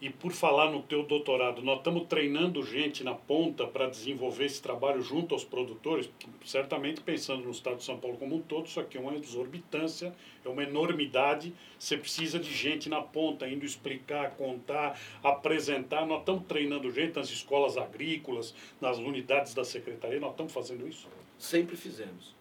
E 0.00 0.08
por 0.08 0.30
falar 0.30 0.70
no 0.70 0.80
teu 0.80 1.02
doutorado, 1.02 1.60
nós 1.60 1.78
estamos 1.78 2.06
treinando 2.06 2.62
gente 2.62 3.02
na 3.02 3.14
ponta 3.14 3.66
para 3.66 3.88
desenvolver 3.88 4.44
esse 4.44 4.62
trabalho 4.62 5.02
junto 5.02 5.34
aos 5.34 5.42
produtores, 5.42 6.08
certamente 6.44 7.00
pensando 7.00 7.42
no 7.42 7.50
estado 7.50 7.78
de 7.78 7.82
São 7.82 7.98
Paulo 7.98 8.16
como 8.16 8.36
um 8.36 8.40
todo, 8.40 8.66
isso 8.66 8.78
aqui 8.78 8.96
é 8.96 9.00
uma 9.00 9.16
exorbitância, 9.16 10.14
é 10.44 10.48
uma 10.48 10.62
enormidade, 10.62 11.52
você 11.76 11.96
precisa 11.96 12.38
de 12.38 12.54
gente 12.54 12.88
na 12.88 13.02
ponta, 13.02 13.48
indo 13.48 13.66
explicar, 13.66 14.36
contar, 14.36 14.96
apresentar, 15.20 16.06
nós 16.06 16.20
estamos 16.20 16.44
treinando 16.46 16.92
gente 16.92 17.16
nas 17.16 17.28
escolas 17.28 17.76
agrícolas, 17.76 18.54
nas 18.80 18.98
unidades 18.98 19.52
da 19.52 19.64
secretaria, 19.64 20.20
nós 20.20 20.30
estamos 20.30 20.52
fazendo 20.52 20.86
isso? 20.86 21.08
Sempre 21.36 21.76
fizemos, 21.76 22.37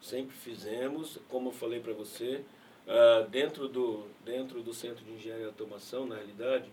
sempre 0.00 0.34
fizemos, 0.36 1.18
como 1.28 1.48
eu 1.48 1.52
falei 1.52 1.80
para 1.80 1.92
você, 1.92 2.42
uh, 2.86 3.28
dentro, 3.28 3.68
do, 3.68 4.06
dentro 4.24 4.62
do 4.62 4.72
Centro 4.72 5.04
de 5.04 5.12
Engenharia 5.12 5.44
e 5.44 5.46
Automação, 5.46 6.06
na 6.06 6.16
realidade, 6.16 6.70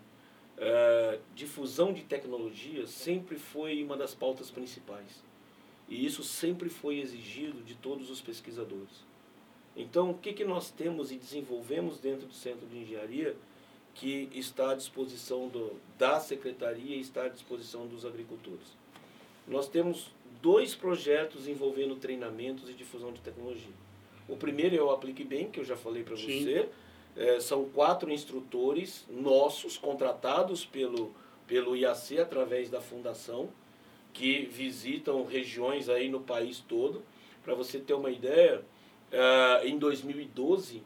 Uh, 0.57 1.21
difusão 1.35 1.93
de 1.93 2.01
tecnologia 2.01 2.87
sempre 2.87 3.37
foi 3.37 3.83
uma 3.83 3.95
das 3.95 4.15
pautas 4.15 4.49
principais. 4.49 5.23
E 5.87 6.03
isso 6.03 6.23
sempre 6.23 6.67
foi 6.67 6.99
exigido 6.99 7.61
de 7.61 7.75
todos 7.75 8.09
os 8.09 8.21
pesquisadores. 8.21 9.05
Então, 9.75 10.09
o 10.09 10.17
que, 10.17 10.33
que 10.33 10.43
nós 10.43 10.71
temos 10.71 11.11
e 11.11 11.15
desenvolvemos 11.15 11.99
dentro 11.99 12.25
do 12.25 12.33
Centro 12.33 12.65
de 12.65 12.79
Engenharia 12.79 13.35
que 13.93 14.29
está 14.33 14.71
à 14.71 14.75
disposição 14.75 15.47
do, 15.47 15.79
da 15.95 16.19
Secretaria 16.19 16.95
e 16.95 17.01
está 17.01 17.25
à 17.25 17.29
disposição 17.29 17.85
dos 17.85 18.03
agricultores? 18.03 18.75
Nós 19.47 19.69
temos 19.69 20.09
dois 20.41 20.75
projetos 20.75 21.47
envolvendo 21.47 21.95
treinamentos 21.95 22.69
e 22.69 22.73
difusão 22.73 23.11
de 23.11 23.21
tecnologia. 23.21 23.73
O 24.27 24.35
primeiro 24.35 24.75
é 24.75 24.81
o 24.81 24.91
Aplique 24.91 25.23
Bem, 25.23 25.49
que 25.49 25.59
eu 25.59 25.63
já 25.63 25.77
falei 25.77 26.03
para 26.03 26.15
você, 26.15 26.67
é, 27.15 27.39
são 27.39 27.65
quatro 27.69 28.11
instrutores 28.11 29.05
nossos, 29.09 29.77
contratados 29.77 30.65
pelo, 30.65 31.13
pelo 31.47 31.75
IAC 31.75 32.19
através 32.19 32.69
da 32.69 32.81
fundação, 32.81 33.49
que 34.13 34.45
visitam 34.45 35.25
regiões 35.25 35.89
aí 35.89 36.09
no 36.09 36.19
país 36.19 36.59
todo. 36.59 37.01
Para 37.43 37.53
você 37.53 37.79
ter 37.79 37.93
uma 37.93 38.09
ideia, 38.09 38.63
é, 39.11 39.67
em 39.67 39.77
2012, 39.77 40.83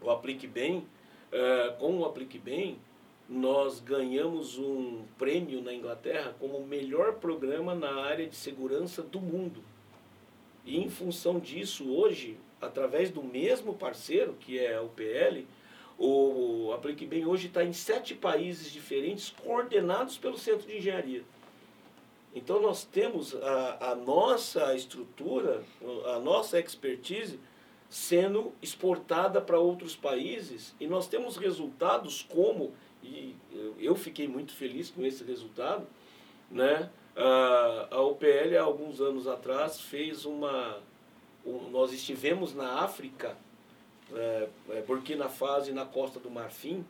o 0.00 0.10
Aplique 0.10 0.46
Bem, 0.46 0.86
é, 1.32 1.74
com 1.78 1.98
o 1.98 2.04
Aplique 2.04 2.38
Bem, 2.38 2.78
nós 3.28 3.80
ganhamos 3.80 4.58
um 4.58 5.02
prêmio 5.16 5.62
na 5.62 5.72
Inglaterra 5.72 6.34
como 6.38 6.58
o 6.58 6.66
melhor 6.66 7.14
programa 7.14 7.74
na 7.74 7.94
área 8.02 8.26
de 8.26 8.36
segurança 8.36 9.02
do 9.02 9.20
mundo. 9.20 9.62
E 10.64 10.78
em 10.78 10.88
função 10.88 11.38
disso, 11.38 11.90
hoje, 11.90 12.36
através 12.60 13.10
do 13.10 13.22
mesmo 13.22 13.74
parceiro, 13.74 14.34
que 14.34 14.58
é 14.58 14.80
o 14.80 14.88
PL, 14.88 15.46
o 15.98 16.72
Aplique 16.72 17.06
Bem 17.06 17.24
hoje 17.24 17.46
está 17.46 17.64
em 17.64 17.72
sete 17.72 18.14
países 18.14 18.70
diferentes, 18.70 19.30
coordenados 19.30 20.18
pelo 20.18 20.38
Centro 20.38 20.66
de 20.66 20.78
Engenharia. 20.78 21.22
Então 22.34 22.60
nós 22.60 22.84
temos 22.84 23.34
a, 23.36 23.92
a 23.92 23.94
nossa 23.94 24.74
estrutura, 24.74 25.62
a 26.06 26.18
nossa 26.18 26.58
expertise 26.58 27.38
sendo 27.88 28.52
exportada 28.60 29.40
para 29.40 29.58
outros 29.58 29.94
países 29.94 30.74
e 30.80 30.86
nós 30.86 31.06
temos 31.06 31.36
resultados 31.36 32.26
como, 32.28 32.72
e 33.04 33.36
eu 33.78 33.94
fiquei 33.94 34.26
muito 34.26 34.52
feliz 34.54 34.90
com 34.90 35.04
esse 35.04 35.22
resultado, 35.24 35.86
né? 36.50 36.90
a, 37.16 38.00
UPL 38.02 38.56
há 38.58 38.62
alguns 38.62 39.00
anos 39.00 39.26
atrás 39.26 39.80
fez 39.80 40.24
uma 40.24 40.80
nós 41.70 41.92
estivemos 41.92 42.54
na 42.54 42.80
África, 42.80 43.36
é, 44.14 44.48
é, 44.70 44.82
Burkina 44.82 45.28
Faso 45.28 45.70
e 45.70 45.74
na 45.74 45.84
Costa 45.84 46.18
do 46.18 46.30
Marfim, 46.30 46.84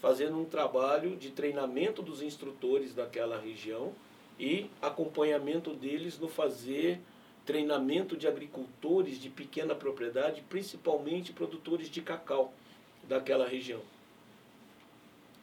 fazendo 0.00 0.36
um 0.38 0.44
trabalho 0.44 1.16
de 1.16 1.30
treinamento 1.30 2.02
dos 2.02 2.20
instrutores 2.20 2.92
daquela 2.92 3.38
região 3.38 3.92
e 4.38 4.68
acompanhamento 4.80 5.72
deles 5.72 6.18
no 6.18 6.28
fazer 6.28 7.00
treinamento 7.46 8.16
de 8.16 8.26
agricultores 8.26 9.20
de 9.20 9.28
pequena 9.28 9.74
propriedade, 9.74 10.42
principalmente 10.48 11.32
produtores 11.32 11.88
de 11.88 12.02
cacau 12.02 12.52
daquela 13.04 13.46
região. 13.46 13.80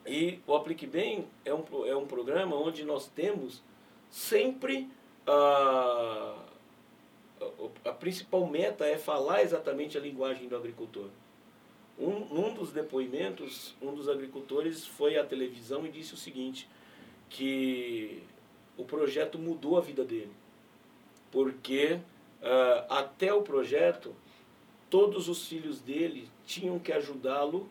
E 0.10 0.40
o 0.48 0.56
Aplique 0.56 0.88
Bem 0.88 1.28
é 1.46 1.54
um, 1.54 1.64
é 1.86 1.96
um 1.96 2.08
programa 2.08 2.56
onde 2.56 2.84
nós 2.84 3.08
temos 3.08 3.62
sempre 4.10 4.90
a 5.28 6.36
a 7.86 7.92
principal 7.92 8.46
meta 8.48 8.86
é 8.86 8.98
falar 8.98 9.42
exatamente 9.42 9.98
a 9.98 10.02
linguagem 10.02 10.48
do 10.48 10.56
agricultor. 10.56 11.08
Um, 11.98 12.26
num 12.34 12.54
dos 12.54 12.72
depoimentos, 12.72 13.76
um 13.82 13.94
dos 13.94 14.08
agricultores 14.08 14.86
foi 14.86 15.18
à 15.18 15.24
televisão 15.24 15.86
e 15.86 15.90
disse 15.90 16.14
o 16.14 16.18
seguinte, 16.18 16.68
que 17.30 18.24
o 18.78 18.86
projeto 18.86 19.38
mudou 19.38 19.78
a 19.78 19.82
vida 19.82 20.04
dele. 20.04 20.32
Porque 21.32 22.00
uh, 22.42 22.86
até 22.90 23.34
o 23.34 23.42
projeto, 23.42 24.16
todos 24.90 25.28
os 25.28 25.48
filhos 25.48 25.80
dele 25.80 26.30
tinham 26.46 26.80
que 26.80 26.92
ajudá-lo 26.92 27.70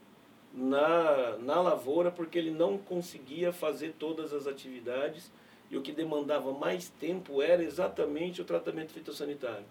na, 0.59 1.38
na 1.38 1.61
lavoura 1.61 2.11
porque 2.11 2.36
ele 2.36 2.50
não 2.50 2.76
conseguia 2.76 3.52
fazer 3.52 3.94
todas 3.98 4.32
as 4.32 4.46
atividades 4.46 5.30
e 5.70 5.76
o 5.76 5.82
que 5.82 5.92
demandava 5.92 6.52
mais 6.52 6.88
tempo 6.88 7.40
era 7.40 7.62
exatamente 7.62 8.42
o 8.42 8.44
tratamento 8.44 8.92
fitossanitário. 8.92 9.66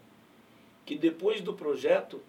Que 0.85 0.95
depois 0.95 1.41
do 1.41 1.53
projeto, 1.53 2.21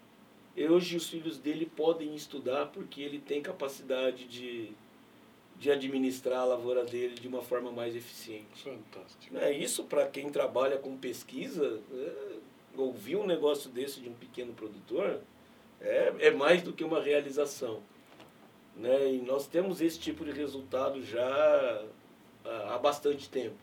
hoje 0.57 0.97
os 0.97 1.09
filhos 1.09 1.37
dele 1.37 1.65
podem 1.65 2.13
estudar 2.13 2.65
porque 2.67 3.01
ele 3.01 3.19
tem 3.19 3.41
capacidade 3.41 4.25
de, 4.25 4.71
de 5.57 5.71
administrar 5.71 6.39
a 6.39 6.45
lavoura 6.45 6.83
dele 6.83 7.15
de 7.15 7.27
uma 7.27 7.41
forma 7.41 7.71
mais 7.71 7.95
eficiente. 7.95 8.63
Fantástico. 8.63 9.37
É, 9.37 9.53
isso 9.53 9.85
para 9.85 10.05
quem 10.07 10.29
trabalha 10.29 10.77
com 10.77 10.97
pesquisa, 10.97 11.79
é, 11.93 12.37
ouvir 12.75 13.15
um 13.15 13.25
negócio 13.25 13.69
desse 13.69 14.01
de 14.01 14.09
um 14.09 14.13
pequeno 14.13 14.53
produtor 14.53 15.21
é, 15.79 16.13
é 16.19 16.31
mais 16.31 16.61
do 16.61 16.73
que 16.73 16.83
uma 16.83 17.01
realização. 17.01 17.81
Né? 18.79 19.13
E 19.13 19.21
nós 19.21 19.45
temos 19.45 19.81
esse 19.81 19.99
tipo 19.99 20.23
de 20.23 20.31
resultado 20.31 21.03
já 21.03 21.85
há 22.45 22.77
bastante 22.77 23.29
tempo. 23.29 23.57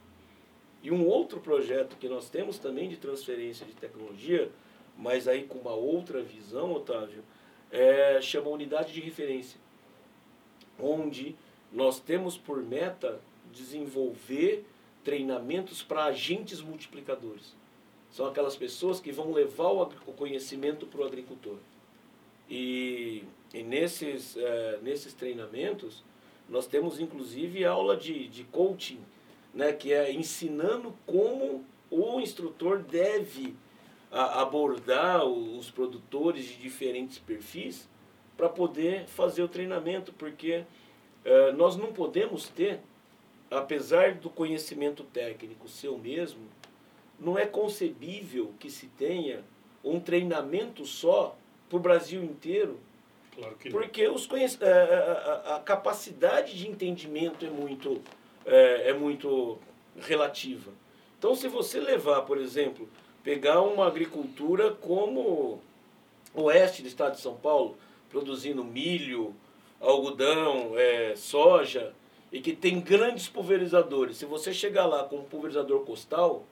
E 0.83 0.91
um 0.91 1.07
outro 1.07 1.41
projeto 1.41 1.97
que 1.97 2.09
nós 2.09 2.29
temos 2.29 2.59
também 2.59 2.89
de 2.89 2.97
transferência 2.97 3.67
de 3.67 3.73
tecnologia, 3.73 4.51
mas 4.97 5.27
aí 5.27 5.45
com 5.45 5.59
uma 5.59 5.73
outra 5.73 6.23
visão, 6.23 6.73
Otávio, 6.73 7.25
é, 7.71 8.21
chama 8.21 8.51
Unidade 8.51 8.93
de 8.93 9.01
Referência, 9.01 9.59
onde 10.79 11.35
nós 11.73 11.99
temos 11.99 12.37
por 12.37 12.63
meta 12.63 13.19
desenvolver 13.53 14.65
treinamentos 15.03 15.83
para 15.83 16.05
agentes 16.05 16.61
multiplicadores. 16.61 17.55
São 18.11 18.27
aquelas 18.27 18.57
pessoas 18.57 19.01
que 19.01 19.11
vão 19.11 19.33
levar 19.33 19.71
o 19.73 20.13
conhecimento 20.13 20.87
para 20.87 21.01
o 21.01 21.05
agricultor. 21.05 21.57
E, 22.49 23.25
e 23.53 23.63
nesses, 23.63 24.37
é, 24.37 24.79
nesses 24.83 25.15
treinamentos, 25.15 26.03
nós 26.49 26.67
temos 26.67 27.01
inclusive 27.01 27.65
aula 27.65 27.97
de, 27.97 28.29
de 28.29 28.45
coaching, 28.45 29.01
né, 29.55 29.73
que 29.73 29.93
é 29.93 30.13
ensinando 30.13 30.95
como 31.07 31.65
o 31.91 32.21
instrutor 32.21 32.79
deve 32.83 33.55
a, 34.11 34.43
abordar 34.43 35.25
os 35.25 35.71
produtores 35.71 36.45
de 36.45 36.57
diferentes 36.57 37.19
perfis 37.19 37.89
para 38.37 38.49
poder 38.49 39.07
fazer 39.07 39.43
o 39.43 39.49
treinamento, 39.49 40.13
porque 40.13 40.65
é, 41.25 41.53
nós 41.53 41.77
não 41.77 41.93
podemos 41.93 42.49
ter, 42.49 42.81
apesar 43.51 44.15
do 44.15 44.29
conhecimento 44.29 45.03
técnico 45.05 45.69
ser 45.69 45.89
o 45.89 45.99
mesmo, 45.99 46.43
não 47.19 47.39
é 47.39 47.47
concebível 47.47 48.53
que 48.61 48.71
se 48.71 48.87
tenha 48.89 49.43
um 49.83 49.99
treinamento 49.99 50.85
só 50.85 51.37
para 51.69 51.77
o 51.77 51.81
Brasil 51.81 52.23
inteiro. 52.23 52.79
Claro 53.37 53.55
que 53.57 53.71
porque 53.71 54.09
os 54.09 54.27
conhec... 54.27 54.59
A, 54.63 55.53
a, 55.53 55.57
a, 55.57 55.61
capacidade 55.61 56.57
de 56.57 56.69
entendimento 56.69 57.45
é 57.45 57.51
muito, 57.51 58.01
é, 58.45 58.91
é 58.91 58.95
muito 58.95 59.59
relativa. 59.99 60.73
Então, 61.19 61.35
se 61.35 61.49
você 61.49 61.79
levar, 61.79 62.23
por 62.23 62.39
exemplo, 62.39 62.89
pegar 63.23 63.61
uma 63.61 63.87
agricultura 63.87 64.73
como 64.73 65.61
o 66.35 66.43
oeste 66.45 66.83
do 66.83 66.89
estado 66.89 67.15
de 67.15 67.21
São 67.21 67.35
Paulo, 67.35 67.77
produzindo 68.11 68.65
milho, 68.65 69.35
algodão, 69.81 70.73
é, 70.77 71.15
soja, 71.17 71.95
e 72.33 72.41
que 72.41 72.55
tem 72.55 72.81
grandes 72.81 73.29
pulverizadores. 73.29 74.17
Se 74.17 74.27
você 74.27 74.53
chegar 74.53 74.87
lá 74.87 75.05
com 75.05 75.17
um 75.17 75.25
pulverizador 75.25 75.85
costal, 75.85 76.45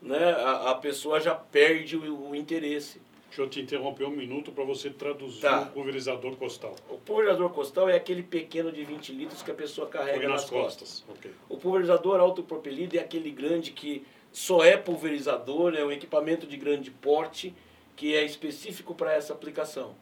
né, 0.00 0.32
a, 0.32 0.70
a 0.70 0.74
pessoa 0.74 1.20
já 1.20 1.34
perde 1.34 1.96
o, 1.96 2.30
o 2.30 2.36
interesse. 2.36 3.00
Deixa 3.34 3.42
eu 3.42 3.50
te 3.50 3.60
interromper 3.60 4.04
um 4.04 4.10
minuto 4.10 4.52
para 4.52 4.62
você 4.62 4.88
traduzir 4.90 5.40
Tá. 5.40 5.62
o 5.62 5.66
pulverizador 5.72 6.36
costal. 6.36 6.76
O 6.88 6.98
pulverizador 6.98 7.50
costal 7.50 7.88
é 7.88 7.96
aquele 7.96 8.22
pequeno 8.22 8.70
de 8.70 8.84
20 8.84 9.10
litros 9.12 9.42
que 9.42 9.50
a 9.50 9.54
pessoa 9.54 9.88
carrega 9.88 10.20
Põe 10.20 10.28
nas 10.28 10.42
nas 10.42 10.50
costas. 10.50 11.00
costas. 11.00 11.16
Ok. 11.18 11.30
O 11.48 11.56
pulverizador 11.56 12.20
autopropelido 12.20 12.96
é 12.96 13.00
aquele 13.00 13.32
grande 13.32 13.72
que 13.72 14.06
só 14.30 14.62
é 14.62 14.76
pulverizador, 14.76 15.74
é 15.74 15.84
um 15.84 15.90
equipamento 15.90 16.46
de 16.46 16.56
grande 16.56 16.92
porte 16.92 17.52
que 17.96 18.14
é 18.14 18.24
específico 18.24 18.94
para 18.94 19.12
essa 19.12 19.32
aplicação. 19.32 19.96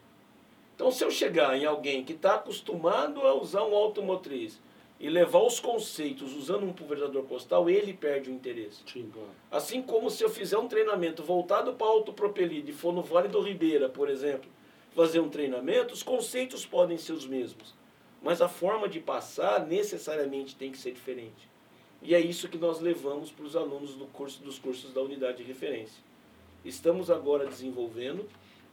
Então, 0.74 0.91
se 0.91 1.03
eu 1.03 1.11
chegar 1.11 1.57
em 1.57 1.64
alguém 1.64 2.05
que 2.05 2.12
está 2.12 2.35
acostumado 2.35 3.22
a 3.22 3.33
usar 3.33 3.64
um 3.64 3.74
automotriz 3.74 4.61
e 5.03 5.11
levar 5.11 5.40
os 5.42 5.59
conceitos 5.59 6.32
usando 6.32 6.62
um 6.62 6.72
pulverizador 6.72 7.24
costal, 7.24 7.68
ele 7.68 7.92
perde 7.92 8.30
o 8.30 8.32
interesse. 8.32 8.82
Sim, 8.86 9.11
claro. 9.12 9.30
Assim 9.50 9.82
como 9.82 10.09
se 10.09 10.22
eu 10.22 10.30
fizer 10.30 10.57
um 10.57 10.68
treinamento 10.68 11.24
voltado 11.24 11.72
para 11.72 11.88
autopropelido 11.88 12.70
e 12.70 12.72
for 12.72 12.94
no 12.94 13.03
Vale 13.03 13.26
do 13.26 13.40
Ribeira, 13.40 13.88
por 13.88 14.09
exemplo, 14.09 14.48
fazer 14.94 15.18
um 15.18 15.28
treinamento, 15.28 15.92
os 15.92 16.05
conceitos 16.05 16.64
podem 16.64 16.96
ser 16.96 17.14
os 17.14 17.26
mesmos, 17.26 17.74
mas 18.22 18.40
a 18.40 18.48
forma 18.48 18.88
de 18.88 19.00
passar 19.00 19.66
necessariamente 19.66 20.55
tem 20.55 20.70
que 20.70 20.78
ser 20.78 20.92
diferente. 20.92 21.50
E 22.00 22.14
é 22.14 22.20
isso 22.20 22.48
que 22.48 22.57
nós 22.57 22.78
levamos 22.78 23.32
para 23.32 23.44
os 23.44 23.57
alunos 23.57 23.96
do 23.96 24.07
curso, 24.07 24.40
dos 24.40 24.57
cursos 24.61 24.94
da 24.94 25.03
unidade 25.03 25.38
de 25.38 25.42
referência. 25.42 26.00
Estamos 26.64 27.11
agora 27.11 27.44
desenvolvendo 27.46 28.28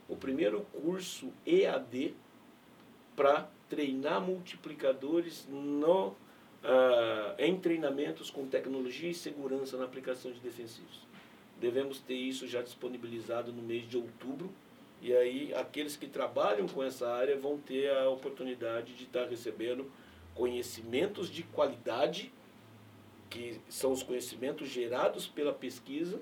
o 0.08 0.14
primeiro 0.14 0.60
curso 0.80 1.32
EAD 1.44 2.14
para 3.16 3.50
treinar 3.68 4.20
multiplicadores 4.20 5.46
no, 5.48 6.14
ah, 6.62 7.34
em 7.38 7.58
treinamentos 7.58 8.30
com 8.30 8.46
tecnologia 8.46 9.10
e 9.10 9.14
segurança 9.14 9.76
na 9.76 9.84
aplicação 9.84 10.30
de 10.30 10.40
defensivos. 10.40 11.06
Devemos 11.58 12.00
ter 12.00 12.14
isso 12.14 12.46
já 12.46 12.62
disponibilizado 12.62 13.52
no 13.52 13.62
mês 13.62 13.88
de 13.88 13.96
outubro, 13.96 14.50
e 15.02 15.14
aí 15.14 15.54
aqueles 15.54 15.96
que 15.96 16.06
trabalham 16.06 16.66
com 16.66 16.82
essa 16.82 17.10
área 17.10 17.38
vão 17.38 17.58
ter 17.58 17.90
a 17.90 18.08
oportunidade 18.08 18.94
de 18.94 19.04
estar 19.04 19.26
recebendo 19.26 19.90
conhecimentos 20.34 21.30
de 21.30 21.42
qualidade, 21.42 22.32
que 23.28 23.60
são 23.68 23.92
os 23.92 24.02
conhecimentos 24.02 24.68
gerados 24.68 25.26
pela 25.26 25.52
pesquisa, 25.52 26.20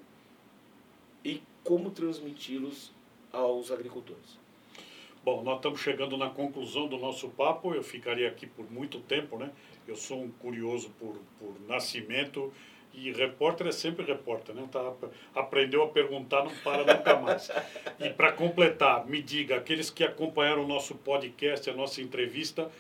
e 1.25 1.43
como 1.65 1.91
transmiti-los 1.91 2.93
aos 3.33 3.71
agricultores. 3.71 4.39
Bom, 5.25 5.43
nós 5.43 5.57
estamos 5.57 5.81
chegando 5.81 6.17
na 6.17 6.31
conclusão 6.31 6.89
do 6.89 6.97
nosso 6.97 7.29
papo. 7.29 7.75
Eu 7.75 7.83
ficaria 7.83 8.29
aqui 8.29 8.47
por 8.47 8.71
muito 8.71 9.01
tempo, 9.01 9.37
né? 9.37 9.51
Eu 9.89 9.97
sou 9.97 10.23
um 10.23 10.31
curioso 10.31 10.91
por, 11.01 11.17
por 11.39 11.59
nascimento 11.67 12.53
e 12.93 13.11
repórter 13.11 13.67
é 13.67 13.73
sempre 13.73 14.05
repórter, 14.05 14.55
né? 14.55 14.69
Tá, 14.71 14.93
aprendeu 15.35 15.83
a 15.83 15.89
perguntar, 15.89 16.45
não 16.45 16.55
para 16.57 16.85
nunca 16.85 17.17
mais. 17.19 17.51
E 17.99 18.11
para 18.11 18.33
completar, 18.33 19.07
me 19.07 19.23
diga, 19.23 19.57
aqueles 19.57 19.91
que 19.91 20.05
acompanharam 20.05 20.65
o 20.65 20.69
nosso 20.69 20.95
podcast, 20.95 21.69
a 21.69 21.75
nossa 21.75 22.03
entrevista, 22.03 22.71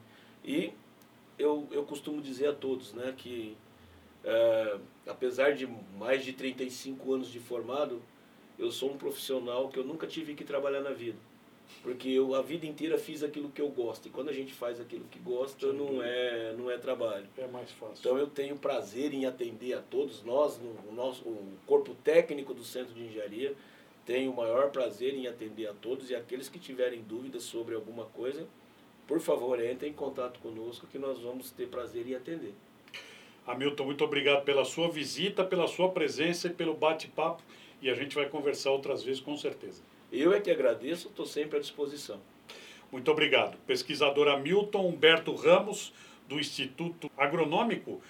E 0.49 0.73
eu, 1.39 1.69
eu 1.71 1.85
costumo 1.85 2.23
dizer 2.23 2.49
a 2.49 2.53
todos 2.55 2.95
né, 2.95 3.15
que, 3.15 3.55
uh, 4.25 4.81
apesar 5.07 5.53
de 5.53 5.69
mais 5.99 6.25
de 6.25 6.33
35 6.33 7.13
anos 7.13 7.29
de 7.31 7.39
formado, 7.39 8.01
eu 8.59 8.73
sou 8.73 8.91
um 8.91 8.97
profissional 8.97 9.69
que 9.69 9.79
eu 9.79 9.85
nunca 9.85 10.07
tive 10.07 10.35
que 10.35 10.45
trabalhar 10.45 10.81
na 10.81 10.93
vida. 10.93 11.19
Porque 11.83 12.09
eu 12.09 12.35
a 12.35 12.41
vida 12.41 12.65
inteira 12.65 12.97
fiz 12.97 13.23
aquilo 13.23 13.51
que 13.51 13.61
eu 13.61 13.69
gosto. 13.69 14.09
E 14.09 14.11
quando 14.11 14.31
a 14.31 14.33
gente 14.33 14.55
faz 14.55 14.81
aquilo 14.81 15.05
que 15.11 15.19
gosta, 15.19 15.71
não 15.71 16.03
é, 16.03 16.55
não 16.57 16.71
é 16.71 16.79
trabalho. 16.79 17.27
É 17.37 17.47
mais 17.47 17.71
fácil. 17.73 17.97
Então 18.01 18.17
eu 18.17 18.27
tenho 18.27 18.57
prazer 18.57 19.13
em 19.13 19.27
atender 19.27 19.75
a 19.75 19.83
todos 19.83 20.25
nós, 20.25 20.59
no, 20.59 20.91
o 20.91 20.95
nosso 20.95 21.29
o 21.29 21.59
corpo 21.67 21.95
técnico 22.03 22.55
do 22.55 22.65
Centro 22.65 22.95
de 22.95 23.05
Engenharia, 23.05 23.55
tenho 24.07 24.33
o 24.33 24.37
maior 24.37 24.71
prazer 24.71 25.13
em 25.13 25.27
atender 25.27 25.67
a 25.67 25.75
todos 25.75 26.09
e 26.09 26.15
aqueles 26.15 26.49
que 26.49 26.59
tiverem 26.59 27.03
dúvidas 27.03 27.43
sobre 27.43 27.75
alguma 27.75 28.07
coisa, 28.07 28.47
por 29.09 29.21
favor, 29.21 29.59
entre 29.65 29.89
em 29.89 29.93
contato 29.93 30.39
conosco 30.39 30.87
que 30.87 30.99
nós 30.99 31.19
vamos 31.19 31.51
ter 31.51 31.67
prazer 31.67 32.07
em 32.07 32.15
atender. 32.15 32.53
Hamilton, 33.47 33.87
muito 33.87 34.05
obrigado 34.05 34.45
pela 34.45 34.67
sua 34.67 34.91
visita, 34.91 35.43
pela 35.43 35.67
sua 35.67 35.89
presença 35.89 36.49
e 36.49 36.51
pelo 36.51 36.75
bate-papo. 36.75 37.43
E 37.81 37.89
a 37.89 37.95
gente 37.95 38.15
vai 38.15 38.29
conversar 38.29 38.71
outras 38.71 39.03
vezes, 39.03 39.21
com 39.21 39.35
certeza. 39.37 39.83
Eu 40.13 40.35
é 40.35 40.41
que 40.41 40.51
agradeço, 40.51 41.09
estou 41.09 41.25
sempre 41.25 41.57
à 41.57 41.61
disposição. 41.61 42.21
Muito 42.93 43.11
obrigado. 43.11 43.57
Pesquisador 43.67 44.29
Hamilton 44.29 44.89
Humberto 44.89 45.35
Ramos, 45.35 45.93
do 46.29 46.39
Instituto 46.39 47.11
Agronômico 47.17 48.03